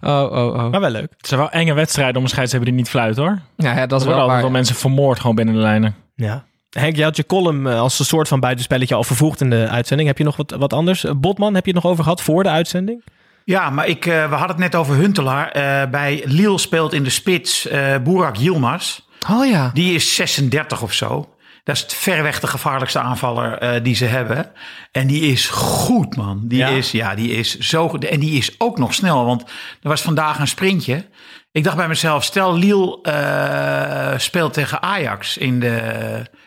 Oh, 0.00 0.32
oh, 0.32 0.54
oh. 0.54 0.70
Maar 0.70 0.80
wel 0.80 0.90
leuk. 0.90 1.12
Het 1.16 1.26
zijn 1.26 1.40
wel 1.40 1.50
enge 1.50 1.72
wedstrijden 1.74 2.16
om 2.16 2.22
een 2.22 2.28
scheidsrechter 2.28 2.70
die 2.70 2.78
niet 2.78 2.88
fluit 2.88 3.16
hoor. 3.16 3.38
Ja, 3.56 3.74
ja 3.74 3.86
dat 3.86 3.90
Er 3.90 3.96
is 3.96 4.02
worden 4.04 4.16
wel 4.16 4.26
waar. 4.26 4.40
wel 4.40 4.50
mensen 4.50 4.76
vermoord 4.76 5.20
gewoon 5.20 5.36
binnen 5.36 5.54
de 5.54 5.60
lijnen. 5.60 5.94
Ja. 6.14 6.44
Henk, 6.70 6.96
jij 6.96 7.04
had 7.04 7.16
je 7.16 7.26
column 7.26 7.66
eh, 7.66 7.80
als 7.80 7.98
een 7.98 8.04
soort 8.04 8.28
van 8.28 8.40
buitenspelletje 8.40 8.94
al 8.94 9.04
vervoegd 9.04 9.40
in 9.40 9.50
de 9.50 9.68
uitzending. 9.68 10.08
Heb 10.08 10.18
je 10.18 10.24
nog 10.24 10.36
wat, 10.36 10.50
wat 10.58 10.72
anders? 10.72 11.04
Eh, 11.04 11.12
Botman, 11.16 11.54
heb 11.54 11.66
je 11.66 11.72
het 11.72 11.82
nog 11.82 11.92
over 11.92 12.04
gehad 12.04 12.22
voor 12.22 12.42
de 12.42 12.48
uitzending? 12.48 13.02
Ja, 13.46 13.70
maar 13.70 13.86
ik, 13.86 14.06
eh, 14.06 14.28
we 14.28 14.34
hadden 14.34 14.48
het 14.56 14.58
net 14.58 14.74
over 14.74 14.94
Huntelaar. 14.94 15.48
Eh, 15.50 15.90
bij 15.90 16.22
Lille 16.24 16.58
speelt 16.58 16.92
in 16.92 17.02
de 17.02 17.10
spits 17.10 17.66
eh 17.66 17.96
Burak 18.04 18.36
Yilmaz. 18.36 19.00
Oh 19.30 19.46
ja. 19.46 19.70
Die 19.74 19.94
is 19.94 20.14
36 20.14 20.82
of 20.82 20.92
zo. 20.92 21.34
Dat 21.64 21.76
is 21.76 21.82
het 21.82 21.94
verreweg 21.94 22.40
de 22.40 22.46
gevaarlijkste 22.46 22.98
aanvaller 22.98 23.82
die 23.82 23.94
ze 23.94 24.04
hebben. 24.04 24.50
En 24.92 25.06
die 25.06 25.20
is 25.22 25.48
goed, 25.48 26.16
man. 26.16 26.40
Die 26.44 26.58
Ja? 26.58 26.68
is, 26.68 26.90
ja, 26.90 27.14
die 27.14 27.30
is 27.30 27.58
zo 27.58 27.88
goed. 27.88 28.04
En 28.04 28.20
die 28.20 28.38
is 28.38 28.54
ook 28.58 28.78
nog 28.78 28.94
snel, 28.94 29.24
want 29.24 29.42
er 29.82 29.88
was 29.88 30.02
vandaag 30.02 30.38
een 30.38 30.48
sprintje. 30.48 31.06
Ik 31.52 31.64
dacht 31.64 31.76
bij 31.76 31.88
mezelf, 31.88 32.24
stel 32.24 32.56
Lille 32.56 32.98
speelt 34.16 34.52
tegen 34.52 34.82
Ajax 34.82 35.36
in 35.36 35.60
de 35.60 35.80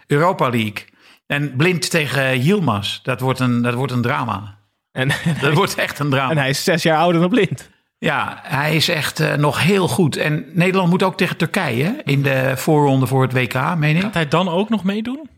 Europa 0.08 0.50
League. 0.50 0.86
En 1.28 1.56
blind 1.56 1.90
tegen 1.90 2.42
Yilmaz. 2.42 3.00
Dat 3.02 3.20
wordt 3.20 3.40
een, 3.40 3.62
dat 3.62 3.74
wordt 3.74 3.92
een 3.92 4.02
drama. 4.02 4.59
En, 5.00 5.10
Dat 5.42 5.54
wordt 5.54 5.76
echt 5.76 6.00
een 6.00 6.10
drama. 6.10 6.32
en 6.32 6.38
hij 6.38 6.50
is 6.50 6.64
zes 6.64 6.84
jaar 6.84 6.98
ouder 6.98 7.22
dan 7.22 7.30
blind. 7.30 7.70
Ja, 7.98 8.40
hij 8.44 8.76
is 8.76 8.90
echt 8.90 9.20
eh, 9.20 9.34
nog 9.34 9.64
heel 9.64 9.88
goed. 9.88 10.18
En 10.18 10.46
Nederland 10.54 10.90
moet 10.90 11.04
ook 11.04 11.18
tegen 11.18 11.38
Turkije 11.38 11.84
hè, 11.84 11.92
in 12.04 12.22
de 12.24 12.54
voorronde 12.56 13.08
voor 13.08 13.22
het 13.22 13.34
WK, 13.34 13.76
meen 13.78 13.96
ik. 13.96 14.02
Gaat 14.02 14.14
hij 14.14 14.28
dan 14.28 14.50
ook 14.50 14.70
nog 14.70 14.84
meedoen? 14.84 15.30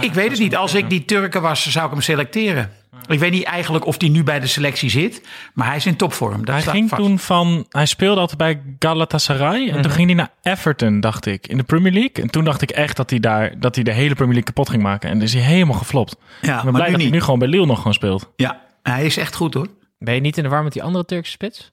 ik 0.00 0.12
weet 0.14 0.30
het 0.30 0.38
niet. 0.38 0.56
Als 0.56 0.74
ik 0.74 0.90
die 0.90 1.04
Turken 1.04 1.42
was, 1.42 1.70
zou 1.70 1.84
ik 1.86 1.92
hem 1.92 2.00
selecteren. 2.00 2.70
Ik 3.06 3.18
weet 3.18 3.30
niet 3.30 3.44
eigenlijk 3.44 3.86
of 3.86 4.00
hij 4.00 4.08
nu 4.08 4.22
bij 4.22 4.40
de 4.40 4.46
selectie 4.46 4.90
zit. 4.90 5.22
Maar 5.54 5.66
hij 5.66 5.76
is 5.76 5.86
in 5.86 5.96
topvorm. 5.96 6.38
Dat 6.44 6.48
Hij 6.48 6.60
staat 6.60 6.74
ging 6.74 6.88
vast. 6.88 7.02
toen 7.02 7.18
van, 7.18 7.66
hij 7.68 7.86
speelde 7.86 8.20
altijd 8.20 8.38
bij 8.38 8.60
Galatasaray 8.78 9.68
en 9.68 9.82
toen 9.82 9.90
ging 9.90 10.06
hij 10.06 10.14
naar 10.16 10.30
Everton, 10.42 11.00
dacht 11.00 11.26
ik, 11.26 11.46
in 11.46 11.56
de 11.56 11.62
Premier 11.62 11.92
League. 11.92 12.22
En 12.24 12.30
toen 12.30 12.44
dacht 12.44 12.62
ik 12.62 12.70
echt 12.70 12.96
dat 12.96 13.10
hij 13.10 13.20
daar, 13.20 13.52
dat 13.58 13.74
hij 13.74 13.84
de 13.84 13.92
hele 13.92 14.14
Premier 14.14 14.34
League 14.34 14.52
kapot 14.52 14.68
ging 14.70 14.82
maken. 14.82 15.08
En 15.10 15.14
dan 15.14 15.26
is 15.26 15.32
hij 15.32 15.42
helemaal 15.42 15.76
geflopt. 15.76 16.16
Ja, 16.40 16.56
ik 16.56 16.62
ben 16.62 16.72
maar 16.72 16.72
blij 16.72 16.86
nu 16.86 16.92
dat 16.92 17.02
hij 17.02 17.10
nu 17.10 17.20
gewoon 17.20 17.38
bij 17.38 17.48
Lille 17.48 17.66
nog 17.66 17.76
gewoon 17.76 17.94
speelt. 17.94 18.32
Ja, 18.36 18.60
hij 18.82 19.06
is 19.06 19.16
echt 19.16 19.34
goed 19.34 19.54
hoor. 19.54 19.66
Ben 19.98 20.14
je 20.14 20.20
niet 20.20 20.36
in 20.36 20.42
de 20.42 20.48
war 20.48 20.62
met 20.62 20.72
die 20.72 20.82
andere 20.82 21.04
Turkse 21.04 21.30
spits? 21.30 21.72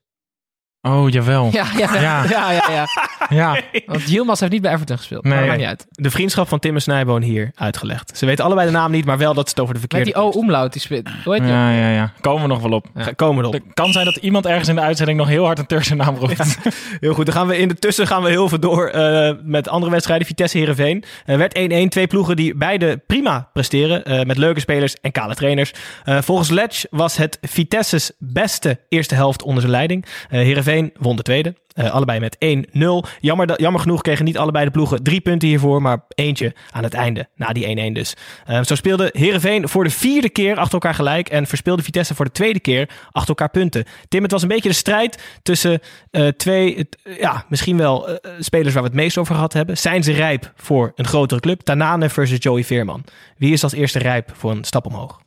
Oh, 0.86 1.10
jawel. 1.10 1.50
Ja, 1.52 1.66
ja, 1.78 1.94
ja. 1.94 2.02
Ja. 2.02 2.24
ja, 2.30 2.52
ja, 2.52 2.72
ja. 2.72 2.86
Ja. 3.30 3.60
Want 3.86 4.10
Yilmaz 4.10 4.40
heeft 4.40 4.52
niet 4.52 4.62
bij 4.62 4.74
Everton 4.74 4.98
gespeeld. 4.98 5.24
Nee. 5.24 5.32
Maar 5.32 5.42
dat 5.42 5.50
maakt 5.50 5.60
niet 5.62 5.70
uit. 5.70 5.86
De 5.92 6.12
vriendschap 6.12 6.48
van 6.48 6.60
Tim 6.60 6.76
en 6.76 6.82
Snijboon 6.82 7.22
hier 7.22 7.52
uitgelegd. 7.56 8.18
Ze 8.18 8.26
weten 8.26 8.46
allebei 8.46 8.68
de 8.68 8.74
naam 8.74 8.92
niet, 8.92 9.06
maar 9.06 9.18
wel 9.18 9.34
dat 9.34 9.44
ze 9.46 9.50
het 9.50 9.60
over 9.60 9.74
de 9.74 9.80
Met 9.80 9.90
verkeerde... 9.92 10.20
die 10.20 10.30
O-umlaut, 10.30 10.74
die 10.74 10.82
spits. 10.82 11.12
Hoe 11.24 11.34
heet 11.34 11.42
die? 11.44 11.52
Ja, 11.52 11.72
ja, 11.72 11.90
ja. 11.90 12.14
Komen 12.22 12.42
we 12.42 12.48
nog 12.48 12.62
wel 12.62 12.72
op. 12.72 12.88
Komen 13.16 13.40
erop. 13.42 13.54
Het 13.54 13.64
kan 13.74 13.92
zijn 13.92 14.06
dat 14.06 14.16
iemand 14.16 14.46
ergens 14.46 14.68
in 14.68 14.76
de 14.76 14.82
uitzending 14.82 15.18
nog 15.18 15.28
heel 15.28 15.46
hard 15.46 15.60
een 15.60 15.66
Turkse 15.66 15.96
naam 15.96 16.16
roept. 16.16 16.58
Heel 17.00 17.14
goed, 17.14 17.26
dan 17.26 17.36
gaan 17.36 17.48
we 17.48 17.58
in 17.58 17.68
de 17.68 17.76
tussen 17.76 18.08
gaan 18.08 18.24
we 18.24 18.30
heel 18.30 18.50
veel 18.50 18.60
door 18.60 18.88
eh, 18.88 19.32
met 19.44 19.68
andere 19.70 19.92
wedstrijden. 19.92 20.28
Vitesse 20.28 20.58
Herenveen 20.58 21.04
werd 21.26 21.60
1-1. 21.60 21.62
Twee 21.90 22.08
ploegen 22.08 22.36
die 22.36 22.56
beide 22.56 23.02
prima 23.08 23.50
presteren. 23.54 24.04
eh, 24.06 24.22
met 24.26 24.38
leuke 24.38 24.60
spelers 24.60 24.96
en 25.02 25.12
kale 25.12 25.36
trainers. 25.36 25.74
Eh, 26.04 26.18
volgens 26.22 26.50
Letch 26.50 26.84
was 26.90 27.18
het 27.18 27.38
Vitesse's 27.42 28.12
beste 28.20 28.80
eerste 28.90 29.16
helft 29.16 29.44
onder 29.44 29.62
zijn 29.62 29.72
leiding. 29.74 30.06
Eh 30.30 30.40
Herenveen 30.76 31.04
won 31.04 31.16
de 31.16 31.22
tweede. 31.22 31.56
Eh, 31.74 31.92
allebei 31.92 32.20
met 32.20 32.36
1-0. 32.40 33.04
Jammer, 33.20 33.48
dat- 33.48 33.60
jammer 33.60 33.82
genoeg 33.82 34.02
kregen 34.02 34.26
niet 34.26 34.38
allebei 34.38 34.66
de 34.66 34.72
ploegen 34.72 35.04
drie 35.04 35.20
punten 35.22 35.48
hiervoor. 35.48 35.82
Maar 35.82 36.00
eentje 36.08 36.54
aan 36.72 36.84
het 36.84 36.94
einde, 36.94 37.28
na 37.36 37.48
die 37.48 37.66
1-1 37.68 37.94
dus. 37.94 38.14
Eh, 38.46 38.64
zo 38.64 38.76
speelde 38.76 39.10
Herenveen 39.14 39.70
voor 39.70 39.84
de 39.84 39.90
vierde 39.90 40.30
keer 40.30 40.56
achter 40.58 40.74
elkaar 40.74 40.94
gelijk. 40.94 41.30
En 41.30 41.48
verspeelde 41.48 41.84
Vitesse 41.84 42.16
voor 42.16 42.26
de 42.26 42.32
tweede 42.32 42.60
keer 42.60 42.90
achter 43.12 43.30
elkaar 43.30 43.50
punten. 43.50 43.86
Tim, 44.08 44.22
het 44.24 44.32
was 44.32 44.42
een 44.42 44.48
beetje 44.48 44.70
de 44.70 44.76
strijd 44.76 45.24
tussen 45.44 45.80
eh, 46.12 46.28
twee, 46.28 46.90
ja, 47.20 47.46
misschien 47.50 47.78
wel 47.78 48.10
eh, 48.10 48.32
spelers 48.40 48.74
waar 48.74 48.84
we 48.84 48.90
het 48.90 48.98
meest 48.98 49.18
over 49.18 49.36
gehad 49.36 49.54
hebben. 49.54 49.78
Zijn 49.78 50.04
ze 50.04 50.12
rijp 50.12 50.52
voor 50.56 50.92
een 50.96 51.08
grotere 51.08 51.40
club? 51.40 51.62
Tanane 51.62 52.10
versus 52.10 52.38
Joey 52.40 52.64
Veerman. 52.64 53.04
Wie 53.38 53.54
is 53.54 53.64
als 53.64 53.74
eerste 53.74 54.00
rijp 54.00 54.32
voor 54.36 54.52
een 54.52 54.64
stap 54.64 54.86
omhoog? 54.86 55.20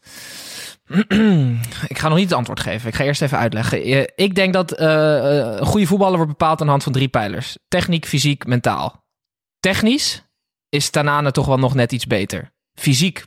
Ik 1.88 1.98
ga 1.98 2.08
nog 2.08 2.16
niet 2.16 2.28
het 2.28 2.38
antwoord 2.38 2.60
geven. 2.60 2.88
Ik 2.88 2.94
ga 2.94 3.04
eerst 3.04 3.22
even 3.22 3.38
uitleggen. 3.38 4.08
Ik 4.16 4.34
denk 4.34 4.52
dat 4.52 4.72
eh, 4.72 5.18
eh, 5.18 5.58
een 5.60 5.66
goede 5.66 5.86
voetballer 5.86 6.16
wordt 6.16 6.30
bepaald 6.30 6.60
aan 6.60 6.64
de 6.66 6.70
hand 6.72 6.82
van 6.82 6.92
drie 6.92 7.08
pijlers. 7.08 7.58
Techniek, 7.68 8.06
fysiek, 8.06 8.46
mentaal. 8.46 9.04
Technisch 9.60 10.22
is 10.68 10.90
Tanane 10.90 11.30
toch 11.30 11.46
wel 11.46 11.58
nog 11.58 11.74
net 11.74 11.92
iets 11.92 12.06
beter. 12.06 12.52
Fysiek, 12.74 13.24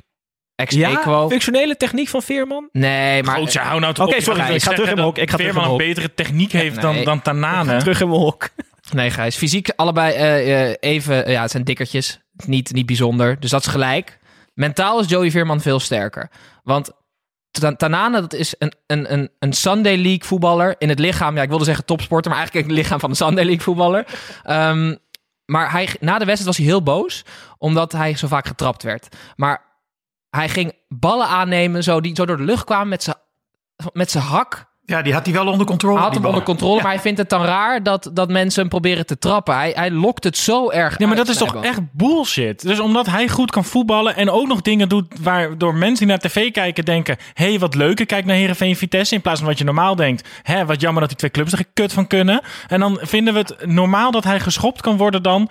ex 0.55 0.75
equo. 0.75 1.29
functionele 1.29 1.77
techniek 1.77 2.07
van 2.07 2.21
Veerman? 2.21 2.69
Nee, 2.71 3.23
maar... 3.23 3.35
Gootje, 3.37 3.59
hou 3.59 3.79
nou 3.79 3.93
toch 3.93 4.07
Oké, 4.07 4.15
op. 4.15 4.21
sorry, 4.21 4.41
ik 4.41 4.63
ga 4.63 4.71
terug 4.71 4.89
in 4.89 4.95
mijn 4.95 5.05
hok, 5.07 5.17
ik 5.17 5.29
ga 5.29 5.35
terug 5.37 5.53
in 5.53 5.59
Veerman 5.59 5.79
een 5.79 5.87
betere 5.87 6.13
techniek 6.13 6.51
heeft 6.51 6.81
Nee. 6.81 6.93
dan, 6.95 7.03
dan 7.03 7.21
Tanane. 7.21 7.77
Terug 7.77 8.01
in 8.01 8.09
mijn 8.09 8.21
hok. 8.21 8.49
Nee, 8.91 9.09
Gijs. 9.09 9.35
Fysiek 9.35 9.69
allebei 9.75 10.13
eh, 10.13 10.75
even... 10.79 11.31
ja, 11.31 11.41
het 11.41 11.51
zijn 11.51 11.63
dikkertjes. 11.63 12.19
Niet, 12.45 12.73
niet 12.73 12.85
bijzonder. 12.85 13.39
Dus 13.39 13.49
dat 13.49 13.61
is 13.61 13.67
gelijk. 13.71 14.19
Mentaal 14.53 14.99
is 14.99 15.09
Joey 15.09 15.31
Veerman 15.31 15.61
veel 15.61 15.79
sterker. 15.79 16.29
Want 16.63 16.91
Tanane, 17.51 18.21
dat 18.21 18.33
is 18.33 18.55
een, 18.57 18.73
een, 18.87 19.13
een, 19.13 19.29
een 19.39 19.53
Sunday 19.53 19.95
League 19.95 20.23
voetballer. 20.23 20.75
In 20.77 20.89
het 20.89 20.99
lichaam, 20.99 21.35
ja, 21.35 21.41
ik 21.41 21.49
wilde 21.49 21.63
zeggen 21.63 21.85
topsporter... 21.85 22.31
maar 22.31 22.39
eigenlijk 22.39 22.67
in 22.67 22.73
het 22.75 22.83
lichaam 22.83 22.99
van 22.99 23.09
een 23.09 23.15
Sunday 23.15 23.43
League 23.43 23.63
voetballer. 23.63 24.05
Ehm, 24.43 24.95
maar 25.45 25.71
hij, 25.71 25.89
na 25.99 26.17
de 26.17 26.25
wedstrijd 26.25 26.45
was 26.45 26.57
hij 26.57 26.65
heel 26.65 26.83
boos... 26.83 27.25
omdat 27.57 27.91
hij 27.91 28.15
zo 28.15 28.27
vaak 28.27 28.47
getrapt 28.47 28.83
werd. 28.83 29.15
Maar 29.35 29.61
hij 30.29 30.49
ging 30.49 30.73
ballen 30.87 31.27
aannemen... 31.27 31.83
zo, 31.83 32.01
die 32.01 32.15
zo 32.15 32.25
door 32.25 32.37
de 32.37 32.43
lucht 32.43 32.63
kwamen 32.63 32.87
met 32.87 33.03
zijn 33.03 33.15
met 33.93 34.11
zijn 34.11 34.23
hak... 34.23 34.69
Ja, 34.91 35.01
die 35.01 35.13
had 35.13 35.25
hij 35.25 35.33
wel 35.35 35.47
onder 35.47 35.65
controle. 35.65 35.95
Hij 35.95 36.03
had 36.03 36.13
hem 36.13 36.25
onder 36.25 36.43
controle, 36.43 36.81
maar 36.81 36.91
hij 36.91 37.01
vindt 37.01 37.17
het 37.17 37.29
dan 37.29 37.43
raar 37.43 37.83
dat, 37.83 38.09
dat 38.13 38.29
mensen 38.29 38.59
hem 38.61 38.69
proberen 38.69 39.05
te 39.05 39.17
trappen. 39.17 39.55
Hij, 39.55 39.71
hij 39.75 39.91
lokt 39.91 40.23
het 40.23 40.37
zo 40.37 40.69
erg 40.69 40.97
Nee, 40.97 41.07
maar 41.07 41.17
uit, 41.17 41.27
dat 41.27 41.35
is 41.35 41.41
toch 41.41 41.63
echt 41.63 41.79
bullshit. 41.91 42.61
Dus 42.61 42.79
omdat 42.79 43.05
hij 43.05 43.27
goed 43.27 43.51
kan 43.51 43.65
voetballen 43.65 44.15
en 44.15 44.29
ook 44.29 44.47
nog 44.47 44.61
dingen 44.61 44.89
doet 44.89 45.05
waardoor 45.21 45.75
mensen 45.75 45.97
die 45.97 46.07
naar 46.07 46.31
tv 46.31 46.51
kijken 46.51 46.85
denken: 46.85 47.17
hé, 47.33 47.49
hey, 47.49 47.59
wat 47.59 47.75
leuk, 47.75 47.99
ik 47.99 48.07
kijk 48.07 48.25
naar 48.25 48.35
Herenveen 48.35 48.75
Vitesse. 48.75 49.15
In 49.15 49.21
plaats 49.21 49.39
van 49.39 49.47
wat 49.47 49.57
je 49.57 49.63
normaal 49.63 49.95
denkt: 49.95 50.27
hè, 50.41 50.65
wat 50.65 50.81
jammer 50.81 50.99
dat 50.99 51.09
die 51.09 51.17
twee 51.17 51.31
clubs 51.31 51.53
er 51.53 51.65
kut 51.73 51.93
van 51.93 52.07
kunnen. 52.07 52.41
En 52.67 52.79
dan 52.79 52.99
vinden 53.01 53.33
we 53.33 53.39
het 53.39 53.65
normaal 53.65 54.11
dat 54.11 54.23
hij 54.23 54.39
geschopt 54.39 54.81
kan 54.81 54.97
worden 54.97 55.23
dan. 55.23 55.49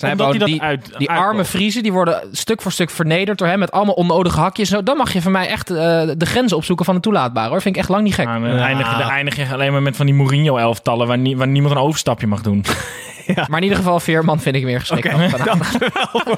Snijboom, 0.00 0.30
omdat 0.30 0.48
die, 0.48 0.62
uit, 0.62 0.90
die 0.98 1.10
arme 1.10 1.44
Friesen, 1.44 1.82
die 1.82 1.92
worden 1.92 2.20
stuk 2.32 2.62
voor 2.62 2.72
stuk 2.72 2.90
vernederd 2.90 3.38
door 3.38 3.48
hem 3.48 3.58
met 3.58 3.70
allemaal 3.70 3.94
onnodige 3.94 4.40
hakjes. 4.40 4.68
Zo, 4.68 4.82
dan 4.82 4.96
mag 4.96 5.12
je 5.12 5.22
van 5.22 5.32
mij 5.32 5.48
echt 5.48 5.70
eh, 5.70 5.76
de 6.16 6.26
grenzen 6.26 6.56
opzoeken 6.56 6.84
van 6.84 6.94
het 6.94 7.02
toelaatbare 7.02 7.48
hoor. 7.48 7.62
Vind 7.62 7.74
ik 7.74 7.80
echt 7.80 7.90
lang 7.90 8.02
niet 8.02 8.14
gek. 8.14 8.26
Ja, 8.26 8.38
dan 8.38 8.58
eindig, 8.58 8.98
dan 8.98 9.10
eindig 9.10 9.36
je 9.36 9.46
alleen 9.52 9.72
maar 9.72 9.82
met 9.82 9.96
van 9.96 10.06
die 10.06 10.14
Mourinho-elftallen 10.14 11.06
waar, 11.06 11.18
nie- 11.18 11.36
waar 11.36 11.48
niemand 11.48 11.74
een 11.74 11.80
overstapje 11.80 12.26
mag 12.26 12.40
doen. 12.42 12.64
Maar 13.48 13.56
in 13.58 13.62
ieder 13.62 13.76
geval, 13.78 14.00
Veerman 14.00 14.40
vind 14.40 14.56
ik 14.56 14.64
meer 14.64 14.80
geschikt. 14.80 15.02
Dankjewel 15.10 15.56
voor. 16.08 16.36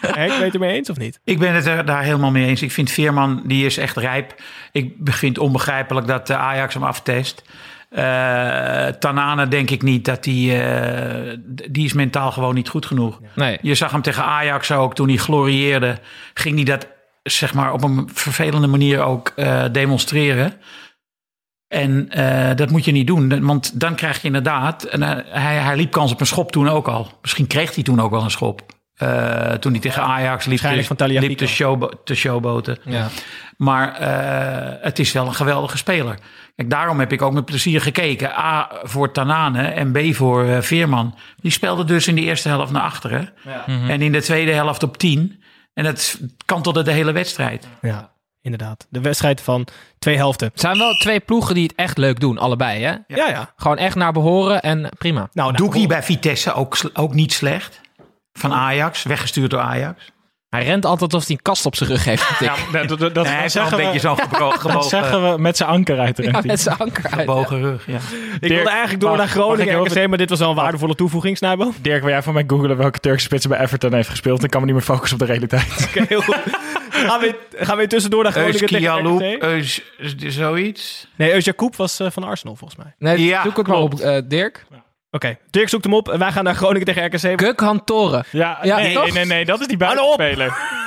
Henk, 0.00 0.14
ben 0.28 0.38
je 0.38 0.44
het 0.44 0.54
ermee 0.54 0.76
eens 0.76 0.90
of 0.90 0.96
niet? 0.98 1.20
Ik 1.24 1.38
ben 1.38 1.54
het 1.54 1.66
er 1.66 1.84
daar 1.84 2.02
helemaal 2.02 2.30
mee 2.30 2.46
eens. 2.46 2.62
Ik 2.62 2.72
vind 2.72 2.90
Veerman, 2.90 3.42
die 3.44 3.66
is 3.66 3.76
echt 3.76 3.96
rijp. 3.96 4.34
Ik 4.72 4.94
vind 5.04 5.36
het 5.36 5.44
onbegrijpelijk 5.44 6.06
dat 6.06 6.30
eh, 6.30 6.38
Ajax 6.38 6.74
hem 6.74 6.82
aftest. 6.84 7.42
Eh 7.92 8.86
Tanane 8.86 9.48
denk 9.48 9.70
ik 9.70 9.82
niet 9.82 10.04
dat 10.04 10.24
die... 10.24 10.62
eh, 10.62 11.36
die 11.70 11.84
is 11.84 11.92
mentaal 11.92 12.32
gewoon 12.32 12.54
niet 12.54 12.68
goed 12.68 12.86
genoeg. 12.86 13.20
Nee. 13.34 13.58
Je 13.62 13.74
zag 13.74 13.90
hem 13.90 14.02
tegen 14.02 14.24
Ajax 14.24 14.70
ook, 14.72 14.94
toen 14.94 15.08
hij 15.08 15.16
glorieerde... 15.16 15.98
ging 16.34 16.54
hij 16.54 16.64
dat 16.64 16.86
zeg 17.22 17.54
maar 17.54 17.72
op 17.72 17.84
een 17.84 18.08
vervelende 18.12 18.66
manier 18.66 19.00
ook 19.00 19.32
eh, 19.36 19.64
demonstreren. 19.72 20.52
En 21.68 22.08
dat 22.56 22.70
moet 22.70 22.84
je 22.84 22.92
niet 22.92 23.06
doen, 23.06 23.44
want 23.46 23.80
dan 23.80 23.94
krijg 23.94 24.20
je 24.20 24.26
inderdaad... 24.26 24.84
En, 24.84 25.02
hij, 25.28 25.56
hij 25.56 25.76
liep 25.76 25.90
kans 25.90 26.12
op 26.12 26.20
een 26.20 26.26
schop 26.26 26.52
toen 26.52 26.68
ook 26.68 26.88
al. 26.88 27.18
Misschien 27.20 27.46
kreeg 27.46 27.74
hij 27.74 27.84
toen 27.84 28.00
ook 28.00 28.10
wel 28.10 28.22
een 28.22 28.30
schop. 28.30 28.62
Toen 29.60 29.72
hij 29.72 29.80
tegen 29.80 30.02
Ajax 30.02 30.46
liep, 30.46 30.60
liep 30.98 31.36
te, 31.36 31.46
showbo 31.46 31.88
te 32.04 32.14
showboten. 32.14 32.78
Ja. 32.84 33.08
Maar 33.62 33.94
eh, 33.94 34.84
het 34.84 34.98
is 34.98 35.12
wel 35.12 35.26
een 35.26 35.34
geweldige 35.34 35.76
speler. 35.76 36.18
Kijk, 36.56 36.70
daarom 36.70 36.98
heb 36.98 37.12
ik 37.12 37.22
ook 37.22 37.32
met 37.32 37.44
plezier 37.44 37.80
gekeken. 37.80 38.30
A 38.38 38.70
voor 38.82 39.12
Tanane 39.12 39.62
en 39.62 39.92
B 39.92 40.14
voor 40.14 40.44
eh, 40.44 40.60
Veerman. 40.60 41.14
Die 41.40 41.50
speelde 41.50 41.84
dus 41.84 42.08
in 42.08 42.14
de 42.14 42.20
eerste 42.20 42.48
helft 42.48 42.72
naar 42.72 42.82
achteren. 42.82 43.32
En 43.66 44.02
in 44.02 44.12
de 44.12 44.22
tweede 44.22 44.52
helft 44.52 44.82
op 44.82 44.96
10. 44.96 45.42
En 45.74 45.84
dat 45.84 46.20
kan 46.44 46.62
tot 46.62 46.84
de 46.84 46.92
hele 46.92 47.12
wedstrijd. 47.12 47.68
Ja, 47.80 48.12
inderdaad. 48.40 48.86
De 48.90 49.00
wedstrijd 49.00 49.40
van 49.40 49.66
twee 49.98 50.16
helften. 50.16 50.48
Het 50.48 50.60
zijn 50.60 50.78
wel 50.78 50.92
twee 50.92 51.20
ploegen 51.20 51.54
die 51.54 51.62
het 51.62 51.74
echt 51.74 51.98
leuk 51.98 52.20
doen, 52.20 52.38
allebei. 52.38 52.82
Hè? 52.82 52.90
Ja, 53.06 53.28
ja. 53.28 53.52
Gewoon 53.56 53.78
echt 53.78 53.96
naar 53.96 54.12
behoren 54.12 54.62
en 54.62 54.88
prima. 54.98 55.28
Nou, 55.32 55.52
Doekie 55.52 55.86
bij 55.86 56.02
Vitesse 56.02 56.52
ook, 56.52 56.76
ook 56.92 57.14
niet 57.14 57.32
slecht. 57.32 57.80
Van 58.32 58.52
Ajax, 58.52 59.02
weggestuurd 59.02 59.50
door 59.50 59.60
Ajax. 59.60 60.12
Hij 60.52 60.64
rent 60.64 60.84
altijd 60.84 61.12
alsof 61.12 61.28
hij 61.28 61.36
een 61.36 61.42
kast 61.42 61.66
op 61.66 61.76
zijn 61.76 61.90
rug 61.90 62.04
heeft. 62.04 62.24
Ja, 62.40 62.54
dat, 62.72 62.88
dat, 62.98 63.14
dat, 63.14 63.24
Nee, 63.24 63.34
hij 63.34 63.44
is 63.44 63.54
wel 63.54 63.62
een 63.62 63.68
zeggen 63.68 63.76
beetje 63.76 63.92
we, 63.92 63.98
zo'n 63.98 64.18
gebro- 64.18 64.50
dat 64.50 64.60
gebogen, 64.60 64.88
zeggen 64.88 65.30
we 65.32 65.38
met 65.38 65.56
zijn 65.56 65.68
anker 65.68 65.98
uit. 65.98 66.16
Ja, 66.22 66.40
met 66.44 66.60
zijn 66.60 66.76
anker 66.78 67.04
uit. 67.04 67.14
gebogen 67.14 67.60
rug. 67.60 67.86
Ja. 67.86 67.98
Ik 68.40 68.48
wilde 68.48 68.70
eigenlijk 68.70 69.00
door 69.00 69.08
mag- 69.08 69.18
naar 69.18 69.26
ik 69.26 69.32
Groningen 69.32 69.80
RKC, 69.80 69.90
even- 69.96 70.08
maar 70.08 70.18
dit 70.18 70.30
was 70.30 70.38
wel 70.38 70.48
een 70.50 70.54
waardevolle 70.56 70.94
toevoeging, 70.94 71.36
Snijbo. 71.36 71.72
Dirk, 71.80 72.00
wil 72.02 72.10
jij 72.10 72.22
van 72.22 72.34
mij 72.34 72.44
googlen 72.46 72.76
welke 72.76 72.98
Turkse 72.98 73.24
spitsen 73.24 73.50
bij 73.50 73.60
Everton 73.60 73.94
heeft 73.94 74.08
gespeeld? 74.08 74.44
Ik 74.44 74.50
kan 74.50 74.60
me 74.60 74.66
niet 74.66 74.74
meer 74.74 74.84
focussen 74.84 75.20
op 75.20 75.26
de 75.26 75.32
realiteit. 75.32 75.66
Oké, 75.88 76.04
heel 76.08 76.22
goed. 76.22 76.36
Gaan 76.90 77.20
we, 77.20 77.34
gaan 77.56 77.76
we 77.76 77.86
tussendoor 77.86 78.22
naar 78.22 78.32
Groningen 78.32 78.66
tegen 78.66 79.16
RKC? 79.34 79.42
Eus, 79.42 79.82
zoiets. 80.26 81.06
Nee, 81.16 81.32
Eusja 81.32 81.52
Koep 81.56 81.76
was 81.76 82.00
eh, 82.00 82.06
van 82.10 82.24
Arsenal 82.24 82.56
volgens 82.56 82.78
mij. 82.84 82.94
Nee, 82.98 83.24
Ja, 83.26 83.42
zoek 83.42 83.56
het 83.56 83.66
maar 83.66 83.76
op, 83.76 84.00
eh, 84.00 84.18
Dirk. 84.24 84.64
Oké, 85.14 85.36
Dirk 85.50 85.68
zoekt 85.68 85.84
hem 85.84 85.94
op. 85.94 86.08
en 86.08 86.18
Wij 86.18 86.32
gaan 86.32 86.44
naar 86.44 86.54
Groningen 86.54 86.86
tegen 86.86 87.04
RKC. 87.04 87.40
Gukhan 87.40 87.84
Toren. 87.84 88.24
Ja, 88.30 88.58
Ja, 88.62 88.76
nee, 88.76 88.94
toch? 88.94 89.02
nee, 89.04 89.12
nee, 89.12 89.24
nee, 89.24 89.44
dat 89.44 89.60
is 89.60 89.66
die 89.66 89.76
Hou 89.80 89.94
nou 89.94 90.10
op. 90.10 90.16
buitenspeler. 90.16 90.56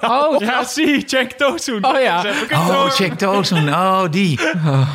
Oh, 0.00 0.40
Ja, 0.40 0.64
zie, 0.64 1.02
Cenk 1.06 1.32
Tosun. 1.32 1.84
Oh 1.84 2.00
ja. 2.00 2.24
Oh, 2.52 2.94
Jack 2.98 3.12
Tozen. 3.18 3.68
Oh, 3.68 4.02
die. 4.10 4.38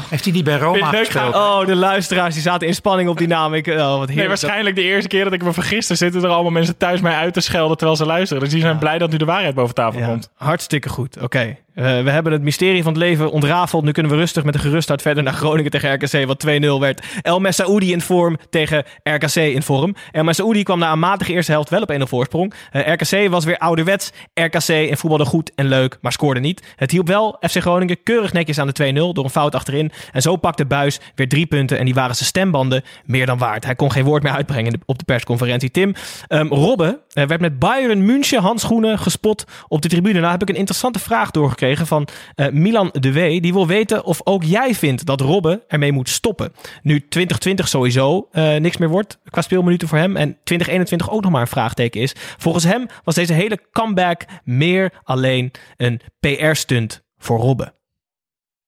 Heeft 0.10 0.24
hij 0.24 0.34
die 0.34 0.43
bij 0.43 0.58
Roma 0.58 0.89
gespeeld? 0.89 1.36
Oh, 1.36 1.65
de 1.65 1.76
luisteraars 1.76 2.34
die 2.34 2.43
zaten 2.43 2.67
in 2.67 2.74
spanning 2.76 3.10
op 3.10 3.17
die 3.17 3.28
naam. 3.28 3.54
Ik, 3.54 3.67
oh, 3.67 3.76
wat 3.76 3.86
heerlijk. 3.98 4.15
Nee, 4.17 4.28
waarschijnlijk 4.28 4.76
de 4.76 4.82
eerste 4.82 5.08
keer 5.08 5.24
dat 5.24 5.34
ik 5.34 5.43
me 5.43 5.54
vergis, 5.54 5.89
er 5.89 5.95
zitten 5.98 6.24
er 6.24 6.30
allemaal 6.30 6.52
mensen 6.52 6.78
thuis 6.78 7.02
mij 7.02 7.15
uit 7.15 7.34
te 7.34 7.41
schelden 7.41 7.78
terwijl 7.78 7.98
ze 7.98 8.06
luisteren. 8.06 8.43
Dus 8.43 8.52
die 8.52 8.62
zijn 8.62 8.78
blij 8.78 8.98
dat 8.98 9.12
nu 9.12 9.17
de 9.17 9.26
waarheid 9.26 9.56
boven 9.56 9.76
tafel 9.76 10.00
Ja, 10.00 10.06
komt. 10.08 10.30
hartstikke 10.36 10.89
goed. 10.89 11.21
Oké. 11.21 11.56
Eh, 11.75 11.83
we 11.83 12.09
hebben 12.09 12.31
het 12.31 12.41
mysterie 12.41 12.83
van 12.83 12.93
het 12.93 13.01
leven 13.01 13.31
ontrafeld. 13.31 13.83
Nu 13.83 13.91
kunnen 13.91 14.11
we 14.11 14.17
rustig 14.17 14.43
met 14.43 14.55
een 14.55 14.59
gerustheid 14.59 15.01
verder 15.01 15.23
naar 15.23 15.33
Groningen 15.33 15.71
tegen 15.71 15.93
RKC, 15.93 16.25
wat 16.25 16.39
2-0 16.39 16.79
werd. 16.79 17.05
El 17.21 17.39
Messaoudi 17.39 17.91
in 17.91 18.01
vorm 18.01 18.38
tegen 18.49 18.83
RKC 19.03 19.35
in 19.35 19.61
vorm. 19.61 19.95
El 20.11 20.23
Messaoudi 20.23 20.63
kwam 20.63 20.79
na 20.79 20.91
een 20.91 20.99
matige 20.99 21.31
eerste 21.31 21.51
helft 21.51 21.69
wel 21.69 21.81
op 21.81 21.91
1-0 21.91 22.07
voorsprong. 22.07 22.53
Eh, 22.71 22.93
RKC 22.93 23.29
was 23.29 23.45
weer 23.45 23.57
ouderwets. 23.57 24.11
RKC 24.33 24.67
en 24.67 24.97
voetbalde 24.97 25.25
goed 25.25 25.51
en 25.55 25.67
leuk, 25.67 25.97
maar 26.01 26.11
scoorde 26.11 26.39
niet. 26.39 26.73
Het 26.75 26.91
hielp 26.91 27.07
wel 27.07 27.38
FC 27.49 27.57
Groningen 27.57 28.03
keurig 28.03 28.33
netjes 28.33 28.59
aan 28.59 28.67
de 28.67 28.73
2-0 28.73 29.13
door 29.13 29.23
een 29.23 29.29
fout 29.29 29.55
achterin. 29.55 29.91
En 30.11 30.21
zo 30.21 30.35
pakte 30.35 30.65
Buis 30.65 30.99
weer 31.15 31.27
drie 31.29 31.45
punten 31.45 31.77
en 31.77 31.85
die 31.85 31.93
waren 31.93 32.15
zijn 32.15 32.27
stembanden 32.27 32.83
meer 33.05 33.25
dan 33.25 33.38
waard. 33.38 33.65
Hij 33.65 33.75
kon 33.75 33.91
geen 33.91 34.03
woord 34.03 34.23
meer 34.23 34.33
uitbrengen 34.33 34.81
op 34.85 34.97
de 34.97 35.05
persconferentie. 35.05 35.71
Tim, 35.71 35.93
ehm 36.27 36.47
Robbe 36.47 36.99
eh, 37.13 37.25
werd 37.25 37.41
met 37.41 37.59
Bayern 37.59 38.05
München 38.05 38.41
handschoenen 38.41 38.99
gespot 38.99 39.45
op 39.67 39.81
de 39.81 39.88
tribune. 39.88 40.19
Nou 40.19 40.31
heb 40.31 40.41
ik 40.41 40.49
een 40.49 40.55
interessante 40.55 40.99
vraag 40.99 41.31
doorgekregen 41.31 41.64
van 41.73 42.08
eh, 42.36 42.47
Milan 42.49 42.89
de 42.99 43.13
W. 43.13 43.41
Die 43.41 43.54
wil 43.54 43.67
weten 43.67 44.04
of 44.06 44.21
ook 44.23 44.43
jij 44.43 44.75
vindt 44.75 45.06
dat 45.06 45.21
Robbe 45.21 45.63
ermee 45.67 45.91
moet 45.91 46.10
stoppen. 46.10 46.54
Nu 46.82 46.99
2020 46.99 47.67
sowieso 47.67 48.28
eh, 48.32 48.56
niks 48.56 48.78
meer 48.78 48.89
wordt 48.89 49.19
qua 49.30 49.41
speelminuten 49.41 49.88
voor 49.88 49.97
hem. 49.97 50.15
En 50.15 50.38
2021 50.43 51.10
ook 51.12 51.21
nog 51.21 51.32
maar 51.32 51.41
een 51.41 51.47
vraagteken 51.47 52.01
is. 52.01 52.13
Volgens 52.38 52.63
hem 52.63 52.86
was 53.04 53.15
deze 53.15 53.34
hele 53.34 53.60
comeback 53.71 54.21
meer 54.43 54.91
alleen 55.04 55.51
een 55.78 56.01
PR-stunt 56.19 57.04
voor 57.17 57.39
Robbe. 57.39 57.73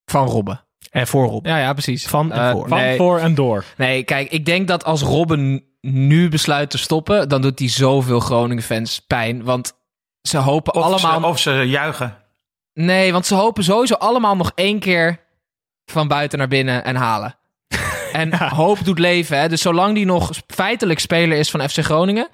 van 0.04 0.26
Robben. 0.26 0.64
En 0.90 1.06
voor 1.06 1.26
Robbe. 1.26 1.48
Ja, 1.48 1.58
ja, 1.58 1.72
precies. 1.72 2.06
Van 2.06 2.32
en 2.32 2.40
Eh, 2.40 2.50
voor. 2.50 2.68
Van 2.68 2.78
nee, 2.78 2.96
voor 2.96 3.18
en 3.18 3.34
door. 3.34 3.64
nee, 3.76 4.02
kijk, 4.02 4.30
ik 4.30 4.44
denk 4.46 4.68
dat 4.68 4.84
als 4.84 5.02
Robben 5.02 5.64
nu 5.80 6.28
besluit 6.28 6.70
te 6.70 6.78
stoppen, 6.78 7.28
dan 7.28 7.42
doet 7.42 7.58
hij 7.58 7.68
zoveel 7.68 8.20
Groningen-fans 8.20 9.00
pijn. 9.06 9.44
Want 9.44 9.72
ze 10.22 10.38
hopen 10.38 10.74
Of, 10.74 10.82
allemaal... 10.82 11.20
ze, 11.20 11.26
of 11.26 11.38
ze 11.38 11.50
juichen. 11.50 12.16
Nee, 12.80 13.12
want 13.12 13.26
ze 13.26 13.34
hopen 13.34 13.64
sowieso 13.64 13.94
allemaal 13.94 14.36
nog 14.36 14.52
één 14.54 14.78
keer 14.78 15.20
van 15.84 16.08
buiten 16.08 16.38
naar 16.38 16.48
binnen 16.48 16.84
en 16.84 16.96
halen. 16.96 17.34
En 18.12 18.38
hoop 18.38 18.84
doet 18.84 18.98
leven. 18.98 19.38
Hè? 19.38 19.48
Dus 19.48 19.60
zolang 19.60 19.94
die 19.94 20.06
nog 20.06 20.30
feitelijk 20.46 20.98
speler 20.98 21.38
is 21.38 21.50
van 21.50 21.68
FC 21.68 21.78
Groningen, 21.78 22.28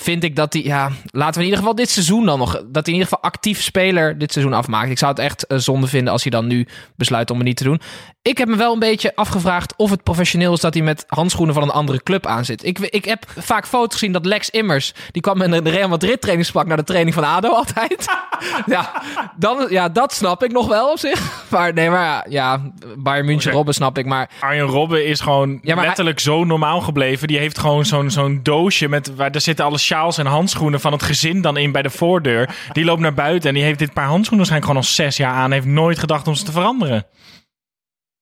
vind 0.00 0.24
ik 0.24 0.36
dat 0.36 0.52
hij, 0.52 0.62
ja, 0.62 0.90
laten 1.04 1.34
we 1.34 1.38
in 1.38 1.44
ieder 1.44 1.58
geval 1.58 1.74
dit 1.74 1.90
seizoen 1.90 2.26
dan 2.26 2.38
nog, 2.38 2.52
dat 2.52 2.86
hij 2.86 2.94
in 2.94 3.00
ieder 3.00 3.08
geval 3.08 3.22
actief 3.22 3.62
speler 3.62 4.18
dit 4.18 4.32
seizoen 4.32 4.54
afmaakt. 4.54 4.90
Ik 4.90 4.98
zou 4.98 5.10
het 5.10 5.20
echt 5.20 5.46
eh, 5.46 5.58
zonde 5.58 5.86
vinden 5.86 6.12
als 6.12 6.22
hij 6.22 6.30
dan 6.30 6.46
nu 6.46 6.66
besluit 6.96 7.30
om 7.30 7.36
het 7.36 7.46
niet 7.46 7.56
te 7.56 7.64
doen. 7.64 7.80
Ik 8.22 8.38
heb 8.38 8.48
me 8.48 8.56
wel 8.56 8.72
een 8.72 8.78
beetje 8.78 9.16
afgevraagd 9.16 9.74
of 9.76 9.90
het 9.90 10.02
professioneel 10.02 10.52
is 10.52 10.60
dat 10.60 10.74
hij 10.74 10.82
met 10.82 11.04
handschoenen 11.06 11.54
van 11.54 11.62
een 11.62 11.70
andere 11.70 12.02
club 12.02 12.26
aanzit. 12.26 12.64
Ik, 12.64 12.78
ik 12.78 13.04
heb 13.04 13.24
vaak 13.36 13.66
foto's 13.66 13.92
gezien 13.92 14.12
dat 14.12 14.26
Lex 14.26 14.50
Immers, 14.50 14.94
die 15.10 15.22
kwam 15.22 15.42
in 15.42 15.64
de 15.64 15.70
Real 15.70 15.88
Madrid 15.88 16.20
trainingspak 16.20 16.66
naar 16.66 16.76
de 16.76 16.84
training 16.84 17.14
van 17.14 17.24
ADO 17.24 17.48
altijd. 17.48 18.06
ja, 18.66 19.02
dan, 19.36 19.66
ja, 19.68 19.88
dat 19.88 20.12
snap 20.12 20.44
ik 20.44 20.52
nog 20.52 20.68
wel 20.68 20.90
op 20.90 20.98
zich. 20.98 21.18
Maar 21.50 21.72
nee, 21.72 21.90
maar 21.90 22.04
ja, 22.04 22.24
ja 22.28 22.72
Bayern 22.96 23.26
München, 23.26 23.52
Robben 23.52 23.74
snap 23.74 23.98
ik. 23.98 24.06
Maar 24.06 24.30
Arjen 24.40 24.66
Robben 24.66 25.06
is 25.06 25.20
gewoon 25.20 25.58
Ja, 25.62 25.74
maar 25.74 25.86
letterlijk 25.86 26.20
zo 26.20 26.44
normaal 26.44 26.80
gebleven. 26.80 27.28
Die 27.28 27.38
heeft 27.38 27.58
gewoon 27.58 27.84
zo'n 27.84 28.10
zo'n 28.10 28.40
doosje 28.42 28.88
met 28.88 29.14
waar 29.14 29.32
daar 29.32 29.40
zitten 29.40 29.64
alle 29.64 29.78
sjaals 29.90 30.18
en 30.18 30.26
handschoenen 30.26 30.80
van 30.80 30.92
het 30.92 31.02
gezin 31.02 31.40
dan 31.40 31.56
in 31.56 31.72
bij 31.72 31.82
de 31.82 31.90
voordeur. 31.90 32.54
Die 32.72 32.84
loopt 32.84 33.00
naar 33.00 33.14
buiten 33.14 33.48
en 33.48 33.54
die 33.54 33.64
heeft 33.64 33.78
dit 33.78 33.92
paar 33.92 34.06
handschoenen 34.06 34.46
waarschijnlijk 34.46 34.70
gewoon 34.72 34.82
al 34.88 34.94
zes 35.04 35.16
jaar 35.16 35.34
aan. 35.34 35.52
Heeft 35.52 35.66
nooit 35.66 35.98
gedacht 35.98 36.26
om 36.28 36.34
ze 36.34 36.44
te 36.44 36.52
veranderen. 36.52 37.06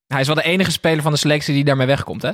hij 0.07 0.21
is 0.21 0.27
wel 0.27 0.37
de 0.37 0.43
enige 0.43 0.71
speler 0.71 1.03
van 1.03 1.13
de 1.13 1.19
selectie 1.19 1.55
die 1.55 1.65
daarmee 1.65 1.87
wegkomt, 1.87 2.23
hè? 2.23 2.31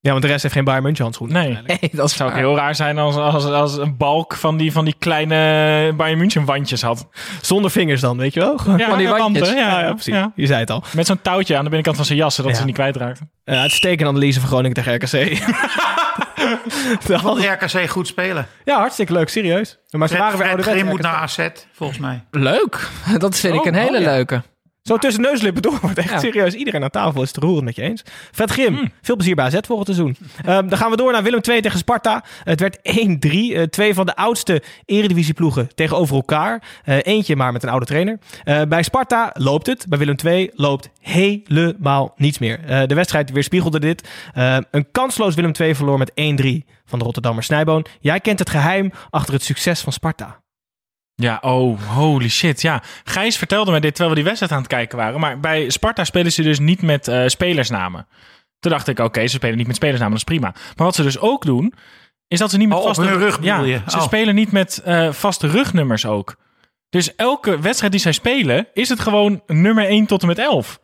Ja, 0.00 0.10
want 0.10 0.22
de 0.22 0.28
rest 0.28 0.42
heeft 0.42 0.54
geen 0.54 0.64
Bayern 0.64 0.82
München 0.82 1.02
handschoenen. 1.04 1.42
Nee. 1.42 1.58
Nee, 1.80 1.90
dat 1.92 2.10
zou 2.10 2.30
ook 2.30 2.36
heel 2.36 2.56
raar 2.56 2.74
zijn 2.74 2.98
als, 2.98 3.16
als, 3.16 3.44
als 3.44 3.76
een 3.76 3.96
balk 3.96 4.34
van 4.34 4.56
die, 4.56 4.72
van 4.72 4.84
die 4.84 4.94
kleine 4.98 5.34
Bayern 5.96 6.18
München 6.18 6.44
wandjes 6.44 6.82
had. 6.82 7.08
Zonder 7.40 7.70
vingers 7.70 8.00
dan, 8.00 8.16
weet 8.16 8.34
je 8.34 8.40
wel? 8.40 8.58
Gewoon- 8.58 8.78
Ja, 8.78 8.88
Van 8.88 8.98
die 8.98 9.06
ja, 9.06 9.18
wandjes. 9.18 9.48
Ja, 9.48 9.54
ja, 9.54 9.80
ja, 9.80 9.92
precies. 9.92 10.14
ja. 10.14 10.32
Je 10.36 10.46
zei 10.46 10.60
het 10.60 10.70
al. 10.70 10.82
Met 10.94 11.06
zo'n 11.06 11.22
touwtje 11.22 11.52
aan 11.54 11.58
de 11.62 11.64
binnenkant 11.68 11.96
van 11.96 12.04
zijn 12.04 12.18
jas, 12.18 12.34
zodat 12.34 12.50
Ja. 12.52 12.56
ze 12.58 12.64
niet 12.64 12.74
kwijtraakten. 12.74 13.30
Uh, 13.44 13.60
uitstekende 13.60 14.10
analyse 14.10 14.40
van 14.40 14.48
Groningen 14.48 14.74
tegen 14.74 14.94
RKC. 14.94 15.10
Wat 17.22 17.38
RKC 17.38 17.90
goed 17.90 18.06
spelen. 18.06 18.46
ja, 18.64 18.78
hartstikke 18.78 19.12
leuk, 19.12 19.28
serieus. 19.28 19.78
Maar 19.90 20.08
ze 20.08 20.14
Fred, 20.14 20.26
waren 20.26 20.38
weer 20.38 20.48
Fred 20.48 20.66
ouderwets. 20.66 20.78
Grim 20.80 20.86
moet 20.86 21.02
naar 21.02 21.14
AZ, 21.14 21.48
volgens 21.72 21.98
mij. 21.98 22.24
Leuk. 22.30 22.88
Dat 23.18 23.36
vind 23.38 23.54
ik 23.54 23.60
Oh, 23.60 23.66
een 23.66 23.74
hele 23.74 23.96
oh, 23.96 24.02
ja. 24.02 24.10
leuke. 24.10 24.42
Zo 24.88 24.96
tussen 24.96 25.22
neuslippen 25.22 25.62
door 25.62 25.78
wordt 25.82 25.98
echt 25.98 26.10
Ja. 26.10 26.18
serieus. 26.18 26.54
Iedereen 26.54 26.82
aan 26.82 26.90
tafel 26.90 27.22
is 27.22 27.28
het 27.28 27.36
roerend 27.36 27.64
met 27.64 27.76
je 27.76 27.82
eens. 27.82 28.02
Fred 28.32 28.50
Grim, 28.50 28.74
Hmm. 28.74 28.92
veel 29.02 29.16
plezier 29.16 29.34
bij 29.34 29.44
AZ 29.44 29.58
volgend 29.66 29.86
seizoen. 29.88 30.16
Ehm, 30.44 30.68
dan 30.68 30.78
gaan 30.78 30.90
we 30.90 30.96
door 30.96 31.12
naar 31.12 31.22
Willem 31.22 31.40
II 31.48 31.60
tegen 31.60 31.78
Sparta. 31.78 32.24
Het 32.44 32.60
werd 32.60 32.78
1-3. 32.82 33.54
Eh, 33.54 33.62
twee 33.62 33.94
van 33.94 34.06
de 34.06 34.16
oudste 34.16 34.62
eredivisieploegen 34.84 35.74
tegenover 35.74 36.14
elkaar. 36.16 36.62
Eh, 36.84 36.96
eentje 37.02 37.36
maar 37.36 37.52
met 37.52 37.62
een 37.62 37.68
oude 37.68 37.86
trainer. 37.86 38.18
Eh, 38.44 38.62
bij 38.62 38.82
Sparta 38.82 39.30
loopt 39.32 39.66
het. 39.66 39.86
Bij 39.88 39.98
Willem 39.98 40.16
II 40.24 40.50
loopt 40.54 40.90
helemaal 41.00 42.14
niets 42.16 42.38
meer. 42.38 42.86
De 42.86 42.94
wedstrijd 42.94 43.30
weerspiegelde 43.30 43.80
dit. 43.80 44.08
Een 44.70 44.86
kansloos 44.92 45.34
Willem 45.34 45.52
II 45.60 45.74
verloor 45.74 45.98
met 45.98 46.12
1-3 46.14 46.64
van 46.84 46.98
de 46.98 47.04
Rotterdammer 47.04 47.42
Snijboon. 47.44 47.86
Jij 48.00 48.20
kent 48.20 48.38
het 48.38 48.50
geheim 48.50 48.92
achter 49.10 49.34
het 49.34 49.42
succes 49.44 49.80
van 49.80 49.92
Sparta. 49.92 50.42
Ja, 51.14 51.38
oh, 51.40 51.80
holy 51.96 52.28
shit. 52.28 52.62
Ja, 52.62 52.82
Gijs 53.04 53.36
vertelde 53.36 53.70
me 53.70 53.80
dit 53.80 53.90
terwijl 53.94 54.08
we 54.08 54.14
die 54.14 54.24
wedstrijd 54.24 54.52
aan 54.52 54.58
het 54.58 54.68
kijken 54.68 54.98
waren. 54.98 55.20
Maar 55.20 55.40
bij 55.40 55.70
Sparta 55.70 56.04
spelen 56.04 56.32
ze 56.32 56.42
dus 56.42 56.58
niet 56.58 56.82
met 56.82 57.08
eh, 57.08 57.26
spelersnamen. 57.26 58.06
Toen 58.60 58.72
dacht 58.72 58.88
ik, 58.88 58.98
oké, 58.98 59.26
ze 59.26 59.36
spelen 59.36 59.56
niet 59.56 59.66
met 59.66 59.76
spelersnamen, 59.76 60.18
dat 60.18 60.28
is 60.28 60.36
prima. 60.36 60.50
Maar 60.76 60.86
wat 60.86 60.94
ze 60.94 61.02
dus 61.02 61.18
ook 61.18 61.44
doen, 61.44 61.74
is 62.28 62.38
dat 62.38 62.50
ze 62.50 62.56
niet 62.56 62.68
met 62.68 62.76
Oh, 62.78 62.82
op 62.82 62.94
vaste... 62.94 63.10
hun 63.10 63.18
rug 63.18 63.38
ja, 63.42 63.60
je? 63.60 63.80
ze 63.88 63.96
Oh. 63.96 64.02
spelen 64.02 64.34
niet 64.34 64.52
met 64.52 64.80
eh, 64.84 65.12
vaste 65.12 65.46
rugnummers 65.48 66.06
ook. 66.06 66.36
Dus 66.88 67.14
elke 67.14 67.60
wedstrijd 67.60 67.92
die 67.92 68.00
zij 68.00 68.12
spelen, 68.12 68.66
is 68.72 68.88
het 68.88 69.00
gewoon 69.00 69.42
nummer 69.46 69.86
1 69.86 70.06
tot 70.06 70.20
en 70.22 70.28
met 70.28 70.38
11. 70.38 70.80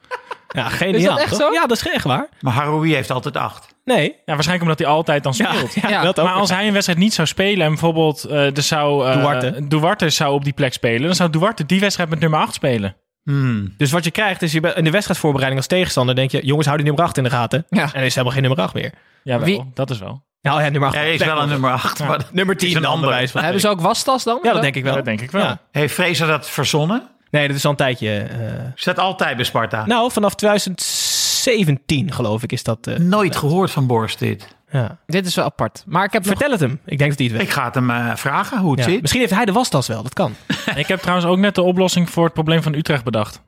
Ja, 0.57 0.69
geniaal. 0.69 0.99
Is 1.01 1.05
dat 1.05 1.19
echt 1.19 1.29
toch? 1.31 1.39
zo? 1.41 1.53
Ja, 1.53 1.67
dat 1.67 1.77
is 1.77 1.89
echt 1.89 2.05
waar. 2.05 2.29
Maar 2.41 2.53
Haroui 2.53 2.95
heeft 2.95 3.11
altijd 3.11 3.37
acht. 3.37 3.75
Nee. 3.85 4.09
Ja, 4.25 4.35
waarschijnlijk 4.35 4.63
omdat 4.63 4.79
hij 4.79 4.89
altijd 4.97 5.23
dan 5.23 5.35
speelt. 5.35 5.75
ja, 5.75 5.89
Ja, 5.89 6.03
dat 6.03 6.21
ook. 6.21 6.27
Maar 6.27 6.35
als 6.35 6.51
hij 6.51 6.67
een 6.67 6.73
wedstrijd 6.73 6.99
niet 6.99 7.15
zou 7.15 7.27
spelen 7.29 7.65
en 7.65 7.69
bijvoorbeeld 7.71 8.25
eh 8.25 8.57
er 8.57 8.63
zou, 8.63 9.07
eh, 9.09 9.15
Duarte. 9.17 9.67
Duarte 9.69 10.11
zou 10.11 10.35
op 10.35 10.45
die 10.45 10.53
plek 10.53 10.73
spelen, 10.73 11.03
dan 11.07 11.15
zou 11.15 11.31
Duarte 11.31 11.67
die 11.67 11.81
wedstrijd 11.81 12.11
met 12.11 12.21
nummer 12.21 12.39
8 12.41 12.55
spelen. 12.55 12.97
Hmm. 13.25 13.75
Dus 13.77 13.91
wat 13.91 14.05
je 14.05 14.11
krijgt 14.11 14.43
is, 14.43 14.53
je 14.53 14.73
in 14.75 14.85
de 14.85 14.91
wedstrijdvoorbereiding 14.91 15.61
als 15.61 15.71
tegenstander 15.71 16.15
denk 16.15 16.31
je, 16.31 16.45
jongens, 16.45 16.67
hou 16.67 16.79
die 16.79 16.87
nummer 16.87 17.05
8 17.05 17.17
in 17.17 17.25
de 17.25 17.31
gaten. 17.31 17.67
Ja. 17.69 17.83
En 17.83 18.01
er 18.01 18.03
is 18.05 18.15
helemaal 18.15 18.33
geen 18.33 18.43
nummer 18.43 18.65
8 18.65 18.75
meer. 18.75 18.93
Ja, 19.23 19.37
wel, 19.37 19.45
Wie- 19.47 19.71
dat 19.75 19.91
is 19.91 19.99
wel. 19.99 20.23
Ja, 20.41 20.61
ja 20.61 20.69
nummer 20.69 20.89
8. 20.89 20.95
Hij 20.99 21.15
is 21.15 21.25
wel 21.25 21.43
een 21.43 21.49
nummer 21.49 21.71
acht. 21.73 21.99
Maar 21.99 22.21
Nummer 22.33 22.57
10 22.57 22.69
is 22.69 22.75
een 22.75 22.85
ander. 22.85 23.15
Hebben 23.33 23.61
ze 23.61 23.69
ook 23.69 23.81
wastas 23.81 24.25
dan? 24.25 24.39
Ja, 24.43 24.53
dat 24.53 24.63
denk 24.63 24.75
ik 24.77 24.85
wel. 24.85 24.95
Dat 24.95 25.05
denk 25.05 25.21
ik 25.21 25.31
wel. 25.31 25.43
Ja. 25.43 25.59
Heeft 25.71 25.95
Fraser 25.95 26.27
dat 26.27 26.51
verzonnen? 26.51 27.09
Nee, 27.31 27.47
dat 27.49 27.57
is 27.57 27.65
al 27.65 27.71
een 27.71 27.77
tijdje. 27.77 28.19
eh, 28.19 28.39
Staat 28.75 28.99
altijd 28.99 29.37
bij 29.37 29.45
Sparta. 29.45 29.87
nou, 29.87 30.11
vanaf 30.13 30.35
2017 30.35 32.13
geloof 32.13 32.43
ik 32.43 32.53
is 32.53 32.63
dat. 32.63 32.87
eh, 32.87 32.97
Nooit 32.99 33.37
gehoord 33.37 33.71
van 33.71 33.87
Borst 33.87 34.19
dit. 34.19 34.57
ja. 34.71 34.99
Dit 35.07 35.27
is 35.27 35.35
wel 35.35 35.45
apart. 35.45 35.83
Maar 35.87 36.05
ik 36.05 36.13
heb 36.13 36.25
nog... 36.25 36.31
Vertel 36.33 36.51
het 36.51 36.61
hem. 36.61 36.81
Ik 36.87 36.99
denk 36.99 37.11
dat 37.11 37.19
hij 37.19 37.29
het 37.29 37.37
weet. 37.37 37.47
Ik 37.47 37.53
ga 37.53 37.65
het 37.65 37.75
hem 37.75 37.91
eh, 37.91 38.15
vragen 38.17 38.59
hoe 38.59 38.71
het 38.71 38.85
Ja. 38.85 38.91
zit. 38.91 39.01
Misschien 39.01 39.21
heeft 39.23 39.35
hij 39.35 39.45
de 39.45 39.53
wastas 39.53 39.87
wel, 39.89 40.03
dat 40.03 40.15
kan. 40.15 40.35
Ik 40.75 40.87
heb 40.87 41.01
trouwens 41.01 41.27
ook 41.29 41.39
net 41.39 41.55
de 41.55 41.63
oplossing 41.63 42.11
voor 42.11 42.25
het 42.25 42.33
probleem 42.35 42.63
van 42.63 42.75
Utrecht 42.75 43.05
bedacht. 43.05 43.41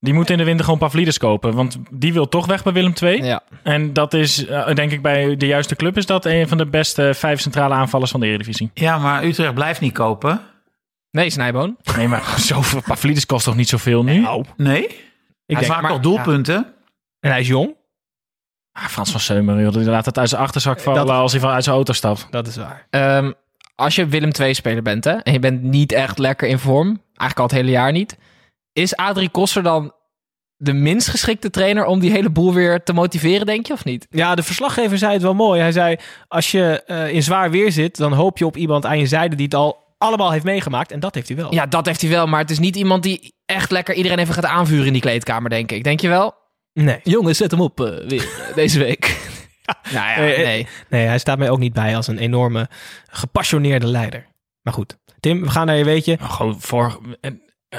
Die 0.00 0.14
moet 0.14 0.30
in 0.30 0.38
de 0.38 0.44
winter 0.44 0.64
gewoon 0.64 0.78
Pavlidis 0.80 1.18
kopen, 1.18 1.54
want 1.54 1.76
die 1.90 2.12
wil 2.12 2.28
toch 2.28 2.46
weg 2.46 2.62
bij 2.62 2.72
Willem 2.72 2.92
II. 3.02 3.22
Ja. 3.24 3.42
En 3.62 3.92
dat 3.92 4.14
is, 4.14 4.46
denk 4.74 4.90
ik, 4.92 5.02
bij 5.02 5.36
de 5.36 5.46
juiste 5.46 5.76
club 5.76 5.96
is 5.96 6.06
dat 6.06 6.24
een 6.24 6.48
van 6.48 6.58
de 6.58 6.66
beste 6.66 7.10
vijf 7.14 7.40
centrale 7.40 7.74
aanvallers 7.74 8.10
van 8.10 8.20
de 8.20 8.26
Eredivisie. 8.26 8.70
Ja, 8.74 8.98
maar 8.98 9.24
Utrecht 9.24 9.54
blijft 9.54 9.80
niet 9.80 9.92
kopen. 9.92 10.40
Nee, 11.14 11.30
Snijboon. 11.30 11.76
Nee, 11.96 12.08
maar 12.08 12.34
zoveel, 12.50 12.80
Pavlidis 12.86 13.26
kost 13.26 13.44
toch 13.44 13.56
niet 13.56 13.68
zoveel 13.68 14.04
nu? 14.04 14.18
Nou, 14.18 14.44
Nee? 14.56 14.84
ik 14.86 14.90
Hij 15.46 15.56
denk, 15.56 15.66
maakt 15.68 15.82
maar- 15.82 15.90
al 15.90 16.00
doelpunten. 16.00 16.74
en 17.20 17.30
hij 17.30 17.40
is 17.40 17.46
jong. 17.48 17.74
Ah, 18.72 18.84
Frans 18.84 19.10
van 19.10 19.20
Seumer, 19.20 19.60
joh, 19.60 19.72
die 19.72 19.84
laat 19.84 20.04
het 20.06 20.18
uit 20.18 20.28
zijn 20.28 20.42
achterzak 20.42 20.80
vallen 20.80 21.06
Dat- 21.06 21.16
als 21.16 21.32
hij 21.32 21.40
van 21.40 21.50
uit 21.50 21.64
zijn 21.64 21.76
auto 21.76 21.92
stapt. 21.92 22.26
Dat 22.30 22.46
is 22.46 22.56
waar. 22.56 22.86
Ehm, 22.90 23.32
als 23.74 23.94
je 23.94 24.06
Willem 24.06 24.30
II-speler 24.40 24.82
bent 24.82 25.04
hè, 25.04 25.12
en 25.12 25.32
je 25.32 25.38
bent 25.38 25.62
niet 25.62 25.92
echt 25.92 26.18
lekker 26.18 26.48
in 26.48 26.58
vorm, 26.58 26.86
eigenlijk 27.16 27.38
al 27.38 27.44
het 27.44 27.52
hele 27.66 27.70
jaar 27.70 27.92
niet, 27.92 28.16
is 28.72 28.96
Adrie 28.96 29.28
Koster 29.28 29.62
dan 29.62 29.92
de 30.56 30.72
minst 30.72 31.08
geschikte 31.08 31.50
trainer 31.50 31.84
om 31.84 32.00
die 32.00 32.10
hele 32.10 32.30
boel 32.30 32.54
weer 32.54 32.82
te 32.82 32.92
motiveren, 32.92 33.46
denk 33.46 33.66
je, 33.66 33.72
of 33.72 33.84
niet? 33.84 34.06
Ja, 34.10 34.34
de 34.34 34.42
verslaggever 34.42 34.98
zei 34.98 35.12
het 35.12 35.22
wel 35.22 35.34
mooi. 35.34 35.60
Hij 35.60 35.72
zei, 35.72 35.96
als 36.28 36.50
je 36.50 36.82
eh, 36.86 37.08
in 37.12 37.22
zwaar 37.22 37.50
weer 37.50 37.72
zit, 37.72 37.96
dan 37.96 38.12
hoop 38.12 38.38
je 38.38 38.46
op 38.46 38.56
iemand 38.56 38.86
aan 38.86 38.98
je 38.98 39.06
zijde 39.06 39.36
die 39.36 39.44
het 39.44 39.54
al 39.54 39.83
allemaal 40.04 40.30
heeft 40.30 40.44
meegemaakt. 40.44 40.92
En 40.92 41.00
dat 41.00 41.14
heeft 41.14 41.28
hij 41.28 41.36
wel. 41.36 41.54
Ja, 41.54 41.66
dat 41.66 41.86
heeft 41.86 42.00
hij 42.00 42.10
wel, 42.10 42.26
maar 42.26 42.40
het 42.40 42.50
is 42.50 42.58
niet 42.58 42.76
iemand 42.76 43.02
die 43.02 43.34
echt 43.46 43.70
lekker 43.70 43.94
iedereen 43.94 44.18
even 44.18 44.34
gaat 44.34 44.44
aanvuren 44.44 44.86
in 44.86 44.92
die 44.92 45.02
kleedkamer, 45.02 45.50
denk 45.50 45.72
ik. 45.72 45.84
Denk 45.84 46.00
je 46.00 46.08
wel? 46.08 46.34
Nee. 46.72 47.00
Jongens, 47.02 47.38
zet 47.38 47.50
hem 47.50 47.60
op 47.60 47.80
eh, 47.80 48.08
weer 48.08 48.46
eh, 48.48 48.54
deze 48.54 48.78
week. 48.78 49.06
Nou 49.92 50.08
ja, 50.08 50.16
Nee, 50.18 50.34
eh, 50.34 50.44
nee. 50.44 50.66
Nee, 50.88 51.06
hij 51.06 51.18
staat 51.18 51.38
mij 51.38 51.50
ook 51.50 51.58
niet 51.58 51.72
bij 51.72 51.96
als 51.96 52.06
een 52.06 52.18
enorme 52.18 52.68
gepassioneerde 53.10 53.86
leider. 53.86 54.26
Maar 54.62 54.72
goed, 54.72 54.98
Tim, 55.20 55.42
we 55.42 55.50
gaan 55.50 55.66
naar 55.66 55.76
je 55.76 55.84
weetje. 55.84 56.16
Nou, 56.20 56.30
gewoon 56.30 56.60
voor 56.60 57.00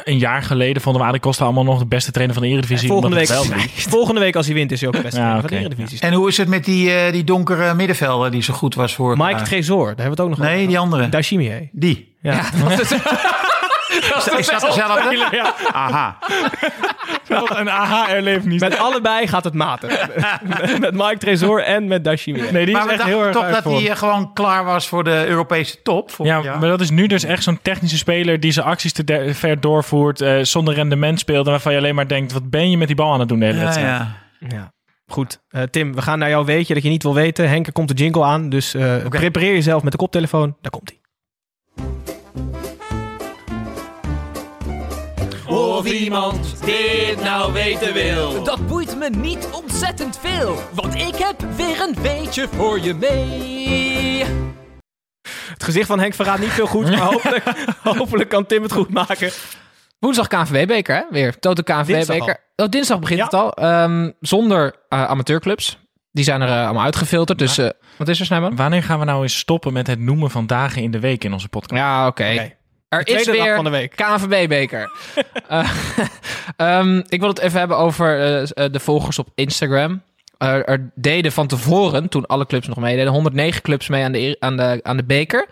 een, 0.04 0.18
jaar 0.18 0.43
geleden 0.43 0.82
vonden 0.82 1.12
we 1.12 1.20
Costa 1.20 1.43
allemaal 1.43 1.64
nog 1.64 1.80
de 1.80 1.86
beste 1.86 2.12
trainer 2.12 2.36
van 2.36 2.43
de 2.46 2.50
Eredivisie. 2.50 2.88
Volgende 2.88 3.16
week, 3.16 3.28
volgende 3.98 4.20
week 4.20 4.36
als 4.36 4.46
hij 4.46 4.56
wint 4.56 4.72
is 4.72 4.80
hij 4.80 4.89
ook 4.89 4.96
de 4.96 5.02
beste 5.02 5.20
Ja, 5.20 5.26
trainer 5.26 5.50
van 5.50 5.60
de 5.60 5.66
Eredivisie. 5.66 6.00
En 6.00 6.14
hoe 6.14 6.28
is 6.28 6.38
het 6.38 6.48
met 6.48 6.66
die, 6.66 6.91
eh, 6.91 7.12
die 7.12 7.24
donkere 7.24 7.74
middenvelder 7.74 8.32
die 8.32 8.43
zo 8.43 8.54
goed 8.54 8.76
was 8.76 8.96
voor... 8.96 9.18
Mike 9.18 9.41
Tresor, 9.41 9.78
daar 9.78 9.88
hebben 9.88 10.04
we 10.06 10.10
het 10.10 10.20
ook 10.22 10.30
nog 10.30 10.39
Nee, 10.39 10.56
over. 10.56 10.68
die 10.68 10.80
andere. 10.80 11.10
Dashimier. 11.10 11.70
Die. 11.72 12.16
Ja. 12.22 12.41
Is, 13.98 14.28
is 14.28 14.48
dat 14.48 14.62
dezelfde? 14.62 15.54
Aha. 15.72 16.18
Een 17.28 17.70
aha, 17.70 18.10
er 18.10 18.22
leeft 18.22 18.46
niet. 18.46 18.60
Met 18.60 18.78
allebei 18.78 19.28
gaat 19.28 19.43
het 19.43 19.54
maten. 19.54 19.89
met, 20.80 20.91
Mike 20.91 21.18
Tresor 21.18 21.64
en 21.64 21.88
met 21.88 22.04
Dashimier. 22.04 22.54
Nee, 22.54 22.66
die 22.66 22.74
Maar 22.74 22.84
is 22.84 22.88
we 22.88 22.93
echt 22.93 23.04
heel 23.04 23.20
dachten 23.20 23.41
erg 23.41 23.54
toch 23.54 23.64
dat 23.64 23.74
hij 23.74 23.89
eh, 23.89 23.98
gewoon 23.98 24.34
klaar 24.34 24.66
was 24.66 24.88
voor 24.88 25.04
de 25.04 25.26
Europese 25.28 25.82
top. 25.82 26.12
Ja, 26.18 26.41
jaar? 26.41 26.60
maar 26.60 26.70
dat 26.70 26.82
is 26.82 26.89
nu 26.89 27.08
dus 27.08 27.24
echt 27.24 27.43
zo'n 27.43 27.60
technische 27.62 27.98
speler 27.98 28.39
die 28.39 28.52
zijn 28.52 28.66
acties 28.66 28.93
te 28.93 29.32
ver 29.34 29.60
doorvoert, 29.62 30.22
eh, 30.22 30.39
zonder 30.41 30.74
rendement 30.74 31.20
speelt 31.20 31.46
en 31.46 31.52
waarvan 31.52 31.72
je 31.72 31.78
alleen 31.78 31.96
maar 31.96 32.08
denkt, 32.08 32.32
wat 32.32 32.50
ben 32.50 32.70
je 32.70 32.78
met 32.78 32.88
die 32.88 32.96
bal 32.96 33.14
aan 33.14 33.20
het 33.20 33.30
doen 33.30 33.39
de 33.39 33.46
hele 33.46 33.58
ja, 33.58 33.64
wedstrijd? 33.64 33.98
ja. 33.98 34.24
Ja. 34.50 34.74
Goed, 35.08 35.43
Eh, 35.50 35.62
Tim, 35.64 35.96
we 35.96 36.02
gaan 36.02 36.20
naar 36.20 36.30
jouw 36.30 36.46
weetje 36.46 36.74
dat 36.74 36.84
je 36.84 36.89
niet 36.89 37.04
wil 37.04 37.14
weten. 37.14 37.50
Henk, 37.50 37.68
er 37.68 37.74
komt 37.74 37.88
de 37.88 37.93
jingle 37.93 38.24
aan, 38.24 38.50
dus 38.50 38.74
eh, 38.74 39.08
prepareer 39.10 39.54
jezelf 39.54 39.84
met 39.84 39.91
de 39.91 39.98
koptelefoon. 39.98 40.58
Daar 40.62 40.72
komt 40.72 40.89
hij. 40.89 41.00
Of 45.76 45.86
iemand 45.86 46.65
dit 46.65 47.23
nou 47.23 47.53
weten 47.53 47.93
wil. 47.93 48.43
Dat 48.43 48.67
boeit 48.67 48.97
me 48.97 49.09
niet 49.09 49.49
ontzettend 49.51 50.19
veel, 50.19 50.59
want 50.73 50.95
ik 50.95 51.15
heb 51.15 51.45
weer 51.55 51.82
een 51.82 51.95
weetje 52.01 52.47
voor 52.47 52.80
je 52.80 52.93
mee. 52.93 54.23
Het 55.49 55.63
gezicht 55.63 55.88
van 55.88 55.99
Henk 55.99 56.13
verraadt 56.13 56.39
niet 56.39 56.49
veel 56.49 56.67
goed, 56.67 56.89
maar 56.89 56.99
hopelijk, 56.99 57.43
hopelijk 57.97 58.30
kan 58.30 58.45
Tim 58.45 58.61
het 58.61 58.71
goed 58.71 58.89
maken. 58.89 59.32
Woensdag 59.99 60.28
KNVB-beker, 60.28 60.95
hè? 60.95 61.03
Weer. 61.09 61.36
Dinsdag 61.39 61.84
KNVB-beker. 61.84 62.38
Oh, 62.55 62.69
dinsdag 62.69 62.99
begint 62.99 63.21
het 63.21 63.34
al. 63.34 63.51
Ehm, 63.53 64.11
zonder 64.19 64.76
eh, 64.89 65.05
amateurclubs. 65.05 65.78
Die 66.11 66.23
zijn 66.23 66.41
er 66.41 66.49
eh, 66.49 66.63
allemaal 66.63 66.84
uitgefilterd. 66.84 67.39
Dus 67.39 67.57
eh, 67.57 67.69
wat 67.97 68.07
is 68.07 68.19
er, 68.19 68.26
Snijman? 68.26 68.55
Wanneer 68.55 68.84
gaan 68.84 68.99
we 68.99 69.05
nou 69.05 69.21
eens 69.21 69.38
stoppen 69.38 69.73
met 69.73 69.88
het 69.88 69.99
noemen 69.99 70.32
van 70.32 70.47
dagen 70.47 70.82
in 70.82 70.91
de 70.91 70.99
week 70.99 71.23
in 71.23 71.34
onze 71.34 71.49
podcast? 71.49 71.82
Ja, 71.82 72.07
oké. 72.07 72.32
Oké. 72.34 72.55
Er 72.98 73.06
De 73.06 73.12
is 73.12 73.26
weer 73.26 73.56
van 73.56 73.64
de 73.64 73.70
week. 73.70 73.96
KNVB-beker. 73.96 74.91
Eh, 75.48 75.70
ehm, 76.58 77.02
ik 77.08 77.20
wil 77.20 77.30
het 77.30 77.39
even 77.39 77.60
hebben 77.60 77.78
over 77.78 78.20
eh, 78.20 78.41
eh, 78.41 78.72
de 78.72 78.80
volgers 78.80 79.20
op 79.20 79.30
Instagram. 79.36 80.02
Er, 80.38 80.66
er 80.66 80.91
deden 80.96 81.32
van 81.32 81.48
tevoren, 81.48 82.10
toen 82.10 82.26
alle 82.26 82.46
clubs 82.46 82.68
nog 82.68 82.78
meededen, 82.78 83.12
109 83.12 83.62
clubs 83.62 83.88
mee 83.88 84.04
aan 84.04 84.12
de, 84.12 84.36
aan 84.39 84.58
de, 84.58 84.80
aan 84.84 84.98
de 84.98 85.04
beker. 85.04 85.48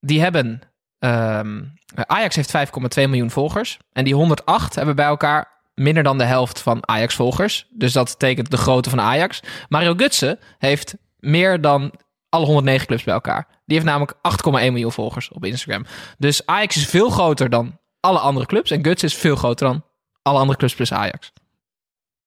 Die 0.00 0.20
hebben... 0.20 0.60
ehm, 0.98 1.62
Ajax 1.94 2.36
heeft 2.36 2.56
5,2 2.98 3.08
miljoen 3.08 3.30
volgers. 3.30 3.78
En 3.92 4.04
die 4.04 4.14
108 4.14 4.74
hebben 4.74 4.96
bij 4.96 5.06
elkaar 5.06 5.60
minder 5.74 6.02
dan 6.02 6.18
de 6.18 6.24
helft 6.24 6.60
van 6.60 6.88
Ajax-volgers. 6.88 7.66
Dus 7.70 7.92
dat 7.92 8.16
betekent 8.18 8.50
de 8.50 8.56
grootte 8.56 8.90
van 8.90 9.00
Ajax. 9.00 9.40
Mario 9.68 9.94
Gutsen 9.96 10.38
heeft 10.58 10.94
meer 11.18 11.60
dan 11.60 11.92
alle 12.30 12.44
109 12.46 12.86
clubs 12.86 13.04
bij 13.04 13.14
elkaar. 13.14 13.46
Die 13.66 13.76
heeft 13.76 13.88
namelijk 13.88 14.12
8,1 14.14 14.50
miljoen 14.52 14.92
volgers 14.92 15.28
op 15.28 15.44
Instagram. 15.44 15.84
Dus 16.18 16.46
Ajax 16.46 16.76
is 16.76 16.86
veel 16.86 17.10
groter 17.10 17.50
dan 17.50 17.78
alle 18.00 18.18
andere 18.18 18.46
clubs. 18.46 18.70
En 18.70 18.84
Gutsen 18.84 19.08
is 19.08 19.14
veel 19.14 19.36
groter 19.36 19.66
dan 19.66 19.84
alle 20.22 20.38
andere 20.38 20.58
clubs 20.58 20.74
plus 20.74 20.92
Ajax. 20.92 21.32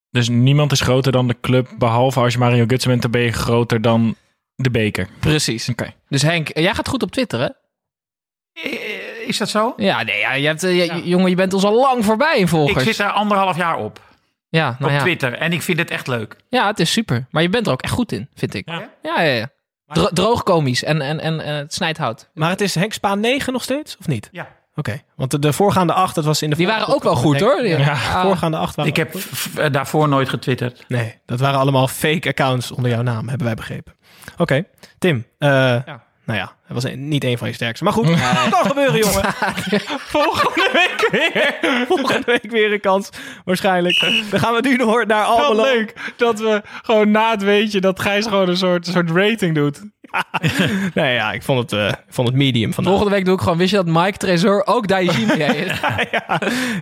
Dus 0.10 0.30
niemand 0.30 0.72
is 0.72 0.82
groter 0.82 1.12
dan 1.12 1.28
de 1.28 1.36
club, 1.41 1.70
behalve 1.78 2.20
als 2.20 2.34
je 2.34 2.39
Mario 2.39 2.66
Gutsen 2.68 2.89
bent, 2.89 3.01
dan 3.01 3.12
ben 3.12 3.22
je 3.22 3.32
groter 3.32 3.82
dan 3.82 4.16
de 4.56 4.72
beker. 4.72 5.08
Precies. 5.20 5.70
Oké. 5.70 5.93
Dus 6.10 6.22
Henk, 6.22 6.58
jij 6.58 6.74
gaat 6.76 6.88
goed 6.88 7.04
op 7.04 7.12
Twitter, 7.12 7.39
hè? 7.39 7.47
Eh, 8.54 9.28
Is 9.28 9.38
dat 9.38 9.49
zo? 9.49 9.74
Ja, 9.78 10.04
nee, 10.04 10.20
ja, 10.20 10.34
je 10.34 10.47
hebt, 10.47 10.64
eh, 10.64 11.06
jongen, 11.06 11.30
je 11.30 11.36
bent 11.36 11.54
ons 11.54 11.64
al 11.64 11.76
lang 11.80 12.06
voorbij 12.06 12.36
in 12.36 12.41
Ik 12.43 12.47
volgers. 12.49 12.84
zit 12.84 12.97
daar 12.97 13.12
anderhalf 13.12 13.58
jaar 13.58 13.78
op. 13.78 14.01
ja, 14.49 14.76
nou 14.80 14.91
op 14.91 14.97
ja. 14.97 15.04
Twitter. 15.04 15.34
En 15.34 15.54
ik 15.54 15.62
vind 15.62 15.80
het 15.80 15.91
echt 15.91 16.08
leuk. 16.08 16.36
ja, 16.49 16.68
het 16.68 16.80
is 16.80 16.91
super. 16.91 17.28
Maar 17.32 17.41
je 17.41 17.49
bent 17.49 17.66
er 17.68 17.74
ook 17.74 17.82
echt 17.82 17.93
goed 17.93 18.12
in, 18.12 18.30
vind 18.36 18.54
ik. 18.54 18.70
Ja. 18.70 18.89
Ja, 19.01 19.22
ja, 19.22 19.32
ja. 19.34 19.49
Dro- 19.94 20.10
droog 20.14 20.44
komisch 20.44 20.84
en, 20.84 21.02
en, 21.02 21.20
en, 21.20 21.39
en 21.39 21.56
het 21.56 21.74
snijdt 21.74 21.98
hout. 21.98 22.30
Maar 22.34 22.50
het 22.50 22.62
is 22.62 22.76
Henk 22.76 22.94
Spaan 22.94 23.20
9 23.20 23.54
nog 23.54 23.64
steeds, 23.64 23.98
of 24.00 24.08
niet? 24.08 24.30
Ja. 24.32 24.48
Oké, 24.76 25.02
want 25.16 25.32
de, 25.32 25.39
de 25.39 25.54
voorgaande 25.54 25.94
acht, 25.94 26.16
dat 26.16 26.26
was 26.26 26.41
in 26.41 26.50
de 26.50 26.56
Die 26.56 26.68
waren 26.68 26.88
ook 26.96 27.04
wel 27.04 27.16
goed, 27.16 27.39
hoor. 27.39 27.66
Ja. 27.66 27.78
Ja, 27.78 27.94
de 27.94 28.28
voorgaande 28.28 28.58
acht 28.58 28.76
waren 28.76 28.91
Ik 28.91 28.98
heb 28.98 29.16
eh, 29.58 29.72
daarvoor 29.72 30.08
nooit 30.08 30.30
getwitterd. 30.30 30.84
Nee, 30.88 31.20
dat 31.26 31.39
waren 31.39 31.60
allemaal 31.60 31.88
fake 31.88 32.28
accounts 32.30 32.72
onder 32.72 32.91
jouw 32.91 33.02
naam, 33.02 33.28
hebben 33.28 33.46
wij 33.48 33.56
begrepen. 33.56 33.94
Oké, 34.38 34.64
Tim. 34.98 35.26
eh, 35.38 35.80
Nou 36.26 36.39
ja, 36.39 36.45
dat 36.45 36.84
was 36.84 36.84
een- 36.84 37.07
niet 37.07 37.24
een 37.24 37.38
van 37.38 37.47
je 37.47 37.53
sterkste. 37.53 37.84
Maar 37.84 37.93
goed, 37.93 38.07
het 38.09 38.49
kan 38.49 38.65
gebeuren, 38.65 38.99
jongen. 38.99 39.24
Volgende 40.15 40.69
week 40.74 41.07
weer. 41.11 41.57
Volgende 41.88 42.21
week 42.26 42.51
weer 42.51 42.74
een 42.74 42.80
kans, 42.80 43.09
waarschijnlijk. 43.45 43.99
Dan 44.30 44.39
gaan 44.39 44.53
we 44.53 44.61
nu 44.61 44.78
door 44.78 45.05
naar 45.05 45.28
Wel 45.28 45.38
Almelo. 45.39 45.63
leuk 45.63 45.93
dat 46.17 46.39
we 46.39 46.61
gewoon 46.82 47.11
na 47.11 47.32
het 47.32 47.43
weetje 47.43 47.80
dat 47.82 47.99
Gijs 47.99 48.26
gewoon 48.26 48.49
een 48.49 48.57
soort, 48.57 48.88
soort 48.88 49.09
rating 49.11 49.55
doet. 49.55 49.82
Nee, 50.93 51.14
ja, 51.14 51.32
ik 51.32 51.43
vond 51.43 51.72
het, 51.72 51.89
ik 51.89 52.14
vond 52.14 52.28
het 52.28 52.38
medium 52.38 52.74
vandaag. 52.74 52.93
Volgende 52.93 53.16
week 53.16 53.26
doe 53.26 53.36
ik 53.36 53.41
gewoon, 53.41 53.57
wist 53.57 53.70
je 53.70 53.76
dat 53.76 53.86
Mike 53.86 54.18
Tresor 54.18 54.66
ook 54.66 54.88
Daijimi 54.88 55.34
is? 55.34 55.72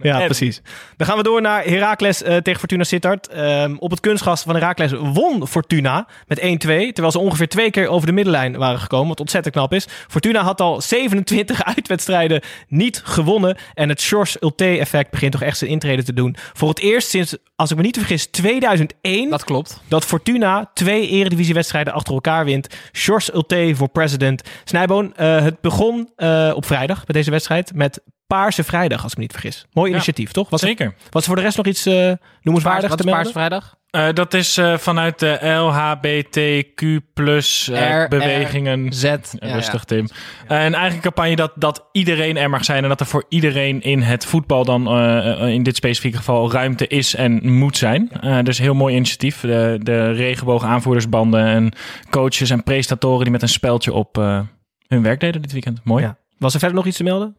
Ja, 0.01 0.25
precies. 0.25 0.61
Dan 0.97 1.07
gaan 1.07 1.17
we 1.17 1.23
door 1.23 1.41
naar 1.41 1.63
Heracles 1.63 2.23
eh, 2.23 2.37
tegen 2.37 2.59
Fortuna 2.59 2.83
Sittard. 2.83 3.27
Ehm, 3.27 3.75
op 3.79 3.91
het 3.91 3.99
kunstgras 3.99 4.41
van 4.41 4.55
Heracles 4.55 4.91
won 4.91 5.47
Fortuna 5.47 6.07
met 6.27 6.39
1-2. 6.39 6.43
Terwijl 6.65 7.11
ze 7.11 7.19
ongeveer 7.19 7.47
twee 7.47 7.71
keer 7.71 7.87
over 7.87 8.07
de 8.07 8.13
middenlijn 8.13 8.57
waren 8.57 8.79
gekomen. 8.79 9.07
Wat 9.07 9.19
ontzettend 9.19 9.55
knap 9.55 9.73
is. 9.73 9.87
Fortuna 10.07 10.41
had 10.41 10.61
al 10.61 10.81
27 10.81 11.63
uitwedstrijden 11.75 12.41
niet 12.67 13.01
gewonnen. 13.03 13.57
En 13.73 13.89
het 13.89 14.01
Shores 14.01 14.37
Ulte-effect 14.39 15.11
begint 15.11 15.31
toch 15.31 15.41
echt 15.41 15.57
zijn 15.57 15.69
intrede 15.71 16.03
te 16.03 16.13
doen. 16.13 16.35
Voor 16.53 16.69
het 16.69 16.79
eerst 16.79 17.09
sinds, 17.09 17.37
als 17.55 17.71
ik 17.71 17.77
me 17.77 17.83
niet 17.83 17.97
vergis, 17.97 18.25
2001... 18.25 19.29
Dat 19.29 19.43
klopt. 19.43 19.81
Dat 19.87 20.05
Fortuna 20.05 20.69
twee 20.73 21.07
eredivisiewedstrijden 21.07 21.93
achter 21.93 22.13
elkaar 22.13 22.45
wint. 22.45 22.67
Shores 22.93 23.20
Ulte 23.29 23.71
voor 23.75 23.89
president. 23.89 24.49
Snijboon, 24.63 25.15
eh, 25.15 25.43
het 25.43 25.61
begon 25.61 26.09
eh, 26.15 26.51
op 26.55 26.65
vrijdag 26.65 27.05
bij 27.05 27.15
deze 27.15 27.31
wedstrijd 27.31 27.73
met 27.73 28.01
Paarse 28.37 28.63
Vrijdag, 28.63 29.03
als 29.03 29.11
ik 29.11 29.17
me 29.17 29.23
niet 29.23 29.31
vergis. 29.31 29.65
Mooi 29.73 29.87
Ja, 29.89 29.93
initiatief, 29.95 30.31
toch? 30.31 30.49
Was 30.49 30.61
er- 30.61 30.67
zeker. 30.67 30.93
was 31.09 31.21
er 31.21 31.27
voor 31.27 31.35
de 31.35 31.41
rest 31.41 31.57
nog 31.57 31.65
iets 31.65 31.85
eh 31.85 32.11
noemenswaardigs 32.41 32.87
Wat 32.87 32.97
te 32.97 33.03
is 33.03 33.13
melden? 33.13 33.13
Paarse 33.13 33.31
Vrijdag? 33.31 33.75
Eh, 33.89 34.13
dat 34.13 34.33
is 34.33 34.57
eh, 34.57 34.77
vanuit 34.77 35.19
de 35.19 35.39
LHBTQ 35.41 36.99
plus 37.13 37.67
R, 37.73 38.07
bewegingen. 38.07 38.93
Z. 38.93 39.03
Ja, 39.03 39.17
Rustig, 39.39 39.73
ja. 39.79 39.85
Tim. 39.85 40.07
Een 40.47 40.73
eigen 40.73 40.99
campagne 40.99 41.35
dat, 41.35 41.51
dat 41.55 41.85
iedereen 41.91 42.37
er 42.37 42.49
mag 42.49 42.65
zijn 42.65 42.83
en 42.83 42.89
dat 42.89 42.99
er 42.99 43.05
voor 43.05 43.25
iedereen 43.29 43.81
in 43.81 44.01
het 44.01 44.25
voetbal 44.25 44.65
dan 44.65 44.87
eh, 44.87 45.47
in 45.53 45.63
dit 45.63 45.75
specifieke 45.75 46.17
geval 46.17 46.51
ruimte 46.51 46.87
is 46.87 47.15
en 47.15 47.51
moet 47.53 47.77
zijn. 47.77 48.09
Eh, 48.11 48.39
dus 48.43 48.57
heel 48.57 48.73
mooi 48.73 48.95
initiatief. 48.95 49.39
De, 49.41 49.79
de 49.83 50.11
regenboog 50.11 50.63
aanvoerdersbanden 50.63 51.45
en 51.45 51.73
coaches 52.09 52.49
en 52.49 52.63
presentatoren 52.63 53.23
die 53.23 53.31
met 53.31 53.41
een 53.41 53.49
speldje 53.49 53.93
op 53.93 54.17
eh, 54.17 54.39
hun 54.87 55.01
werk 55.03 55.19
deden 55.19 55.41
dit 55.41 55.51
weekend. 55.51 55.79
Mooi. 55.83 56.03
Ja. 56.03 56.17
Was 56.37 56.53
er 56.53 56.59
verder 56.59 56.77
nog 56.77 56.85
iets 56.87 56.97
te 56.97 57.03
melden? 57.03 57.35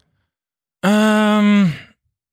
Ehm, 0.82 1.66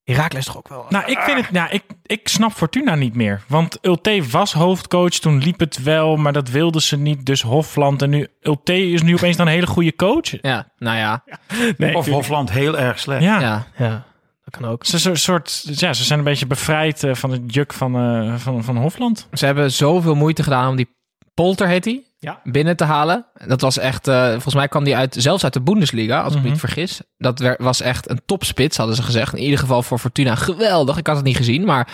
Herakles 0.04 0.46
toch 0.46 0.58
ook 0.58 0.68
wel? 0.68 0.86
nou, 0.90 1.12
ik 1.12 1.20
vind 1.20 1.38
het. 1.42 1.52
Nou, 1.52 1.70
ik, 1.70 1.84
ik 2.06 2.28
snap 2.28 2.52
Fortuna 2.52 2.96
niet 2.96 3.16
meer. 3.16 3.42
Want 3.48 3.78
Ulte 3.82 4.24
was 4.32 4.54
hoofdcoach. 4.54 5.10
Toen 5.10 5.38
liep 5.38 5.60
het 5.60 5.84
wel, 5.84 6.16
maar 6.16 6.34
dat 6.34 6.50
wilden 6.50 6.82
ze 6.82 6.98
niet. 6.98 7.26
Dus 7.26 7.42
Hofland. 7.42 8.02
En 8.02 8.10
nu. 8.10 8.28
Ulte 8.42 8.92
is 8.92 9.02
nu 9.02 9.14
opeens 9.14 9.38
dan 9.38 9.48
een 9.48 9.54
hele 9.54 9.68
goede 9.68 9.96
coach. 9.96 10.42
Ja, 10.42 10.72
nou 10.78 10.98
ja. 10.98 11.24
Nee, 11.78 11.96
Of 11.96 12.08
Hofland 12.08 12.52
heel 12.52 12.78
erg 12.78 13.00
slecht. 13.00 13.24
Ja. 13.24 13.40
ja. 13.40 13.68
Ja, 13.78 14.06
dat 14.44 14.62
kan 14.62 14.70
ook. 14.70 14.86
Ze, 14.86 15.00
ze, 15.00 15.16
soort, 15.16 15.64
ja, 15.80 15.94
ze 15.94 16.04
zijn 16.04 16.20
een 16.20 16.26
beetje 16.26 16.48
bevrijd 16.48 17.04
eh, 17.04 17.14
van 17.14 17.32
het 17.32 17.54
juk 17.54 17.74
van, 17.74 17.96
eh, 17.96 18.36
van, 18.36 18.64
van 18.64 18.78
Hofland. 18.78 19.28
Ze 19.34 19.46
hebben 19.46 19.72
zoveel 19.72 20.16
moeite 20.16 20.44
gedaan 20.44 20.70
om 20.70 20.76
die 20.76 20.98
Polter, 21.44 21.68
heet 21.68 21.86
hij, 21.86 22.04
Ja. 22.20 22.40
binnen 22.44 22.76
te 22.78 22.84
halen. 22.84 23.26
Dat 23.48 23.62
was 23.62 23.78
echt, 23.78 24.08
eh, 24.08 24.30
volgens 24.30 24.54
mij 24.56 24.68
kwam 24.68 24.84
die 24.84 24.96
uit, 24.96 25.16
zelfs 25.20 25.44
uit 25.44 25.54
de 25.54 25.62
Bundesliga, 25.62 26.18
als 26.22 26.28
ik 26.28 26.34
me 26.34 26.40
Mhm. 26.42 26.50
niet 26.52 26.60
vergis. 26.60 27.02
Dat 27.18 27.56
was 27.58 27.82
echt 27.82 28.10
een 28.10 28.22
topspits, 28.26 28.78
hadden 28.78 28.96
ze 28.96 29.04
gezegd. 29.04 29.34
In 29.36 29.44
ieder 29.44 29.60
geval 29.60 29.84
voor 29.84 29.98
Fortuna 30.00 30.36
geweldig. 30.36 30.98
Ik 30.98 31.08
had 31.08 31.16
het 31.16 31.26
niet 31.26 31.36
gezien, 31.38 31.66
maar 31.66 31.88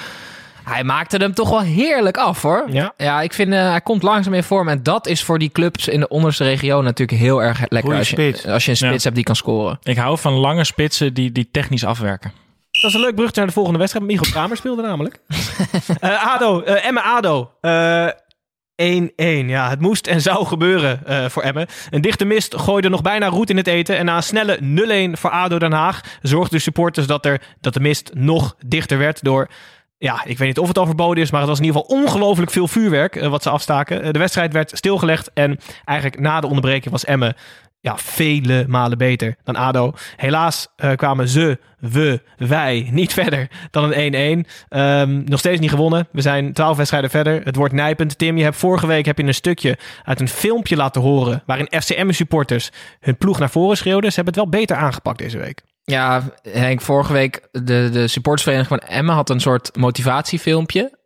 hij 0.63 0.83
maakte 0.83 1.17
hem 1.17 1.33
toch 1.33 1.49
wel 1.49 1.59
heerlijk 1.61 2.17
af, 2.17 2.41
hoor. 2.41 2.65
Ja. 2.71 2.93
Ja, 2.97 3.21
ik 3.21 3.33
vind, 3.33 3.53
eh, 3.53 3.69
hij 3.69 3.81
komt 3.81 4.03
langzaam 4.03 4.33
in 4.33 4.43
vorm. 4.43 4.67
En 4.69 4.83
dat 4.83 5.07
is 5.07 5.23
voor 5.23 5.39
die 5.39 5.49
clubs 5.49 5.87
in 5.87 5.99
de 5.99 6.07
onderste 6.07 6.43
regio 6.43 6.81
natuurlijk 6.81 7.19
heel 7.19 7.43
erg 7.43 7.59
lekker. 7.59 7.79
Goeie 7.81 7.97
Als 7.97 8.09
je, 8.09 8.15
spits. 8.15 8.45
als 8.47 8.65
je 8.65 8.71
een 8.71 8.77
spits 8.77 8.93
Ja. 8.95 9.01
hebt 9.03 9.15
die 9.15 9.23
kan 9.23 9.35
scoren. 9.35 9.79
Ik 9.83 9.97
hou 9.97 10.17
van 10.17 10.33
lange 10.33 10.63
spitsen 10.63 11.13
die, 11.13 11.31
die 11.31 11.49
technisch 11.51 11.85
afwerken. 11.85 12.31
Dat 12.81 12.89
is 12.89 12.93
een 12.93 13.01
leuk 13.01 13.15
brugje 13.15 13.33
naar 13.35 13.47
de 13.47 13.53
volgende 13.53 13.79
wedstrijd. 13.79 14.05
Michel 14.05 14.31
Kramer 14.31 14.57
speelde 14.57 14.81
namelijk. 14.81 15.19
Eh, 15.99 16.33
Ado, 16.33 16.61
eh 16.61 16.85
Emme 16.87 17.01
Ado. 17.01 17.51
Eh, 18.75 18.95
1-1. 18.95 19.47
Ja, 19.47 19.69
het 19.69 19.79
moest 19.79 20.07
en 20.07 20.21
zou 20.21 20.45
gebeuren 20.45 21.05
eh, 21.05 21.29
voor 21.29 21.43
Emmen. 21.43 21.67
Een 21.89 22.01
dichte 22.01 22.25
mist 22.25 22.55
gooide 22.55 22.89
nog 22.89 23.01
bijna 23.01 23.27
roet 23.27 23.49
in 23.49 23.57
het 23.57 23.67
eten. 23.67 23.97
En 23.97 24.05
na 24.05 24.15
een 24.15 24.23
snelle 24.23 24.59
0-1 25.15 25.17
voor 25.19 25.29
ADO 25.29 25.59
Den 25.59 25.71
Haag 25.71 26.01
zorgden 26.21 26.57
de 26.57 26.63
supporters 26.63 27.07
dat, 27.07 27.25
er, 27.25 27.41
dat 27.61 27.73
de 27.73 27.79
mist 27.79 28.11
nog 28.13 28.55
dichter 28.65 28.97
werd 28.97 29.23
door... 29.23 29.49
Ja, 29.97 30.25
ik 30.25 30.37
weet 30.37 30.47
niet 30.47 30.59
of 30.59 30.67
het 30.67 30.77
al 30.77 30.85
verboden 30.85 31.23
is, 31.23 31.31
maar 31.31 31.39
het 31.39 31.49
was 31.49 31.59
in 31.59 31.65
ieder 31.65 31.81
geval 31.81 31.97
ongelooflijk 31.97 32.51
veel 32.51 32.67
vuurwerk 32.67 33.15
eh, 33.15 33.29
wat 33.29 33.43
ze 33.43 33.49
afstaken. 33.49 34.01
Eh, 34.01 34.11
de 34.11 34.19
wedstrijd 34.19 34.53
werd 34.53 34.71
stilgelegd 34.77 35.33
en 35.33 35.59
eigenlijk 35.85 36.19
na 36.19 36.39
de 36.39 36.47
onderbreking 36.47 36.91
was 36.91 37.05
Emmen 37.05 37.35
ja, 37.85 37.97
vele 37.97 38.65
malen 38.67 38.97
beter 38.97 39.35
dan 39.43 39.55
ADO. 39.55 39.93
Helaas 40.15 40.67
eh, 40.75 40.91
kwamen 40.95 41.27
ze, 41.27 41.59
we, 41.79 42.21
wij 42.37 42.89
niet 42.91 43.13
verder 43.23 43.47
dan 43.71 43.93
een 43.93 44.45
1-1. 44.45 44.49
Ehm, 44.69 45.23
nog 45.23 45.39
steeds 45.39 45.59
niet 45.59 45.69
gewonnen. 45.69 46.07
We 46.11 46.21
zijn 46.21 46.53
12 46.53 46.77
wedstrijden 46.77 47.09
verder. 47.09 47.41
Het 47.43 47.55
wordt 47.55 47.73
nijpend. 47.73 48.17
Tim, 48.17 48.37
je 48.37 48.43
hebt 48.43 48.55
vorige 48.55 48.87
week 48.87 49.05
heb 49.05 49.17
je 49.17 49.23
een 49.23 49.33
stukje 49.33 49.77
uit 50.03 50.19
een 50.19 50.27
filmpje 50.27 50.75
laten 50.75 51.01
horen... 51.01 51.43
waarin 51.45 51.67
FCM-supporters 51.81 52.71
hun 52.99 53.17
ploeg 53.17 53.39
naar 53.39 53.49
voren 53.49 53.77
schreeuwden. 53.77 54.09
Ze 54.09 54.15
hebben 54.15 54.33
het 54.33 54.43
wel 54.43 54.59
beter 54.59 54.75
aangepakt 54.75 55.17
deze 55.17 55.37
week. 55.37 55.61
Ja, 55.83 56.23
Henk, 56.41 56.81
vorige 56.81 57.13
week 57.13 57.47
de, 57.51 57.89
de 57.91 58.07
supportersvereniging 58.07 58.81
van 58.81 58.89
Emmen 58.89 59.15
had 59.15 59.29
een 59.29 59.39
soort 59.39 59.77
motivatiefilmpje. 59.77 60.97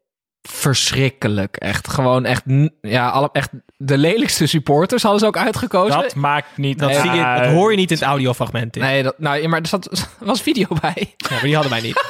Verschrikkelijk. 0.41 1.57
Echt 1.57 1.89
gewoon 1.89 2.25
echt, 2.25 2.43
ja, 2.81 3.09
alle, 3.09 3.29
echt 3.31 3.49
de 3.81 3.97
lelijkste 3.97 4.45
supporters 4.45 5.01
hadden 5.01 5.19
ze 5.19 5.25
ook 5.25 5.37
uitgekozen. 5.37 6.01
Dat 6.01 6.15
maakt 6.15 6.57
niet 6.57 6.79
Dat, 6.79 6.95
zie 6.95 7.11
je, 7.11 7.39
dat 7.41 7.51
hoor 7.51 7.71
je 7.71 7.77
niet 7.77 7.91
in 7.91 7.97
het 7.97 8.05
audiofragment. 8.05 8.75
Nee, 8.75 9.03
dat, 9.03 9.19
nou, 9.19 9.47
maar 9.47 9.61
er 9.61 9.67
zat, 9.67 9.85
er 9.91 10.25
was 10.25 10.41
video 10.41 10.67
bij. 10.81 11.13
Ja, 11.17 11.27
maar 11.29 11.41
die 11.41 11.53
hadden 11.53 11.71
wij 11.71 11.81
niet. 11.81 12.03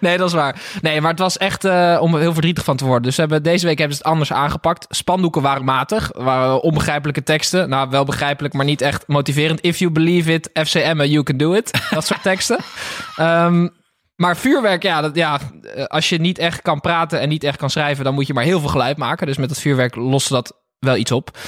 Nee, 0.00 0.16
dat 0.16 0.28
is 0.28 0.34
waar. 0.34 0.60
Nee, 0.82 1.00
maar 1.00 1.10
het 1.10 1.18
was 1.18 1.36
echt 1.36 1.64
eh, 1.64 1.98
om 2.00 2.14
er 2.14 2.20
heel 2.20 2.32
verdrietig 2.32 2.64
van 2.64 2.76
te 2.76 2.84
worden. 2.84 3.02
Dus 3.02 3.16
hebben, 3.16 3.42
deze 3.42 3.66
week 3.66 3.78
hebben 3.78 3.96
ze 3.96 4.02
het 4.02 4.12
anders 4.12 4.32
aangepakt. 4.32 4.86
Spandoeken 4.88 5.42
waren 5.42 5.64
matig. 5.64 6.10
waren 6.14 6.62
onbegrijpelijke 6.62 7.22
teksten. 7.22 7.68
Nou, 7.68 7.90
wel 7.90 8.04
begrijpelijk, 8.04 8.54
maar 8.54 8.64
niet 8.64 8.80
echt 8.80 9.04
motiverend. 9.06 9.60
If 9.60 9.78
you 9.78 9.90
believe 9.90 10.32
it, 10.32 10.50
FCM, 10.52 11.02
you 11.02 11.22
can 11.22 11.36
do 11.36 11.52
it. 11.52 11.88
Dat 11.90 12.06
soort 12.06 12.22
teksten. 12.22 12.58
Ehm, 13.16 13.68
maar 14.16 14.36
vuurwerk, 14.36 14.82
ja, 14.82 15.00
dat, 15.00 15.14
ja, 15.16 15.40
eh, 15.74 15.84
als 15.84 16.08
je 16.08 16.18
niet 16.20 16.38
echt 16.38 16.62
kan 16.62 16.80
praten 16.80 17.20
en 17.20 17.28
niet 17.28 17.44
echt 17.44 17.56
kan 17.58 17.70
schrijven, 17.70 18.04
dan 18.04 18.14
moet 18.14 18.26
je 18.26 18.34
maar 18.34 18.44
heel 18.44 18.60
veel 18.60 18.68
geluid 18.68 18.96
maken. 18.96 19.26
Dus 19.26 19.36
met 19.36 19.48
dat 19.48 19.58
vuurwerk 19.60 19.94
loste 19.94 20.32
dat 20.32 20.58
wel 20.78 20.96
iets 20.96 21.12
op. 21.12 21.38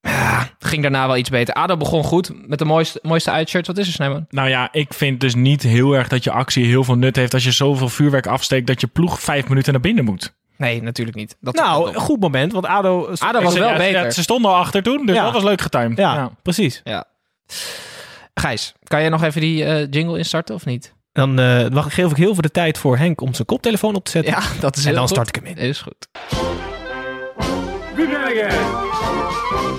Ja, 0.00 0.48
ging 0.58 0.82
daarna 0.82 1.06
wel 1.06 1.16
iets 1.16 1.30
beter. 1.30 1.54
Ado 1.54 1.76
begon 1.76 2.04
goed 2.04 2.48
met 2.48 2.58
de 2.58 2.64
mooiste, 2.64 2.98
mooiste 3.02 3.30
uitshirt. 3.30 3.66
Wat 3.66 3.78
is 3.78 3.86
er, 3.86 3.92
Snijman? 3.92 4.26
Nou 4.30 4.48
ja, 4.48 4.68
ik 4.72 4.92
vind 4.94 5.20
dus 5.20 5.34
niet 5.34 5.62
heel 5.62 5.92
erg 5.92 6.08
dat 6.08 6.24
je 6.24 6.30
actie 6.30 6.64
heel 6.66 6.84
veel 6.84 6.94
nut 6.96 7.16
heeft 7.16 7.34
als 7.34 7.44
je 7.44 7.50
zoveel 7.52 7.88
vuurwerk 7.88 8.26
afsteekt 8.26 8.66
dat 8.66 8.80
je 8.80 8.86
ploeg 8.86 9.20
vijf 9.20 9.48
minuten 9.48 9.72
naar 9.72 9.80
binnen 9.82 10.04
moet. 10.04 10.34
Nee, 10.56 10.82
natuurlijk 10.82 11.16
niet. 11.16 11.36
Dat 11.40 11.54
nou, 11.54 11.88
een 11.88 11.94
goed 12.00 12.20
moment, 12.20 12.52
want 12.52 12.66
ADO... 12.66 13.12
ADO 13.18 13.42
was 13.42 13.52
Ze- 13.52 13.58
wel 13.58 13.68
ja, 13.68 13.76
beter. 13.76 14.02
ja, 14.04 14.10
ze 14.10 14.22
stonden 14.22 14.50
al 14.50 14.56
achter 14.56 14.82
toen, 14.82 15.06
dus 15.06 15.16
Ja. 15.16 15.24
dat 15.24 15.32
was 15.32 15.42
leuk 15.42 15.60
getimed. 15.60 15.98
Ja, 15.98 16.30
precies. 16.42 16.80
Ja. 16.84 17.04
Gijs, 18.34 18.72
kan 18.84 19.00
jij 19.00 19.08
nog 19.08 19.22
even 19.22 19.40
die 19.40 19.64
eh, 19.64 19.86
jingle 19.90 20.18
instarten 20.18 20.54
of 20.54 20.64
niet? 20.64 20.94
Dan 21.16 21.38
eh, 21.38 21.66
wacht, 21.72 21.92
geef 21.94 22.10
ik 22.10 22.16
heel 22.16 22.32
veel 22.32 22.42
de 22.42 22.50
tijd 22.50 22.78
voor 22.78 22.96
Henk 22.96 23.20
om 23.20 23.34
zijn 23.34 23.46
koptelefoon 23.46 23.94
op 23.94 24.04
te 24.04 24.10
zetten. 24.10 24.32
Ja, 24.32 24.42
dat 24.60 24.76
is 24.76 24.82
En 24.82 24.88
heel 24.88 24.98
dan 24.98 25.08
goed. 25.08 25.16
start 25.16 25.28
ik 25.28 25.34
hem 25.34 25.44
in. 25.44 25.56
Is 25.56 25.80
goed. 25.80 26.08
Goedemorgen. 27.96 28.48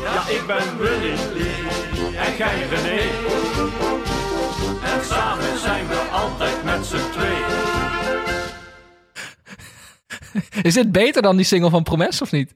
Ja, 0.04 0.28
ik 0.30 0.44
ben 0.48 0.78
Willy 0.78 1.14
en 2.16 2.36
jij 2.38 2.68
René. 2.70 3.02
En 4.84 5.06
samen 5.06 5.60
zijn 5.60 5.88
we 5.88 6.08
altijd 6.12 6.64
met 6.64 6.86
z'n 6.86 7.12
twee. 7.12 7.38
Is 10.64 10.74
dit 10.74 10.92
beter 10.92 11.22
dan 11.22 11.36
die 11.36 11.46
single 11.46 11.70
van 11.70 11.84
Promes 11.84 12.22
of 12.22 12.32
niet? 12.32 12.56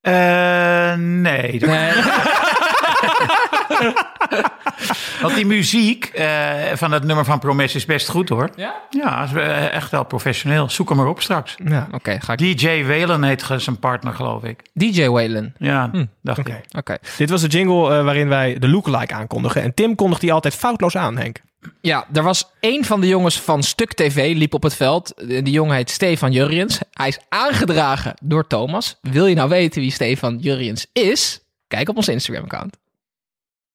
Eh, 0.00 0.94
nee. 0.94 1.60
Nee. 1.60 1.92
Want 5.22 5.34
die 5.34 5.46
muziek 5.46 6.04
eh, 6.04 6.54
van 6.74 6.92
het 6.92 7.04
nummer 7.04 7.24
van 7.24 7.38
Promes 7.38 7.74
is 7.74 7.84
best 7.84 8.08
goed 8.08 8.28
hoor. 8.28 8.50
Ja? 8.56 8.74
Ja, 8.90 9.24
is 9.24 9.32
eh, 9.32 9.72
echt 9.72 9.90
wel 9.90 10.04
professioneel. 10.04 10.70
Zoek 10.70 10.88
hem 10.88 10.98
maar 10.98 11.06
op 11.06 11.22
straks. 11.22 11.54
Ja. 11.64 11.88
Oké, 11.92 12.20
ga 12.20 12.32
ik. 12.36 12.38
DJ 12.58 12.84
Whalen 12.84 13.22
heet 13.22 13.42
ge- 13.42 13.58
zijn 13.58 13.78
partner, 13.78 14.12
geloof 14.12 14.42
ik. 14.44 14.62
DJ 14.74 15.06
Whalen. 15.08 15.54
Ja, 15.58 15.90
dacht 16.22 16.38
Oké. 16.38 16.52
ik. 16.52 16.78
Oké. 16.78 16.96
Dit 17.16 17.30
was 17.30 17.40
de 17.40 17.46
jingle 17.48 17.96
eh, 17.98 18.04
waarin 18.04 18.28
wij 18.28 18.58
de 18.58 18.68
lookalike 18.68 19.14
aankondigen. 19.14 19.62
En 19.62 19.74
Tim 19.74 19.94
kondigt 19.94 20.20
die 20.20 20.32
altijd 20.32 20.54
foutloos 20.54 20.96
aan, 20.96 21.16
Henk. 21.16 21.36
Ja, 21.80 22.06
er 22.12 22.22
was 22.22 22.50
één 22.60 22.84
van 22.84 23.00
de 23.00 23.08
jongens 23.08 23.40
van 23.40 23.62
Stuk 23.62 23.92
TV 23.94 24.32
liep 24.36 24.54
op 24.54 24.62
het 24.62 24.74
veld. 24.74 25.12
Die 25.26 25.50
jongen 25.50 25.76
heet 25.76 25.90
Stefan 25.90 26.32
Jurriens. 26.32 26.78
Hij 26.92 27.08
is 27.08 27.18
aangedragen 27.28 28.14
door 28.22 28.46
Thomas. 28.46 28.98
Wil 29.02 29.26
je 29.26 29.34
nou 29.34 29.48
weten 29.48 29.80
wie 29.80 29.90
Stefan 29.90 30.38
Jurriens 30.38 30.86
is? 30.92 31.40
Kijk 31.68 31.88
op 31.88 31.96
ons 31.96 32.08
Instagram-account. 32.08 32.76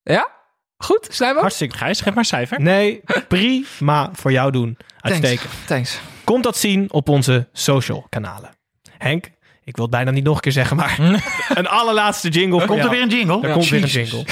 Ja? 0.04 0.30
Goed, 0.78 1.08
zijn 1.12 1.34
we? 1.34 1.40
Hartstikke 1.40 1.78
Gijs, 1.78 1.98
geef 1.98 2.08
maar 2.08 2.18
een 2.18 2.26
cijfer. 2.26 2.62
Nee, 2.62 3.02
prima 3.28 4.10
voor 4.14 4.32
jou 4.32 4.52
doen. 4.52 4.78
Uitstekend. 5.00 5.42
Thanks. 5.42 5.66
Thanks. 5.68 6.00
Komt 6.24 6.44
dat 6.44 6.58
zien 6.58 6.92
op 6.92 7.10
onze 7.10 7.48
social 7.54 8.06
kanalen. 8.10 8.50
Henk, 8.98 9.26
ik 9.64 9.76
wil 9.76 9.86
het 9.86 9.94
bijna 9.94 10.12
niet 10.12 10.24
nog 10.24 10.36
een 10.36 10.42
keer 10.42 10.52
zeggen, 10.52 10.78
maar 10.78 10.98
een 11.60 11.68
allerlaatste 11.68 12.30
jingle. 12.30 12.66
Komt 12.66 12.84
er 12.84 12.90
weer 12.90 13.02
een 13.02 13.10
jingle? 13.10 13.42
Er 13.42 13.48
Ja, 13.48 13.54
komt 13.54 13.70
weer 13.70 13.84
een 13.84 13.88
jingle. 13.88 14.26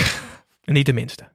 En 0.63 0.73
niet 0.73 0.85
de 0.85 0.93
minste. 0.93 1.29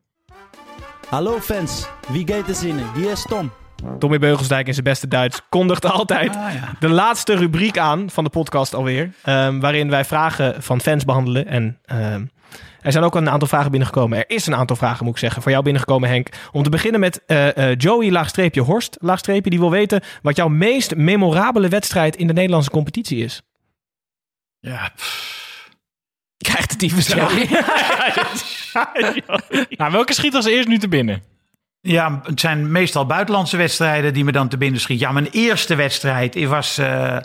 Hallo 1.09 1.41
fans, 1.41 1.87
wie 2.09 2.27
gaat 2.29 2.49
er 2.49 2.55
zinnen? 2.55 2.93
Hier 2.95 3.11
is 3.11 3.23
Tom. 3.23 3.53
Tommy 3.99 4.19
Beugelsdijk 4.19 4.67
in 4.67 4.73
zijn 4.73 4.85
beste 4.85 5.09
Duits 5.09 5.41
kondigt 5.49 5.85
altijd 5.85 6.37
Ah, 6.37 6.53
ja. 6.55 6.73
de 6.81 6.89
laatste 6.89 7.35
rubriek 7.37 7.79
aan 7.79 8.11
van 8.11 8.25
de 8.25 8.31
podcast 8.31 8.75
alweer. 8.75 9.11
ehm, 9.23 9.59
waarin 9.61 9.91
wij 9.91 10.05
vragen 10.05 10.63
van 10.63 10.81
fans 10.81 11.05
behandelen. 11.05 11.47
En 11.47 11.79
ehm, 11.85 12.25
er 12.81 12.93
zijn 12.93 13.05
ook 13.05 13.15
een 13.15 13.31
aantal 13.31 13.49
vragen 13.49 13.71
binnengekomen. 13.71 14.19
Er 14.19 14.25
is 14.37 14.47
een 14.47 14.55
aantal 14.55 14.77
vragen, 14.77 15.05
moet 15.05 15.15
ik 15.15 15.21
zeggen, 15.21 15.43
voor 15.43 15.51
jou 15.51 15.63
binnengekomen, 15.65 16.09
Henk. 16.09 16.29
Om 16.53 16.63
te 16.63 16.71
beginnen 16.71 17.01
met 17.01 17.23
eh, 17.27 17.57
eh, 17.71 17.79
Joey 17.79 18.11
laagstreepje 18.11 18.61
Horst 18.61 18.97
laagstreepje. 19.01 19.51
Die 19.51 19.59
wil 19.59 19.71
weten 19.71 20.01
wat 20.23 20.37
jouw 20.37 20.49
meest 20.49 20.95
memorabele 20.97 21.69
wedstrijd 21.69 22.17
in 22.17 22.27
de 22.27 22.33
Nederlandse 22.33 22.71
competitie 22.71 23.25
is. 23.25 23.43
Ja, 24.61 24.91
Krijgt 26.37 26.71
de 26.71 26.77
tyfus 26.77 27.07
zo. 27.09 27.17
Nou, 29.69 29.93
welke 29.93 30.13
schiet 30.15 30.35
als 30.35 30.47
eerst 30.47 30.69
nu 30.69 30.79
te 30.79 30.89
binnen? 30.89 31.23
Ja, 31.87 32.21
het 32.23 32.41
zijn 32.41 32.73
meestal 32.73 33.07
buitenlandse 33.07 33.57
wedstrijden 33.57 34.15
die 34.15 34.25
me 34.25 34.33
dan 34.33 34.49
te 34.49 34.57
binnen 34.57 34.81
schieten. 34.81 35.07
Ja, 35.07 35.13
mijn 35.13 35.29
eerste 35.31 35.75
wedstrijd 35.75 36.45
was 36.45 36.79
eh, 36.79 37.17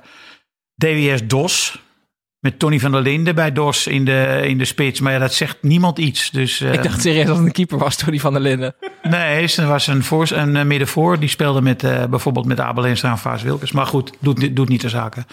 DWS 0.75 1.27
DOS. 1.27 1.81
Met 2.39 2.59
Tony 2.59 2.79
van 2.79 2.91
der 2.91 3.01
Linden 3.01 3.35
bij 3.35 3.51
DOS 3.51 3.87
in 3.87 4.05
de, 4.05 4.41
in 4.45 4.57
de 4.57 4.65
spits. 4.65 4.99
Maar 4.99 5.13
ja, 5.13 5.19
dat 5.19 5.33
zegt 5.33 5.57
niemand 5.61 5.97
iets. 5.97 6.29
Dus, 6.29 6.61
eh, 6.61 6.73
Ik 6.73 6.83
dacht 6.83 7.01
serieus 7.01 7.25
dat 7.25 7.35
het 7.35 7.45
een 7.45 7.51
keeper 7.51 7.77
was, 7.77 7.95
Tony 7.95 8.19
van 8.19 8.33
der 8.33 8.41
Linden. 8.41 8.75
Nee, 9.03 9.47
ze 9.47 9.65
was 9.65 9.87
een, 9.87 10.03
voor, 10.03 10.27
een 10.31 10.55
eh, 10.55 10.65
middenvoor. 10.65 11.19
Die 11.19 11.29
speelde 11.29 11.61
met, 11.61 11.81
bijvoorbeeld 12.09 12.45
met 12.45 12.59
Abel 12.59 12.85
Enstra 12.85 13.11
en 13.11 13.17
Vaas 13.17 13.41
Wilkes. 13.41 13.71
Maar 13.71 13.85
goed, 13.85 14.13
doet, 14.19 14.55
doet 14.55 14.69
niet 14.69 14.81
de 14.81 14.89
zaken. 14.89 15.25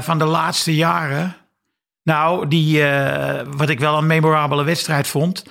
Van 0.00 0.18
de 0.18 0.24
laatste 0.24 0.74
jaren... 0.74 1.36
Nou, 2.02 2.48
die, 2.48 2.82
wat 3.56 3.68
ik 3.68 3.80
wel 3.80 3.98
een 3.98 4.06
memorabele 4.06 4.64
wedstrijd 4.64 5.08
vond... 5.08 5.44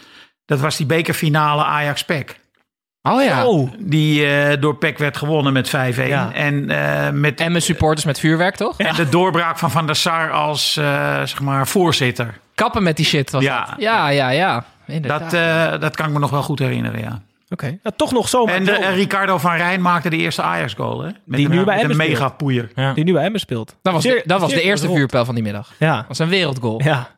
dat 0.45 0.59
was 0.59 0.77
die 0.77 0.85
bekerfinale 0.85 1.63
Ajax-PEC. 1.63 2.41
Oh 3.09 3.23
ja. 3.23 3.45
Die 3.79 4.25
eh, 4.27 4.61
door 4.61 4.75
PEC 4.75 4.97
werd 4.97 5.17
gewonnen 5.17 5.53
met 5.53 5.67
5-1. 5.67 5.71
En, 6.33 6.69
eh, 6.69 7.09
met, 7.11 7.39
En 7.39 7.51
mijn 7.51 7.63
supporters 7.63 8.05
met 8.05 8.19
vuurwerk, 8.19 8.55
toch? 8.55 8.77
en 8.77 8.95
de 8.95 9.09
doorbraak 9.09 9.57
van 9.59 9.71
Van 9.71 9.85
der 9.85 9.95
Sar 9.95 10.31
als 10.31 10.77
eh, 10.77 10.85
zeg 11.17 11.41
maar 11.41 11.67
voorzitter. 11.67 12.39
Kappen 12.55 12.83
met 12.83 12.95
die 12.95 13.05
shit 13.05 13.31
was 13.31 13.43
Ja. 13.43 13.65
dat. 13.65 13.75
Ja, 13.77 14.09
ja, 14.09 14.29
ja. 14.29 14.65
Inderdaad. 14.87 15.31
Dat, 15.31 15.33
eh, 15.33 15.79
dat 15.81 15.95
kan 15.95 16.05
ik 16.07 16.13
me 16.13 16.19
nog 16.19 16.29
wel 16.29 16.41
goed 16.43 16.59
herinneren, 16.59 16.99
ja. 16.99 17.21
Oké. 17.49 17.65
Nou, 17.83 17.95
toch 17.95 18.11
nog 18.11 18.29
zo. 18.29 18.45
En, 18.45 18.63
de, 18.65 18.91
Ricardo 18.95 19.37
van 19.37 19.55
Rijn 19.55 19.81
maakte 19.81 20.09
de 20.09 20.17
eerste 20.17 20.41
Ajax-goal, 20.41 20.99
hè? 21.01 21.09
Met 21.23 21.37
Die 21.39 21.49
nu 21.49 21.63
bij 21.63 21.83
een 21.83 21.97
mega 21.97 22.15
speelt. 22.15 22.37
poeier. 22.37 22.69
Die 22.95 23.03
nu 23.03 23.13
bij 23.13 23.23
Emmen 23.23 23.39
speelt. 23.39 23.75
dat 23.81 23.93
was, 23.93 24.03
Zeer- 24.03 24.15
de, 24.15 24.21
dat 24.25 24.39
was 24.39 24.51
de 24.53 24.61
eerste 24.61 24.85
rond. 24.85 24.97
vuurpijl 24.97 25.25
van 25.25 25.33
die 25.35 25.43
middag. 25.43 25.71
Ja. 25.79 25.95
Dat 25.95 26.05
was 26.07 26.19
een 26.19 26.29
wereldgoal. 26.29 26.81
Ja, 26.83 27.09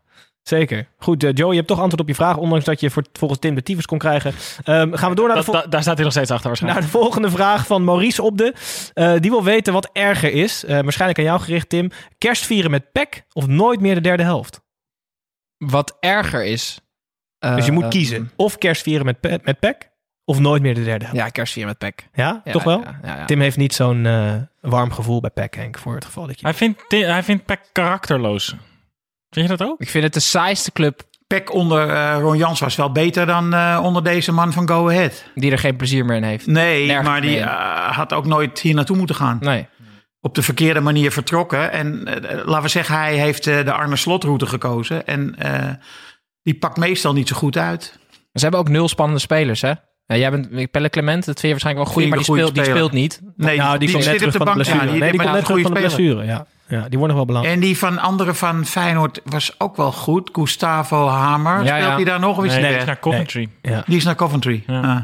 zeker. 0.49 0.87
Goed, 0.97 1.23
eh, 1.23 1.29
Joe, 1.33 1.49
je 1.49 1.55
hebt 1.55 1.67
toch 1.67 1.79
antwoord 1.79 2.01
op 2.01 2.07
je 2.07 2.15
vraag, 2.15 2.37
ondanks 2.37 2.65
dat 2.65 2.79
je 2.79 2.89
voor, 2.89 3.03
volgens 3.13 3.39
Tim 3.39 3.55
de 3.55 3.63
tyfus 3.63 3.85
kon 3.85 3.97
krijgen. 3.97 4.33
Ehm, 4.63 4.93
gaan 4.93 5.09
we 5.09 5.15
door 5.15 5.27
naar 5.27 5.37
de, 5.37 5.43
Dat, 5.43 5.45
vol- 5.45 5.53
da- 5.53 5.67
daar 5.67 5.81
staat 5.81 5.95
hij 5.95 6.03
nog 6.03 6.11
steeds 6.13 6.31
achter 6.31 6.49
naar 6.49 6.57
waarschijnlijk. 6.59 6.93
de 6.93 6.99
volgende 6.99 7.29
vraag 7.29 7.67
van 7.67 7.83
Maurice 7.83 8.21
Opde. 8.23 8.53
Eh 8.93 9.13
die 9.19 9.31
wil 9.31 9.43
weten 9.43 9.73
wat 9.73 9.89
erger 9.93 10.31
is. 10.31 10.65
Eh, 10.65 10.79
waarschijnlijk 10.79 11.19
aan 11.19 11.25
jou 11.25 11.39
gericht, 11.41 11.69
Tim. 11.69 11.91
Kerstvieren 12.17 12.71
met 12.71 12.91
pek 12.91 13.25
of 13.33 13.47
nooit 13.47 13.79
meer 13.81 13.95
de 13.95 14.01
derde 14.01 14.23
helft? 14.23 14.61
Wat 15.57 15.97
erger 15.99 16.45
is... 16.45 16.79
dus 17.39 17.65
je 17.65 17.71
moet 17.71 17.87
kiezen. 17.87 18.31
Of 18.35 18.57
kerstvieren 18.57 19.05
met, 19.05 19.19
pe- 19.19 19.39
met 19.43 19.59
pek 19.59 19.89
of 20.25 20.39
nooit 20.39 20.61
meer 20.61 20.75
de 20.75 20.83
derde 20.83 21.05
helft. 21.05 21.19
Ja, 21.19 21.29
kerstvieren 21.29 21.69
met 21.71 21.77
pek. 21.95 22.07
Ja, 22.13 22.41
Ja, 22.43 22.51
toch 22.51 22.63
wel? 22.63 22.79
ja, 22.81 22.99
ja, 23.03 23.17
ja. 23.17 23.25
Tim 23.25 23.39
heeft 23.39 23.57
niet 23.57 23.73
zo'n 23.73 24.05
eh, 24.05 24.33
warm 24.61 24.91
gevoel 24.91 25.19
bij 25.21 25.29
pek, 25.29 25.55
Henk, 25.55 25.77
voor 25.77 25.95
het 25.95 26.05
geval 26.05 26.27
dat 26.27 26.39
je... 26.39 26.45
Hij 26.45 26.53
vindt, 26.55 26.81
hij 26.87 27.23
vindt 27.23 27.45
Peck 27.45 27.59
karakterloos. 27.71 28.55
Vind 29.35 29.49
je 29.49 29.57
dat 29.57 29.67
ook? 29.67 29.79
Ik 29.79 29.89
vind 29.89 30.03
het 30.03 30.13
de 30.13 30.19
saaiste 30.19 30.71
club 30.71 31.01
Peck 31.27 31.53
onder 31.53 31.89
eh, 31.89 32.17
Ron 32.19 32.37
Jans 32.37 32.59
was 32.59 32.75
wel 32.75 32.91
beter 32.91 33.25
dan 33.25 33.53
eh, 33.53 33.79
onder 33.83 34.03
deze 34.03 34.31
man 34.31 34.53
van 34.53 34.67
Go 34.67 34.89
Ahead. 34.89 35.23
die 35.35 35.51
er 35.51 35.57
geen 35.57 35.75
plezier 35.75 36.05
meer 36.05 36.15
in 36.15 36.23
heeft. 36.23 36.47
Nee, 36.47 36.85
Nergens 36.85 37.07
maar 37.07 37.21
die 37.21 37.39
eh, 37.39 37.97
had 37.97 38.13
ook 38.13 38.25
nooit 38.25 38.59
hier 38.59 38.73
naartoe 38.73 38.97
moeten 38.97 39.15
gaan. 39.15 39.37
Nee. 39.41 39.67
Op 40.21 40.35
de 40.35 40.41
verkeerde 40.41 40.79
manier 40.79 41.11
vertrokken. 41.11 41.71
En 41.71 42.03
laten 42.45 42.61
we 42.61 42.67
zeggen, 42.67 42.95
hij 42.95 43.15
heeft 43.15 43.47
eh, 43.47 43.65
de 43.65 43.71
Arne 43.71 43.95
Slotroute 43.95 44.45
gekozen. 44.45 45.07
En 45.07 45.35
eh, 45.37 45.69
die 46.43 46.53
pakt 46.53 46.77
meestal 46.77 47.13
niet 47.13 47.27
zo 47.27 47.35
goed 47.35 47.57
uit. 47.57 47.99
Ze 48.33 48.41
hebben 48.41 48.59
ook 48.59 48.69
nul 48.69 48.87
spannende 48.87 49.21
spelers, 49.21 49.61
hè? 49.61 49.73
Ja, 50.05 50.15
jij 50.17 50.31
bent 50.31 50.71
Pelle 50.71 50.89
Clement, 50.89 51.25
dat 51.25 51.39
vind 51.39 51.41
je 51.41 51.49
waarschijnlijk 51.49 51.85
wel 51.85 51.95
goed, 51.95 52.09
maar 52.09 52.17
die 52.17 52.53
speelt, 52.53 52.91
die 52.91 52.99
niet. 53.01 53.21
Nee, 53.35 53.57
nou, 53.57 53.77
die, 53.77 53.91
komt 53.91 54.05
net 54.05 54.11
zit 54.11 54.17
terug 54.17 54.33
de 54.33 54.37
van 54.37 54.45
de. 54.45 54.51
Ja, 54.51 54.55
blessure. 54.55 54.91
die, 54.91 54.99
nee, 54.99 55.09
die 55.11 55.17
maar 55.17 55.25
komt 55.25 55.39
net 55.39 55.49
een 55.49 55.55
terug 55.55 55.61
van 55.61 55.73
de 55.73 55.79
goede 55.79 55.89
speler. 55.89 56.15
blessure. 56.15 56.25
Ja. 56.25 56.45
Ja, 56.67 56.81
die 56.89 56.97
wordt 56.97 57.07
nog 57.07 57.15
wel 57.15 57.25
belangrijk. 57.25 57.55
En 57.55 57.61
die 57.61 57.77
van 57.77 57.97
andere 57.99 58.33
van 58.33 58.65
Feyenoord 58.65 59.21
was 59.23 59.55
ook 59.59 59.75
wel 59.75 59.91
goed. 59.91 60.29
Gustavo 60.33 61.07
Hamer. 61.07 61.63
Ja, 61.63 61.65
Speelt 61.77 61.89
ja. 61.89 61.95
hij 61.95 62.03
daar 62.03 62.19
nog? 62.19 62.37
Of 62.37 62.43
is 62.45 62.51
Nee, 62.51 62.61
hij 62.61 62.69
die 62.69 62.79
is 62.79 62.85
naar 62.85 62.99
Coventry. 62.99 63.49
Ja. 63.61 63.83
Die 63.85 63.97
is 63.97 64.03
naar 64.03 64.15
Coventry. 64.15 64.63
Ja. 64.67 64.79
Ah. 64.79 64.99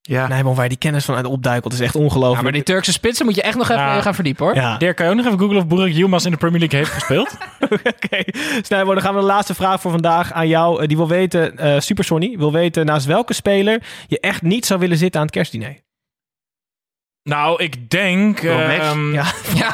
Ja. 0.00 0.26
Nee, 0.28 0.42
man, 0.42 0.54
waar 0.54 0.62
je 0.62 0.68
die 0.68 0.78
kennis 0.78 1.04
van 1.04 1.14
uit 1.14 1.24
opduikelt 1.26 1.72
is 1.72 1.80
echt 1.80 1.94
ongelooflijk. 1.94 2.36
Ja, 2.36 2.42
maar 2.42 2.52
die 2.52 2.62
Turkse 2.62 2.92
spitsen 2.92 3.26
moet 3.26 3.34
je 3.34 3.42
echt 3.42 3.56
nog 3.56 3.68
even 3.70 3.82
Ja. 3.82 4.00
gaan 4.00 4.14
verdiepen, 4.14 4.44
hoor. 4.46 4.54
Ja. 4.54 4.76
Dirk, 4.76 4.96
kan 4.96 5.04
je 5.06 5.10
ook 5.10 5.16
nog 5.18 5.26
even 5.26 5.38
googlen 5.38 5.58
of 5.58 5.66
Burak 5.66 5.88
Yilmaz 5.88 6.24
in 6.24 6.30
de 6.30 6.36
Premier 6.36 6.58
League 6.60 6.78
heeft 6.78 6.92
gespeeld? 6.92 7.36
Oké, 7.94 8.22
Snijbo, 8.62 8.92
dan 8.94 9.02
gaan 9.02 9.14
we 9.14 9.20
de 9.20 9.26
laatste 9.26 9.54
vraag 9.54 9.80
voor 9.80 9.90
vandaag 9.90 10.32
aan 10.32 10.48
jou. 10.48 10.80
Eh, 10.82 10.88
die 10.88 10.96
wil 10.96 11.08
weten, 11.08 11.58
eh 11.58 11.80
Super 11.80 12.04
Sonny, 12.04 12.34
wil 12.38 12.52
weten 12.52 12.86
naast 12.86 13.06
welke 13.06 13.32
speler 13.32 13.82
je 14.06 14.20
echt 14.20 14.42
niet 14.42 14.66
zou 14.66 14.80
willen 14.80 14.96
zitten 14.96 15.20
aan 15.20 15.26
het 15.26 15.34
kerstdiner. 15.34 15.76
Nou, 17.28 17.62
ik 17.62 17.90
denk... 17.90 18.40
Ehm, 18.40 19.12
Ja. 19.14 19.24
Ja. 19.54 19.72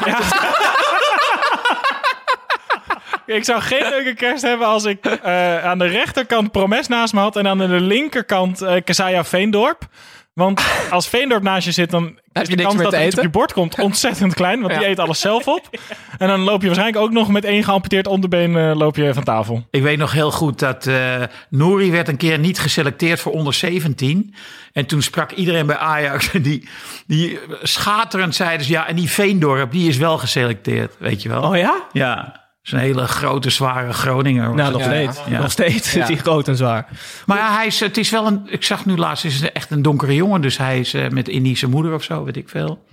Ik 3.25 3.43
zou 3.43 3.61
geen 3.61 3.89
leuke 3.89 4.13
kerst 4.13 4.43
hebben 4.43 4.67
als 4.67 4.85
ik 4.85 5.05
eh, 5.05 5.65
aan 5.65 5.77
de 5.79 5.85
rechterkant 5.85 6.51
Promes 6.51 6.87
naast 6.87 7.13
me 7.13 7.19
had 7.19 7.35
en 7.35 7.47
aan 7.47 7.57
de 7.57 7.67
linkerkant 7.67 8.61
eh 8.61 8.75
Kesaja 8.83 9.23
Veendorp. 9.23 9.87
Want 10.35 10.61
als 10.89 11.07
Veendorp 11.07 11.43
naast 11.43 11.65
je 11.65 11.71
zit, 11.71 11.89
dan 11.89 12.03
Heb 12.31 12.43
is 12.43 12.49
je 12.49 12.55
de 12.55 12.63
kans 12.63 12.81
dat 12.81 12.93
er 12.93 13.05
iets 13.05 13.15
op 13.15 13.21
je 13.21 13.29
bord 13.29 13.53
komt 13.53 13.79
ontzettend 13.89 14.33
klein, 14.33 14.61
want 14.61 14.73
die 14.73 14.87
eet 14.87 14.99
alles 14.99 15.19
zelf 15.19 15.47
op. 15.47 15.69
En 16.17 16.27
dan 16.27 16.39
loop 16.39 16.61
je 16.61 16.67
waarschijnlijk 16.67 17.03
ook 17.03 17.11
nog 17.11 17.29
met 17.29 17.45
één 17.45 17.63
geamputeerd 17.63 18.07
onderbeen 18.07 18.57
eh, 18.57 18.75
loop 18.75 18.95
je 18.95 19.13
van 19.13 19.23
tafel. 19.23 19.67
Ik 19.69 19.81
weet 19.81 19.97
nog 19.97 20.11
heel 20.11 20.31
goed 20.31 20.59
dat 20.59 20.87
eh 20.87 21.23
Nouri 21.49 21.91
werd 21.91 22.07
een 22.07 22.17
keer 22.17 22.39
niet 22.39 22.59
geselecteerd 22.59 23.19
voor 23.19 23.31
onder 23.31 23.53
17. 23.53 24.35
En 24.73 24.85
toen 24.85 25.01
sprak 25.01 25.31
iedereen 25.31 25.65
bij 25.65 25.77
Ajax. 25.77 26.31
En 26.31 26.41
die, 26.41 26.69
die 27.07 27.39
schaterend 27.61 28.35
zeiden 28.35 28.65
ze, 28.65 28.71
ja, 28.71 28.87
en 28.87 28.95
die 28.95 29.09
Veendorp, 29.09 29.71
die 29.71 29.89
is 29.89 29.97
wel 29.97 30.17
geselecteerd. 30.17 30.95
Weet 30.99 31.21
je 31.21 31.29
wel? 31.29 31.41
Oh 31.41 31.57
ja? 31.57 31.83
Ja, 31.91 32.44
zo'n 32.67 32.79
hele 32.79 33.07
grote, 33.07 33.49
zware 33.49 33.93
Groninger. 33.93 34.55
Nou, 34.55 34.71
nog 34.71 34.81
steeds. 34.83 35.19
Ja. 35.29 35.41
Nog 35.41 35.51
steeds 35.51 35.91
Ja. 35.91 36.01
is 36.01 36.07
hij 36.07 36.17
groot 36.17 36.47
en 36.47 36.55
zwaar. 36.55 36.87
Maar 37.25 37.37
ja, 37.37 37.55
hij 37.55 37.65
is, 37.65 37.79
het 37.79 37.97
is 37.97 38.09
wel 38.09 38.27
een, 38.27 38.41
ik 38.47 38.63
zag 38.63 38.85
nu 38.85 38.95
laatst, 38.95 39.25
is 39.25 39.41
het 39.41 39.51
echt 39.51 39.71
een 39.71 39.81
donkere 39.81 40.15
jongen. 40.15 40.41
Dus 40.41 40.57
hij 40.57 40.79
is 40.79 40.93
eh, 40.93 41.09
met 41.09 41.27
Indische 41.27 41.69
moeder 41.69 41.93
of 41.93 42.03
zo, 42.03 42.23
weet 42.23 42.37
ik 42.37 42.49
veel. 42.49 42.83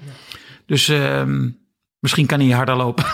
Dus 0.66 0.88
ehm, 0.88 1.48
misschien 1.98 2.26
kan 2.26 2.40
hij 2.40 2.50
harder 2.50 2.76
lopen. 2.76 3.04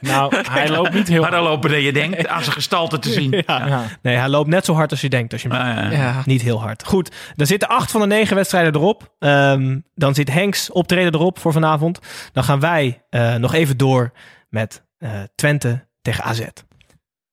Nou, 0.00 0.34
hij 0.50 0.68
loopt 0.70 0.92
niet 0.94 1.08
heel 1.08 1.22
harder 1.22 1.40
lopen 1.40 1.70
dan 1.70 1.80
je 1.80 1.92
denkt, 1.92 2.26
aan 2.26 2.42
zijn 2.42 2.54
gestalte 2.54 2.98
te 2.98 3.10
zien. 3.12 3.42
Ja. 3.46 3.82
Nee, 4.02 4.16
hij 4.16 4.28
loopt 4.28 4.48
net 4.48 4.64
zo 4.64 4.74
hard 4.74 4.90
als 4.90 5.00
je 5.00 5.08
denkt. 5.08 5.32
Als 5.32 5.42
je. 5.42 5.48
Ja. 5.48 6.22
Niet 6.24 6.42
heel 6.42 6.60
hard. 6.60 6.84
Goed, 6.86 7.10
dan 7.36 7.46
zitten 7.46 7.68
acht 7.68 7.90
van 7.90 8.00
de 8.00 8.06
negen 8.06 8.36
wedstrijden 8.36 8.74
erop. 8.74 9.14
Ehm, 9.18 9.78
dan 9.94 10.14
zit 10.14 10.32
Henks 10.32 10.70
optreden 10.70 11.14
erop 11.14 11.38
voor 11.38 11.52
vanavond. 11.52 11.98
Dan 12.32 12.44
gaan 12.44 12.60
wij 12.60 13.02
eh, 13.10 13.34
nog 13.34 13.54
even 13.54 13.76
door 13.76 14.12
met 14.48 14.84
eh, 14.98 15.22
Twente 15.34 15.86
tegen 16.02 16.24
AZ. 16.24 16.46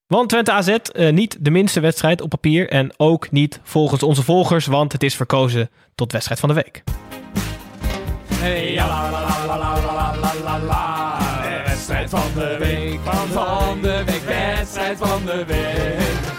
Want 0.08 0.30
Twente 0.30 0.52
AZ 0.52 0.68
eh, 0.68 1.14
niet 1.14 1.38
de 1.40 1.52
minste 1.52 1.80
wedstrijd 1.80 2.22
op 2.22 2.30
papier 2.30 2.70
en 2.70 2.94
ook 2.98 3.32
niet 3.32 3.60
volgens 3.64 4.04
onze 4.04 4.24
volgers, 4.24 4.66
want 4.66 4.92
het 4.92 5.04
is 5.04 5.16
verkozen 5.16 5.70
tot 5.96 6.12
wedstrijd 6.12 6.40
van 6.40 6.50
de 6.50 6.56
week. 6.56 6.84
Hey, 8.34 8.74
wedstrijd 11.66 12.10
van 12.10 12.34
de 12.36 12.56
week, 12.60 13.00
van 13.32 13.82
de 13.82 14.04
week, 14.06 14.22
wedstrijd 14.22 14.98
van 14.98 15.26
de 15.26 15.46
week. 15.46 16.34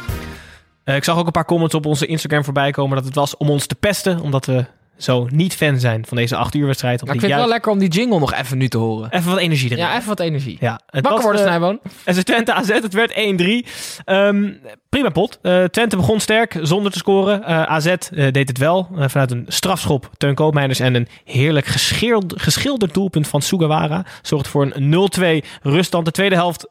Eh, 0.85 0.97
ik 0.97 1.05
zag 1.05 1.19
ook 1.19 1.27
een 1.27 1.33
paar 1.33 1.45
comments 1.45 1.75
op 1.75 1.87
onze 1.87 2.07
Instagram 2.07 2.45
voorbij 2.45 2.71
komen 2.71 2.97
dat 2.97 3.05
het 3.05 3.15
was 3.15 3.37
om 3.37 3.51
ons 3.51 3.67
te 3.67 3.75
pesten, 3.75 4.21
omdat 4.21 4.47
we 4.47 4.65
zo 4.97 5.27
niet 5.31 5.55
fan 5.55 5.79
zijn 5.81 6.07
van 6.07 6.17
deze 6.17 6.37
acht 6.37 6.55
uur 6.55 6.67
wedstrijd. 6.67 7.03
Ik 7.03 7.09
vind 7.09 7.23
het 7.23 7.35
wel 7.35 7.49
lekker 7.49 7.73
om 7.73 7.79
die 7.79 7.89
jingle 7.89 8.19
nog 8.19 8.35
even 8.35 8.59
nu 8.59 8.69
te 8.69 8.79
horen. 8.79 9.11
Even 9.11 9.31
wat 9.31 9.39
energie 9.39 9.71
erin. 9.71 9.85
Ja, 9.85 9.97
even 9.97 10.09
wat 10.09 10.21
energie. 10.21 10.57
Ja, 10.61 10.81
het 10.87 11.09
worden, 11.09 11.41
eh, 11.41 11.47
Snijboon. 11.47 11.81
Is 12.05 12.25
Twente 12.25 12.53
AZ, 12.53 12.69
het 12.69 12.95
werd 12.95 13.13
1-3. 13.15 13.67
Ehm, 14.05 14.53
prima 14.89 15.09
pot. 15.09 15.39
Eh, 15.43 15.65
Twente 15.65 15.97
begon 15.97 16.21
sterk, 16.21 16.59
zonder 16.63 16.93
te 16.93 16.99
scoren. 16.99 17.45
Eh, 17.45 17.63
AZ 17.63 17.95
deed 18.11 18.49
het 18.49 18.59
wel, 18.59 18.89
vanuit 18.95 19.31
een 19.31 19.45
strafschop. 19.49 20.11
Teun 20.17 20.35
Koopmeiners 20.35 20.81
en 20.81 20.95
een 20.95 21.09
heerlijk 21.25 21.67
geschild, 21.67 22.35
geschilderd 22.37 22.95
doelpunt 22.95 23.29
van 23.29 23.43
Sugawara. 23.43 24.05
Zorgde 24.23 24.49
voor 24.49 24.63
een 24.71 24.89
0-2 24.89 25.45
ruststand. 25.63 26.05
De 26.05 26.11
tweede 26.11 26.35
helft 26.35 26.67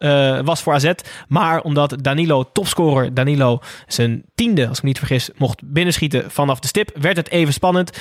was 0.46 0.62
voor 0.62 0.74
AZ. 0.74 0.92
Maar 1.28 1.62
omdat 1.62 1.96
Danilo, 2.02 2.44
topscorer 2.54 3.14
Danilo, 3.14 3.60
zijn 3.88 4.24
tiende, 4.36 4.68
als 4.68 4.78
ik 4.78 4.84
me 4.84 4.90
niet 4.90 4.98
vergis, 4.98 5.30
mocht 5.38 5.62
binnenschieten 5.64 6.32
vanaf 6.32 6.60
de 6.60 6.68
stip, 6.68 6.92
werd 7.00 7.18
het 7.18 7.30
even 7.30 7.54
spannend. 7.54 7.92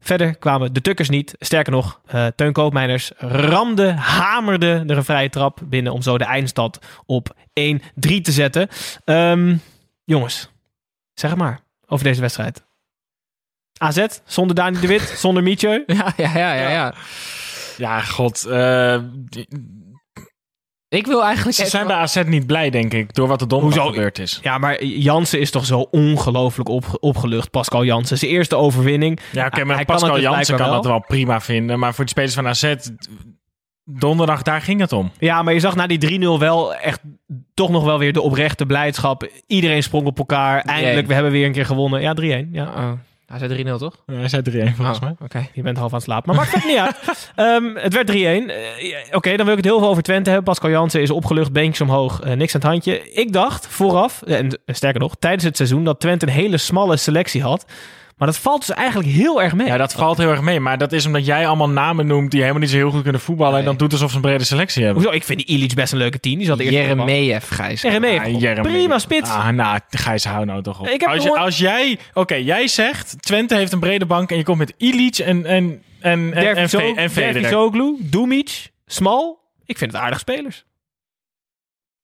Verder 0.00 0.36
kwamen 0.36 0.72
de 0.72 0.80
tukkers 0.80 1.08
niet. 1.08 1.34
Sterker 1.38 1.72
nog, 1.72 2.00
eh 2.06 2.26
Teun 2.26 2.52
Koopmeiners 2.52 3.12
ramde, 3.18 3.92
hamerde 3.92 4.84
er 4.86 4.96
een 4.96 5.04
vrije 5.04 5.28
trap 5.30 5.58
binnen 5.64 5.92
om 5.92 6.02
zo 6.02 6.18
de 6.18 6.24
eindstand 6.24 6.78
op 7.06 7.34
1-3 7.60 8.20
te 8.22 8.32
zetten. 8.32 8.68
Ehm, 9.04 9.56
jongens, 10.04 10.50
zeg 11.14 11.30
het 11.30 11.38
maar 11.38 11.60
over 11.86 12.04
deze 12.04 12.20
wedstrijd. 12.20 12.62
AZ, 13.78 14.06
zonder 14.24 14.56
Dani 14.56 14.80
de 14.80 14.86
Wit, 14.86 15.02
zonder 15.24 15.42
Mietje. 15.42 15.82
Ja, 15.86 16.12
ja, 16.16 16.36
ja, 16.38 16.52
ja. 16.54 16.68
ja. 16.70 16.94
Ja, 17.76 18.00
god. 18.00 18.44
eh, 18.46 18.98
die- 19.14 19.48
Ik 20.90 21.06
wil 21.06 21.24
eigenlijk... 21.24 21.56
ze 21.56 21.66
zijn 21.66 21.86
bij 21.86 21.96
AZ 21.96 22.22
niet 22.26 22.46
blij, 22.46 22.70
denk 22.70 22.94
ik, 22.94 23.14
door 23.14 23.28
wat 23.28 23.40
er 23.40 23.48
donderdag 23.48 23.78
Hoezo? 23.78 23.94
gebeurd 23.94 24.18
is. 24.18 24.38
Ja, 24.42 24.58
maar 24.58 24.84
Jansen 24.84 25.40
is 25.40 25.50
toch 25.50 25.64
zo 25.64 25.80
ongelooflijk 25.90 26.68
op, 26.68 26.84
opgelucht. 27.00 27.50
Pascal 27.50 27.84
Jansen, 27.84 28.18
zijn 28.18 28.30
eerste 28.30 28.56
overwinning. 28.56 29.20
Ja, 29.32 29.46
oké, 29.46 29.64
maar 29.64 29.76
hij 29.76 29.84
Pascal 29.84 30.14
dus 30.14 30.22
Jansen 30.22 30.56
kan 30.56 30.70
dat 30.70 30.84
wel 30.84 31.04
prima 31.06 31.40
vinden. 31.40 31.78
Maar 31.78 31.94
voor 31.94 32.04
de 32.04 32.10
spelers 32.10 32.34
van 32.34 32.46
AZ, 32.46 32.74
donderdag, 33.84 34.42
daar 34.42 34.60
ging 34.60 34.80
het 34.80 34.92
om. 34.92 35.10
Ja, 35.18 35.42
maar 35.42 35.54
je 35.54 35.60
zag 35.60 35.76
na 35.76 35.86
die 35.86 36.20
3-0 36.20 36.38
wel 36.38 36.74
echt 36.74 37.00
toch 37.54 37.70
nog 37.70 37.84
wel 37.84 37.98
weer 37.98 38.12
de 38.12 38.22
oprechte 38.22 38.66
blijdschap. 38.66 39.30
Iedereen 39.46 39.82
sprong 39.82 40.06
op 40.06 40.18
elkaar. 40.18 40.60
Eindelijk, 40.60 41.06
we 41.06 41.14
hebben 41.14 41.32
weer 41.32 41.46
een 41.46 41.52
keer 41.52 41.66
gewonnen. 41.66 42.00
Ja, 42.00 42.44
3-1. 42.44 42.50
Ja. 42.52 42.64
Oh. 42.64 42.92
Hij 43.30 43.38
zei 43.48 43.64
3-0, 43.64 43.76
toch? 43.78 43.96
Hij 44.06 44.28
zei 44.28 44.42
3-1 44.42 44.74
volgens 44.74 44.98
Oh, 44.98 45.02
mij. 45.04 45.14
Oké. 45.20 45.48
Je 45.52 45.62
bent 45.62 45.78
half 45.78 45.90
aan 45.90 45.96
het 45.96 46.04
slapen. 46.04 46.34
Maar 46.34 46.44
maakt 46.44 46.54
het 46.54 46.64
niet 46.64 46.76
uit. 46.76 46.96
Ehm, 47.36 47.74
het 47.74 47.94
werd 47.94 48.10
3-1. 48.10 48.14
Eh, 48.14 48.90
ja, 48.90 48.98
Oké, 49.12 49.36
dan 49.36 49.46
wil 49.46 49.50
ik 49.56 49.56
het 49.56 49.64
heel 49.64 49.78
veel 49.78 49.88
over 49.88 50.02
Twente 50.02 50.30
hebben. 50.30 50.48
Pascal 50.48 50.70
Jansen 50.70 51.00
is 51.00 51.10
opgelucht, 51.10 51.52
beentjes 51.52 51.80
omhoog, 51.88 52.20
eh, 52.20 52.32
niks 52.32 52.54
aan 52.54 52.60
het 52.60 52.70
handje. 52.70 53.12
Ik 53.12 53.32
dacht 53.32 53.66
vooraf, 53.66 54.22
en 54.22 54.48
eh, 54.64 54.74
sterker 54.74 55.00
nog, 55.00 55.14
tijdens 55.18 55.44
het 55.44 55.56
seizoen... 55.56 55.84
dat 55.84 56.00
Twente 56.00 56.26
een 56.26 56.32
hele 56.32 56.58
smalle 56.58 56.96
selectie 56.96 57.42
had. 57.42 57.64
Maar 58.20 58.28
dat 58.28 58.38
valt 58.38 58.66
dus 58.66 58.76
eigenlijk 58.76 59.08
heel 59.08 59.42
erg 59.42 59.54
mee. 59.54 59.66
Ja, 59.66 59.76
dat 59.76 59.92
valt 59.92 60.18
heel 60.18 60.30
erg 60.30 60.40
mee. 60.40 60.60
Maar 60.60 60.78
dat 60.78 60.92
is 60.92 61.06
omdat 61.06 61.26
jij 61.26 61.46
allemaal 61.46 61.68
namen 61.70 62.06
noemt 62.06 62.30
die 62.30 62.40
helemaal 62.40 62.60
niet 62.60 62.70
zo 62.70 62.76
heel 62.76 62.90
goed 62.90 63.02
kunnen 63.02 63.20
voetballen. 63.20 63.58
En 63.58 63.64
dan 63.64 63.76
doet 63.76 63.92
alsof 63.92 64.10
ze 64.10 64.16
een 64.16 64.22
brede 64.22 64.44
selectie 64.44 64.84
hebben. 64.84 65.02
Hoezo? 65.02 65.16
Ik 65.18 65.24
vind 65.24 65.46
die 65.46 65.56
Illich 65.56 65.74
best 65.74 65.92
een 65.92 65.98
leuke 65.98 66.20
team. 66.20 66.38
Die 66.38 66.46
zat 66.46 66.58
eerst. 66.58 66.72
Jeremejeff, 66.72 67.48
Gijs. 67.48 67.82
Jeremejeff. 67.82 68.24
Ah, 68.26 68.40
Jeremy. 68.40 68.68
Prima 68.68 68.98
spits. 68.98 69.30
Ah, 69.30 69.48
nou, 69.48 69.78
Gijs, 69.90 70.24
hou 70.24 70.44
nou 70.44 70.62
toch 70.62 70.80
op. 70.80 70.86
Ik 70.88 71.00
heb 71.00 71.10
als, 71.10 71.22
je- 71.22 71.38
als 71.38 71.58
jij... 71.58 71.98
Oké, 72.14 72.34
jij 72.34 72.68
zegt 72.68 73.16
Twente 73.22 73.54
heeft 73.56 73.72
een 73.72 73.80
brede 73.80 74.06
bank 74.06 74.30
en 74.30 74.36
je 74.36 74.42
komt 74.44 74.58
met 74.58 74.74
Ilic 74.76 75.18
en, 75.18 75.46
en, 75.46 75.82
en, 76.00 76.32
en, 76.34 76.56
en, 76.56 76.56
en 76.96 77.10
Federer. 77.10 77.32
Dervisoglu, 77.32 77.96
Dumic, 78.00 78.70
Smal. 78.86 79.38
Ik 79.66 79.78
vind 79.78 79.92
het 79.92 80.00
aardig 80.00 80.18
spelers. 80.18 80.64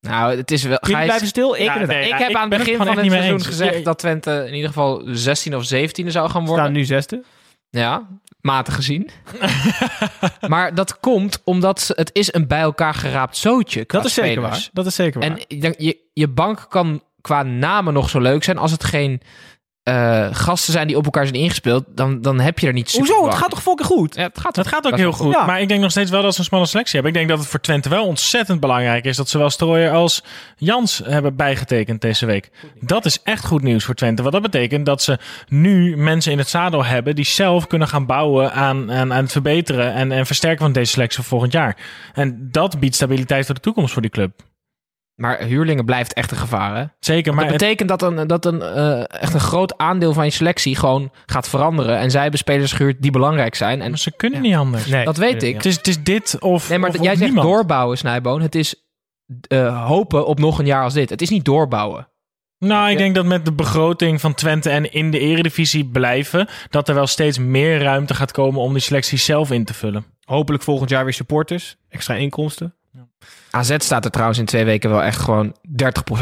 Nou, 0.09 0.37
het 0.37 0.51
is 0.51 0.63
wel... 0.63 0.79
Jullie 0.81 1.05
blijven 1.05 1.27
stil. 1.27 1.55
Ik, 1.55 1.61
Ja, 1.63 1.79
nee, 1.79 2.05
ik 2.05 2.11
ja, 2.11 2.17
heb 2.17 2.29
ik 2.29 2.37
aan 2.37 2.51
het 2.51 2.59
begin 2.59 2.77
van 2.77 2.87
het 2.87 3.07
seizoen 3.11 3.33
eens. 3.33 3.47
gezegd 3.47 3.85
dat 3.85 3.99
Twente 3.99 4.45
in 4.47 4.55
ieder 4.55 4.69
geval 4.69 5.03
16 5.05 5.57
of 5.57 5.65
17 5.65 6.11
zou 6.11 6.31
gaan 6.31 6.45
worden. 6.47 6.65
staan 6.65 6.77
nu 6.77 6.85
zesde. 6.85 7.23
Ja, 7.71 8.07
matig 8.41 8.75
gezien. 8.75 9.11
maar 10.49 10.75
dat 10.75 11.01
komt 11.01 11.41
omdat 11.45 11.93
het 11.95 12.11
is 12.13 12.35
een 12.35 12.47
bij 12.47 12.61
elkaar 12.61 12.95
geraapt 12.95 13.37
zootje 13.37 13.85
Dat 13.87 14.05
is 14.05 14.15
zeker 14.15 14.41
waar. 14.41 14.69
Dat 14.73 14.87
is 14.87 14.95
zeker 14.95 15.21
waar. 15.21 15.31
En 15.31 15.45
ik 15.47 15.75
je, 15.79 15.97
je 16.13 16.29
bank 16.29 16.67
kan 16.69 17.03
qua 17.21 17.43
namen 17.43 17.93
nog 17.93 18.11
zo 18.11 18.21
leuk 18.21 18.45
zijn. 18.45 18.59
Als 18.59 18.71
het 18.71 18.85
geen 18.85 19.21
eh, 19.87 20.27
gasten 20.31 20.73
zijn 20.73 20.87
die 20.87 20.97
op 20.97 21.05
elkaar 21.05 21.27
zijn 21.27 21.41
ingespeeld, 21.41 21.85
dan, 21.89 22.23
dan 22.23 22.41
heb 22.41 22.59
je 22.59 22.67
er 22.67 22.73
niet 22.73 22.91
super 22.91 23.07
Hoezo? 23.07 23.27
Het 23.27 23.35
gaat 23.35 23.51
toch 23.51 23.63
fucking 23.63 23.89
goed? 23.89 24.15
Ja, 24.15 24.23
het 24.23 24.41
gaat, 24.41 24.57
Het 24.57 24.67
gaat 24.67 24.87
ook 24.87 24.97
heel 24.97 25.13
goed. 25.13 25.33
Ja. 25.33 25.47
Maar 25.47 25.61
ik 25.61 25.69
denk 25.69 25.81
nog 25.81 25.91
steeds 25.91 26.11
wel 26.11 26.23
dat 26.23 26.33
ze 26.35 26.39
een 26.39 26.45
smalle 26.45 26.67
selectie 26.67 26.95
hebben. 26.95 27.13
Ik 27.13 27.19
denk 27.19 27.29
dat 27.29 27.39
het 27.39 27.49
voor 27.49 27.61
Twente 27.61 27.89
wel 27.89 28.07
ontzettend 28.07 28.61
belangrijk 28.61 29.05
is 29.05 29.17
dat 29.17 29.29
zowel 29.29 29.51
Strooier 29.51 29.91
als 29.91 30.23
Jans 30.57 31.01
hebben 31.05 31.37
bijgetekend 31.37 32.01
deze 32.01 32.27
week. 32.27 32.51
Dat 32.81 33.05
is 33.05 33.23
echt 33.23 33.47
goed 33.47 33.63
nieuws 33.63 33.85
voor 33.85 33.95
Twente. 33.95 34.23
Want 34.23 34.35
dat 34.35 34.43
betekent 34.43 34.87
dat 34.87 35.03
ze 35.03 35.19
nu 35.49 35.97
mensen 35.97 36.33
in 36.33 36.39
het 36.39 36.49
zadel 36.49 36.85
hebben 36.85 37.15
die 37.15 37.25
zelf 37.25 37.67
kunnen 37.67 37.89
gaan 37.89 38.07
bouwen 38.07 38.53
aan, 38.53 38.93
aan, 38.93 39.13
aan 39.13 39.23
het 39.23 39.33
verbeteren 39.33 39.93
en, 39.93 40.13
en 40.13 40.27
versterken 40.27 40.65
van 40.65 40.73
deze 40.73 40.93
selectie 40.93 41.19
voor 41.19 41.29
volgend 41.29 41.53
jaar. 41.53 41.77
En 42.15 42.49
dat 42.51 42.81
biedt 42.81 42.95
stabiliteit 42.95 43.47
voor 43.47 43.55
de 43.55 43.61
toekomst 43.61 43.93
voor 43.93 44.03
die 44.03 44.11
club. 44.11 44.43
Maar 45.17 45.43
huurlingen 45.43 45.85
blijft 45.85 46.13
echt 46.13 46.31
een 46.31 46.37
gevaar, 46.37 46.77
hè? 46.77 46.85
Zeker, 47.01 47.35
Maar 47.35 47.45
dat 47.45 47.53
betekent 47.53 47.89
dat 47.89 48.03
een, 48.03 48.27
dat 48.27 48.45
een 48.45 48.63
eh, 48.63 49.21
echt 49.21 49.35
een 49.35 49.41
groot 49.41 49.79
aandeel 49.79 50.13
van 50.13 50.25
je 50.25 50.31
selectie 50.31 50.77
gewoon 50.77 51.11
gaat 51.27 51.49
veranderen. 51.49 51.99
En 51.99 52.11
zij 52.11 52.23
hebben 52.23 52.39
spelers 52.39 52.73
gehuurd 52.73 53.03
die 53.03 53.11
belangrijk 53.11 53.55
zijn. 53.55 53.83
En 53.83 53.91
maar 53.91 53.99
ze 53.99 54.17
kunnen 54.17 54.41
niet 54.41 54.55
anders. 54.55 54.87
Nee. 54.87 55.05
dat 55.05 55.17
weet 55.17 55.43
ik. 55.43 55.55
Het, 55.55 55.65
is, 55.65 55.77
het 55.77 55.89
is 55.89 56.03
dit 56.03 56.37
of, 56.41 56.69
Nee, 56.69 56.79
maar 56.79 56.91
of, 56.91 57.03
jij 57.03 57.17
zegt 57.17 57.21
niemand. 57.21 57.47
doorbouwen, 57.47 57.99
Snijboon. 57.99 58.43
Het 58.43 58.55
is 58.55 58.87
eh, 59.49 59.87
hopen 59.87 60.27
op 60.27 60.39
nog 60.39 60.59
een 60.59 60.67
jaar 60.67 60.83
als 60.83 60.95
dit. 60.95 61.11
Het 61.11 61.23
is 61.23 61.31
niet 61.31 61.45
doorbouwen. 61.45 62.09
Nou, 62.59 62.91
ik 62.91 62.99
denk 62.99 63.15
dat 63.15 63.25
met 63.25 63.45
de 63.45 63.53
begroting 63.53 64.21
van 64.21 64.35
Twente 64.35 64.71
en 64.71 64.93
in 64.93 65.11
de 65.11 65.19
eredivisie 65.19 65.85
blijven, 65.85 66.49
dat 66.71 66.89
er 66.89 66.95
wel 66.95 67.07
steeds 67.07 67.39
meer 67.39 67.83
ruimte 67.83 68.15
gaat 68.15 68.33
komen 68.33 68.61
om 68.61 68.73
die 68.73 68.83
selectie 68.83 69.19
zelf 69.19 69.51
in 69.51 69.65
te 69.65 69.75
vullen. 69.75 70.05
Hopelijk 70.25 70.63
volgend 70.63 70.91
jaar 70.91 71.05
weer 71.05 71.13
supporters. 71.13 71.77
Extra 71.89 72.15
inkomsten. 72.15 72.75
AZ 73.51 73.75
staat 73.79 74.05
er 74.05 74.11
trouwens 74.11 74.39
in 74.39 74.45
twee 74.45 74.65
weken 74.65 74.91
wel 74.91 75.03
echt 75.03 75.21
gewoon 75.21 75.55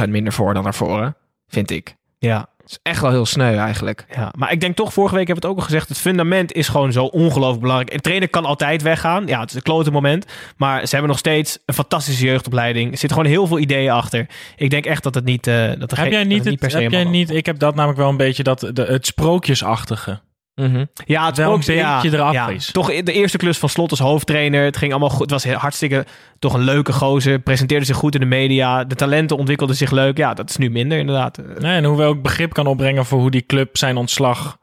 30% 0.05 0.09
minder 0.09 0.33
voor 0.33 0.55
dan 0.55 0.62
daarvoor, 0.62 1.03
hè? 1.03 1.09
vind 1.49 1.70
ik. 1.70 1.97
Ja. 2.18 2.49
Het 2.61 2.72
is 2.72 2.79
echt 2.83 3.01
wel 3.01 3.11
heel 3.11 3.27
sneu 3.27 3.57
eigenlijk. 3.57 4.07
Ja, 4.14 4.33
maar 4.37 4.53
ik 4.53 4.61
denk 4.61 4.77
toch, 4.77 4.93
vorige 4.93 5.14
week 5.14 5.27
hebben 5.27 5.43
we 5.43 5.49
het 5.49 5.57
ook 5.59 5.62
al 5.62 5.70
gezegd, 5.72 5.89
het 5.89 5.99
fundament 5.99 6.53
is 6.53 6.68
gewoon 6.68 6.93
zo 6.93 7.05
ongelooflijk 7.05 7.61
belangrijk. 7.61 7.93
Een 7.93 8.01
trainer 8.01 8.29
kan 8.29 8.45
altijd 8.45 8.83
weggaan. 8.83 9.27
Ja, 9.27 9.41
het 9.41 9.51
is 9.51 9.57
een 9.57 9.62
klote 9.62 9.91
moment. 9.91 10.27
Maar 10.57 10.81
ze 10.87 10.91
hebben 10.91 11.09
nog 11.09 11.18
steeds 11.18 11.59
een 11.66 11.75
fantastische 11.75 12.25
jeugdopleiding. 12.25 12.93
Er 12.93 12.99
zitten 12.99 13.16
gewoon 13.18 13.33
heel 13.33 13.47
veel 13.47 13.59
ideeën 13.59 13.91
achter. 13.93 14.27
Ik 14.57 14.70
denk 14.70 14.85
echt 14.87 15.03
dat 15.03 15.14
het 15.14 15.25
niet, 15.25 15.47
eh 15.47 15.55
dat 15.55 15.66
er 15.66 15.79
Heb 15.79 15.89
geen- 15.99 16.09
jij 16.11 16.18
dat 16.18 16.29
niet, 16.29 16.39
het 16.39 16.49
niet 16.49 16.59
per 16.59 16.70
se 16.70 16.79
heb 16.79 16.91
jij 16.91 17.05
niet, 17.05 17.31
ik 17.31 17.47
heb 17.47 17.59
dat 17.59 17.75
namelijk 17.75 17.99
wel 18.01 18.09
een 18.09 18.16
beetje 18.16 18.43
dat, 18.43 18.61
de, 18.72 18.83
het 18.83 19.07
sprookjesachtige. 19.07 20.20
Mhm. 20.55 20.84
Ja, 21.05 21.26
het 21.26 21.36
wel 21.36 21.52
een 21.52 21.57
beetje 21.57 21.74
ja, 21.74 22.02
eraf 22.02 22.32
ja. 22.32 22.48
is. 22.48 22.72
Toch 22.72 23.02
de 23.02 23.12
eerste 23.12 23.36
klus 23.36 23.59
van 23.59 23.68
Slot 23.68 23.90
als 23.90 24.00
hoofdtrainer. 24.00 24.64
Het 24.64 24.76
ging 24.76 24.90
allemaal 24.90 25.11
goed. 25.11 25.20
Het 25.20 25.30
was 25.30 25.44
hartstikke 25.44 26.07
toch 26.38 26.55
een 26.55 26.61
leuke 26.61 26.92
gozer. 26.92 27.38
Presenteerde 27.38 27.84
zich 27.84 27.96
goed 27.96 28.14
in 28.14 28.20
de 28.20 28.26
media. 28.26 28.84
De 28.84 28.94
talenten 28.94 29.36
ontwikkelden 29.36 29.76
zich 29.76 29.90
leuk. 29.90 30.16
Ja, 30.16 30.34
dat 30.34 30.50
is 30.50 30.57
nu 30.57 30.70
minder 30.70 30.98
inderdaad. 30.98 31.40
Nee, 31.59 31.76
en 31.76 31.84
hoewel 31.84 32.12
ik 32.12 32.22
begrip 32.22 32.52
kan 32.52 32.66
opbrengen 32.66 33.05
voor 33.05 33.20
hoe 33.20 33.30
die 33.30 33.46
club 33.46 33.76
zijn 33.76 33.96
ontslag... 33.96 34.59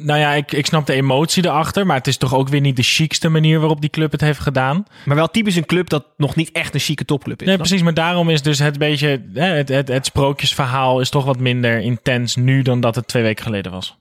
Eh, 0.00 0.06
Nou 0.06 0.18
ja, 0.18 0.32
ik, 0.32 0.52
ik 0.52 0.66
snap 0.66 0.86
de 0.86 0.92
emotie 0.92 1.44
erachter, 1.44 1.86
maar 1.86 1.96
het 1.96 2.06
is 2.06 2.16
toch 2.16 2.34
ook 2.34 2.48
weer 2.48 2.60
niet 2.60 2.76
de 2.76 2.82
chicste 2.82 3.28
manier 3.28 3.58
waarop 3.58 3.80
die 3.80 3.90
club 3.90 4.12
het 4.12 4.20
heeft 4.20 4.38
gedaan. 4.38 4.84
Maar 5.04 5.16
wel 5.16 5.30
typisch 5.30 5.56
een 5.56 5.66
club 5.66 5.88
dat 5.88 6.04
nog 6.16 6.36
niet 6.36 6.52
echt 6.52 6.74
een 6.74 6.80
chique 6.80 7.04
topclub 7.04 7.40
is. 7.40 7.46
Nee, 7.46 7.56
precies, 7.56 7.82
maar 7.82 7.94
daarom 7.94 8.28
is 8.30 8.42
dus 8.42 8.58
het 8.58 8.78
beetje, 8.78 9.22
hè, 9.34 9.46
het, 9.46 9.68
het, 9.68 9.88
het 9.88 10.06
sprookjesverhaal 10.06 11.00
is 11.00 11.10
toch 11.10 11.24
wat 11.24 11.38
minder 11.38 11.80
intens 11.80 12.36
nu 12.36 12.62
dan 12.62 12.80
dat 12.80 12.94
het 12.94 13.06
twee 13.06 13.22
weken 13.22 13.44
geleden 13.44 13.72
was. 13.72 13.98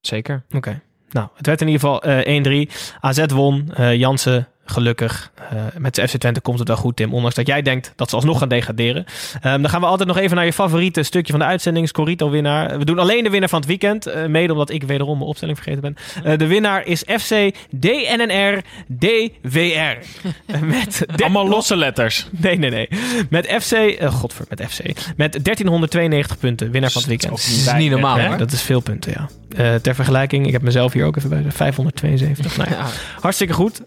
Zeker. 0.00 0.42
Oké. 0.50 0.80
Nou, 1.10 1.28
het 1.36 1.46
werd 1.46 1.60
in 1.60 1.68
ieder 1.68 1.80
geval 1.80 2.02
eh 2.02 2.66
1-3. 2.68 2.72
AZ 3.00 3.24
won. 3.26 3.70
Eh 3.74 3.94
Jansen, 3.94 4.48
gelukkig. 4.64 5.30
Eh, 5.50 5.56
met 5.78 5.94
de 5.94 6.08
FC 6.08 6.16
Twente 6.16 6.40
komt 6.40 6.58
het 6.58 6.68
wel 6.68 6.76
goed, 6.76 6.96
Tim. 6.96 7.14
Ondanks 7.14 7.34
dat 7.34 7.46
jij 7.46 7.62
denkt 7.62 7.92
dat 7.96 8.10
ze 8.10 8.16
alsnog 8.16 8.38
gaan 8.38 8.48
degraderen. 8.48 9.04
Ehm, 9.40 9.60
dan 9.60 9.70
gaan 9.70 9.80
we 9.80 9.86
altijd 9.86 10.08
nog 10.08 10.18
even 10.18 10.36
naar 10.36 10.44
je 10.44 10.52
favoriete 10.52 11.02
stukje 11.02 11.32
van 11.32 11.40
de 11.40 11.46
uitzending. 11.46 11.88
Scorito-winnaar. 11.88 12.78
We 12.78 12.84
doen 12.84 12.98
alleen 12.98 13.24
de 13.24 13.30
winnaar 13.30 13.48
van 13.48 13.58
het 13.58 13.68
weekend. 13.68 14.06
eh, 14.06 14.26
mede 14.26 14.52
omdat 14.52 14.70
ik 14.70 14.82
wederom 14.82 15.16
mijn 15.16 15.28
opstelling 15.28 15.56
vergeten 15.58 15.80
ben. 15.82 15.96
Eh, 16.32 16.38
de 16.38 16.46
winnaar 16.46 16.86
is 16.86 17.00
FC 17.20 17.34
DNNR 17.70 18.62
DWR. 18.86 19.96
Met 20.66 21.04
de- 21.16 21.22
Allemaal 21.22 21.48
losse 21.48 21.76
letters. 21.76 22.26
Nee, 22.30 22.58
nee, 22.58 22.70
nee. 22.70 22.88
Met 23.30 23.46
FC... 23.60 24.04
godver, 24.12 24.44
met 24.48 24.60
FC. 24.70 24.78
Met 25.16 25.32
1392 25.44 26.38
punten. 26.38 26.70
Winnaar 26.70 26.90
van 26.90 27.00
het 27.00 27.10
weekend. 27.10 27.30
Dat 27.30 27.38
is 27.40 27.72
niet 27.72 27.90
normaal, 27.90 28.18
hè? 28.18 28.36
Dat 28.36 28.52
is 28.52 28.62
veel 28.62 28.80
punten, 28.80 29.12
ja. 29.12 29.28
Eh, 29.56 29.74
ter 29.74 29.94
vergelijking, 29.94 30.46
ik 30.46 30.52
heb 30.52 30.62
mezelf 30.62 30.92
hier 30.92 31.04
ook 31.04 31.16
even 31.16 31.28
bij. 31.30 31.44
572. 31.48 32.56
Nou 32.56 32.70
ja, 32.74 32.86
hartstikke 33.20 33.52
goed. 33.52 33.82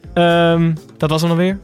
Ehm, 0.66 0.97
dat 0.97 1.09
was 1.09 1.22
hem 1.22 1.30
dan 1.30 1.39
weer. 1.39 1.59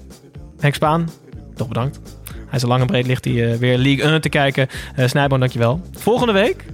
Henk 0.60 0.76
Spaan, 0.76 1.10
toch 1.56 1.68
bedankt. 1.68 2.00
Hij 2.32 2.60
is 2.60 2.64
al 2.64 2.70
lang 2.70 2.82
en 2.82 2.88
breed 2.88 3.08
ligt 3.08 3.26
hij 3.26 3.52
eh, 3.52 3.58
weer 3.58 3.78
League 3.78 4.12
1 4.12 4.22
te 4.22 4.30
kijken. 4.30 4.68
Uh, 5.00 5.08
Snijboon, 5.08 5.40
dankjewel. 5.40 5.82
Volgende 5.92 6.34
week 6.34 6.66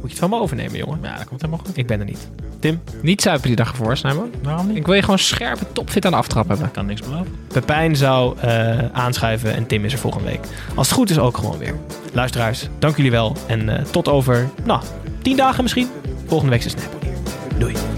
moet 0.00 0.02
je 0.02 0.08
het 0.08 0.18
van 0.18 0.30
me 0.30 0.36
overnemen, 0.36 0.78
jongen. 0.78 0.98
Ja, 1.02 1.16
dat 1.16 1.26
komt 1.26 1.40
helemaal 1.40 1.64
goed. 1.66 1.76
Ik 1.76 1.86
ben 1.86 1.98
er 1.98 2.04
niet. 2.04 2.28
Tim, 2.60 2.80
Niet 3.02 3.22
zuipen 3.22 3.46
die 3.46 3.56
dag 3.56 3.70
ervoor, 3.70 3.96
Snijboon. 3.96 4.30
Waarom 4.42 4.66
niet? 4.66 4.76
Ik 4.76 4.86
wil 4.86 4.94
je 4.94 5.00
gewoon 5.02 5.18
scherpe 5.18 5.72
topfit 5.72 6.04
aan 6.04 6.10
de 6.10 6.16
aftrap 6.16 6.48
hebben. 6.48 6.66
Ik 6.66 6.72
kan 6.72 6.86
niks 6.86 7.00
beloven. 7.00 7.36
Pepijn 7.48 7.96
zou 7.96 8.38
eh, 8.38 8.78
aanschuiven 8.92 9.54
en 9.54 9.66
Tim 9.66 9.84
is 9.84 9.92
er 9.92 9.98
volgende 9.98 10.28
week. 10.28 10.40
Als 10.74 10.88
het 10.88 10.96
goed 10.96 11.10
is 11.10 11.18
ook 11.18 11.36
gewoon 11.36 11.58
weer. 11.58 11.74
Luisteraars, 12.12 12.68
dank 12.78 12.96
jullie 12.96 13.10
wel. 13.10 13.36
En 13.46 13.78
eh, 13.78 13.84
tot 13.84 14.08
over, 14.08 14.48
nou, 14.64 14.82
tien 15.22 15.36
dagen 15.36 15.62
misschien. 15.62 15.88
Volgende 16.26 16.52
week 16.52 16.64
is 16.64 16.72
Snijboon 16.72 17.00
hier. 17.02 17.58
Doei. 17.58 17.97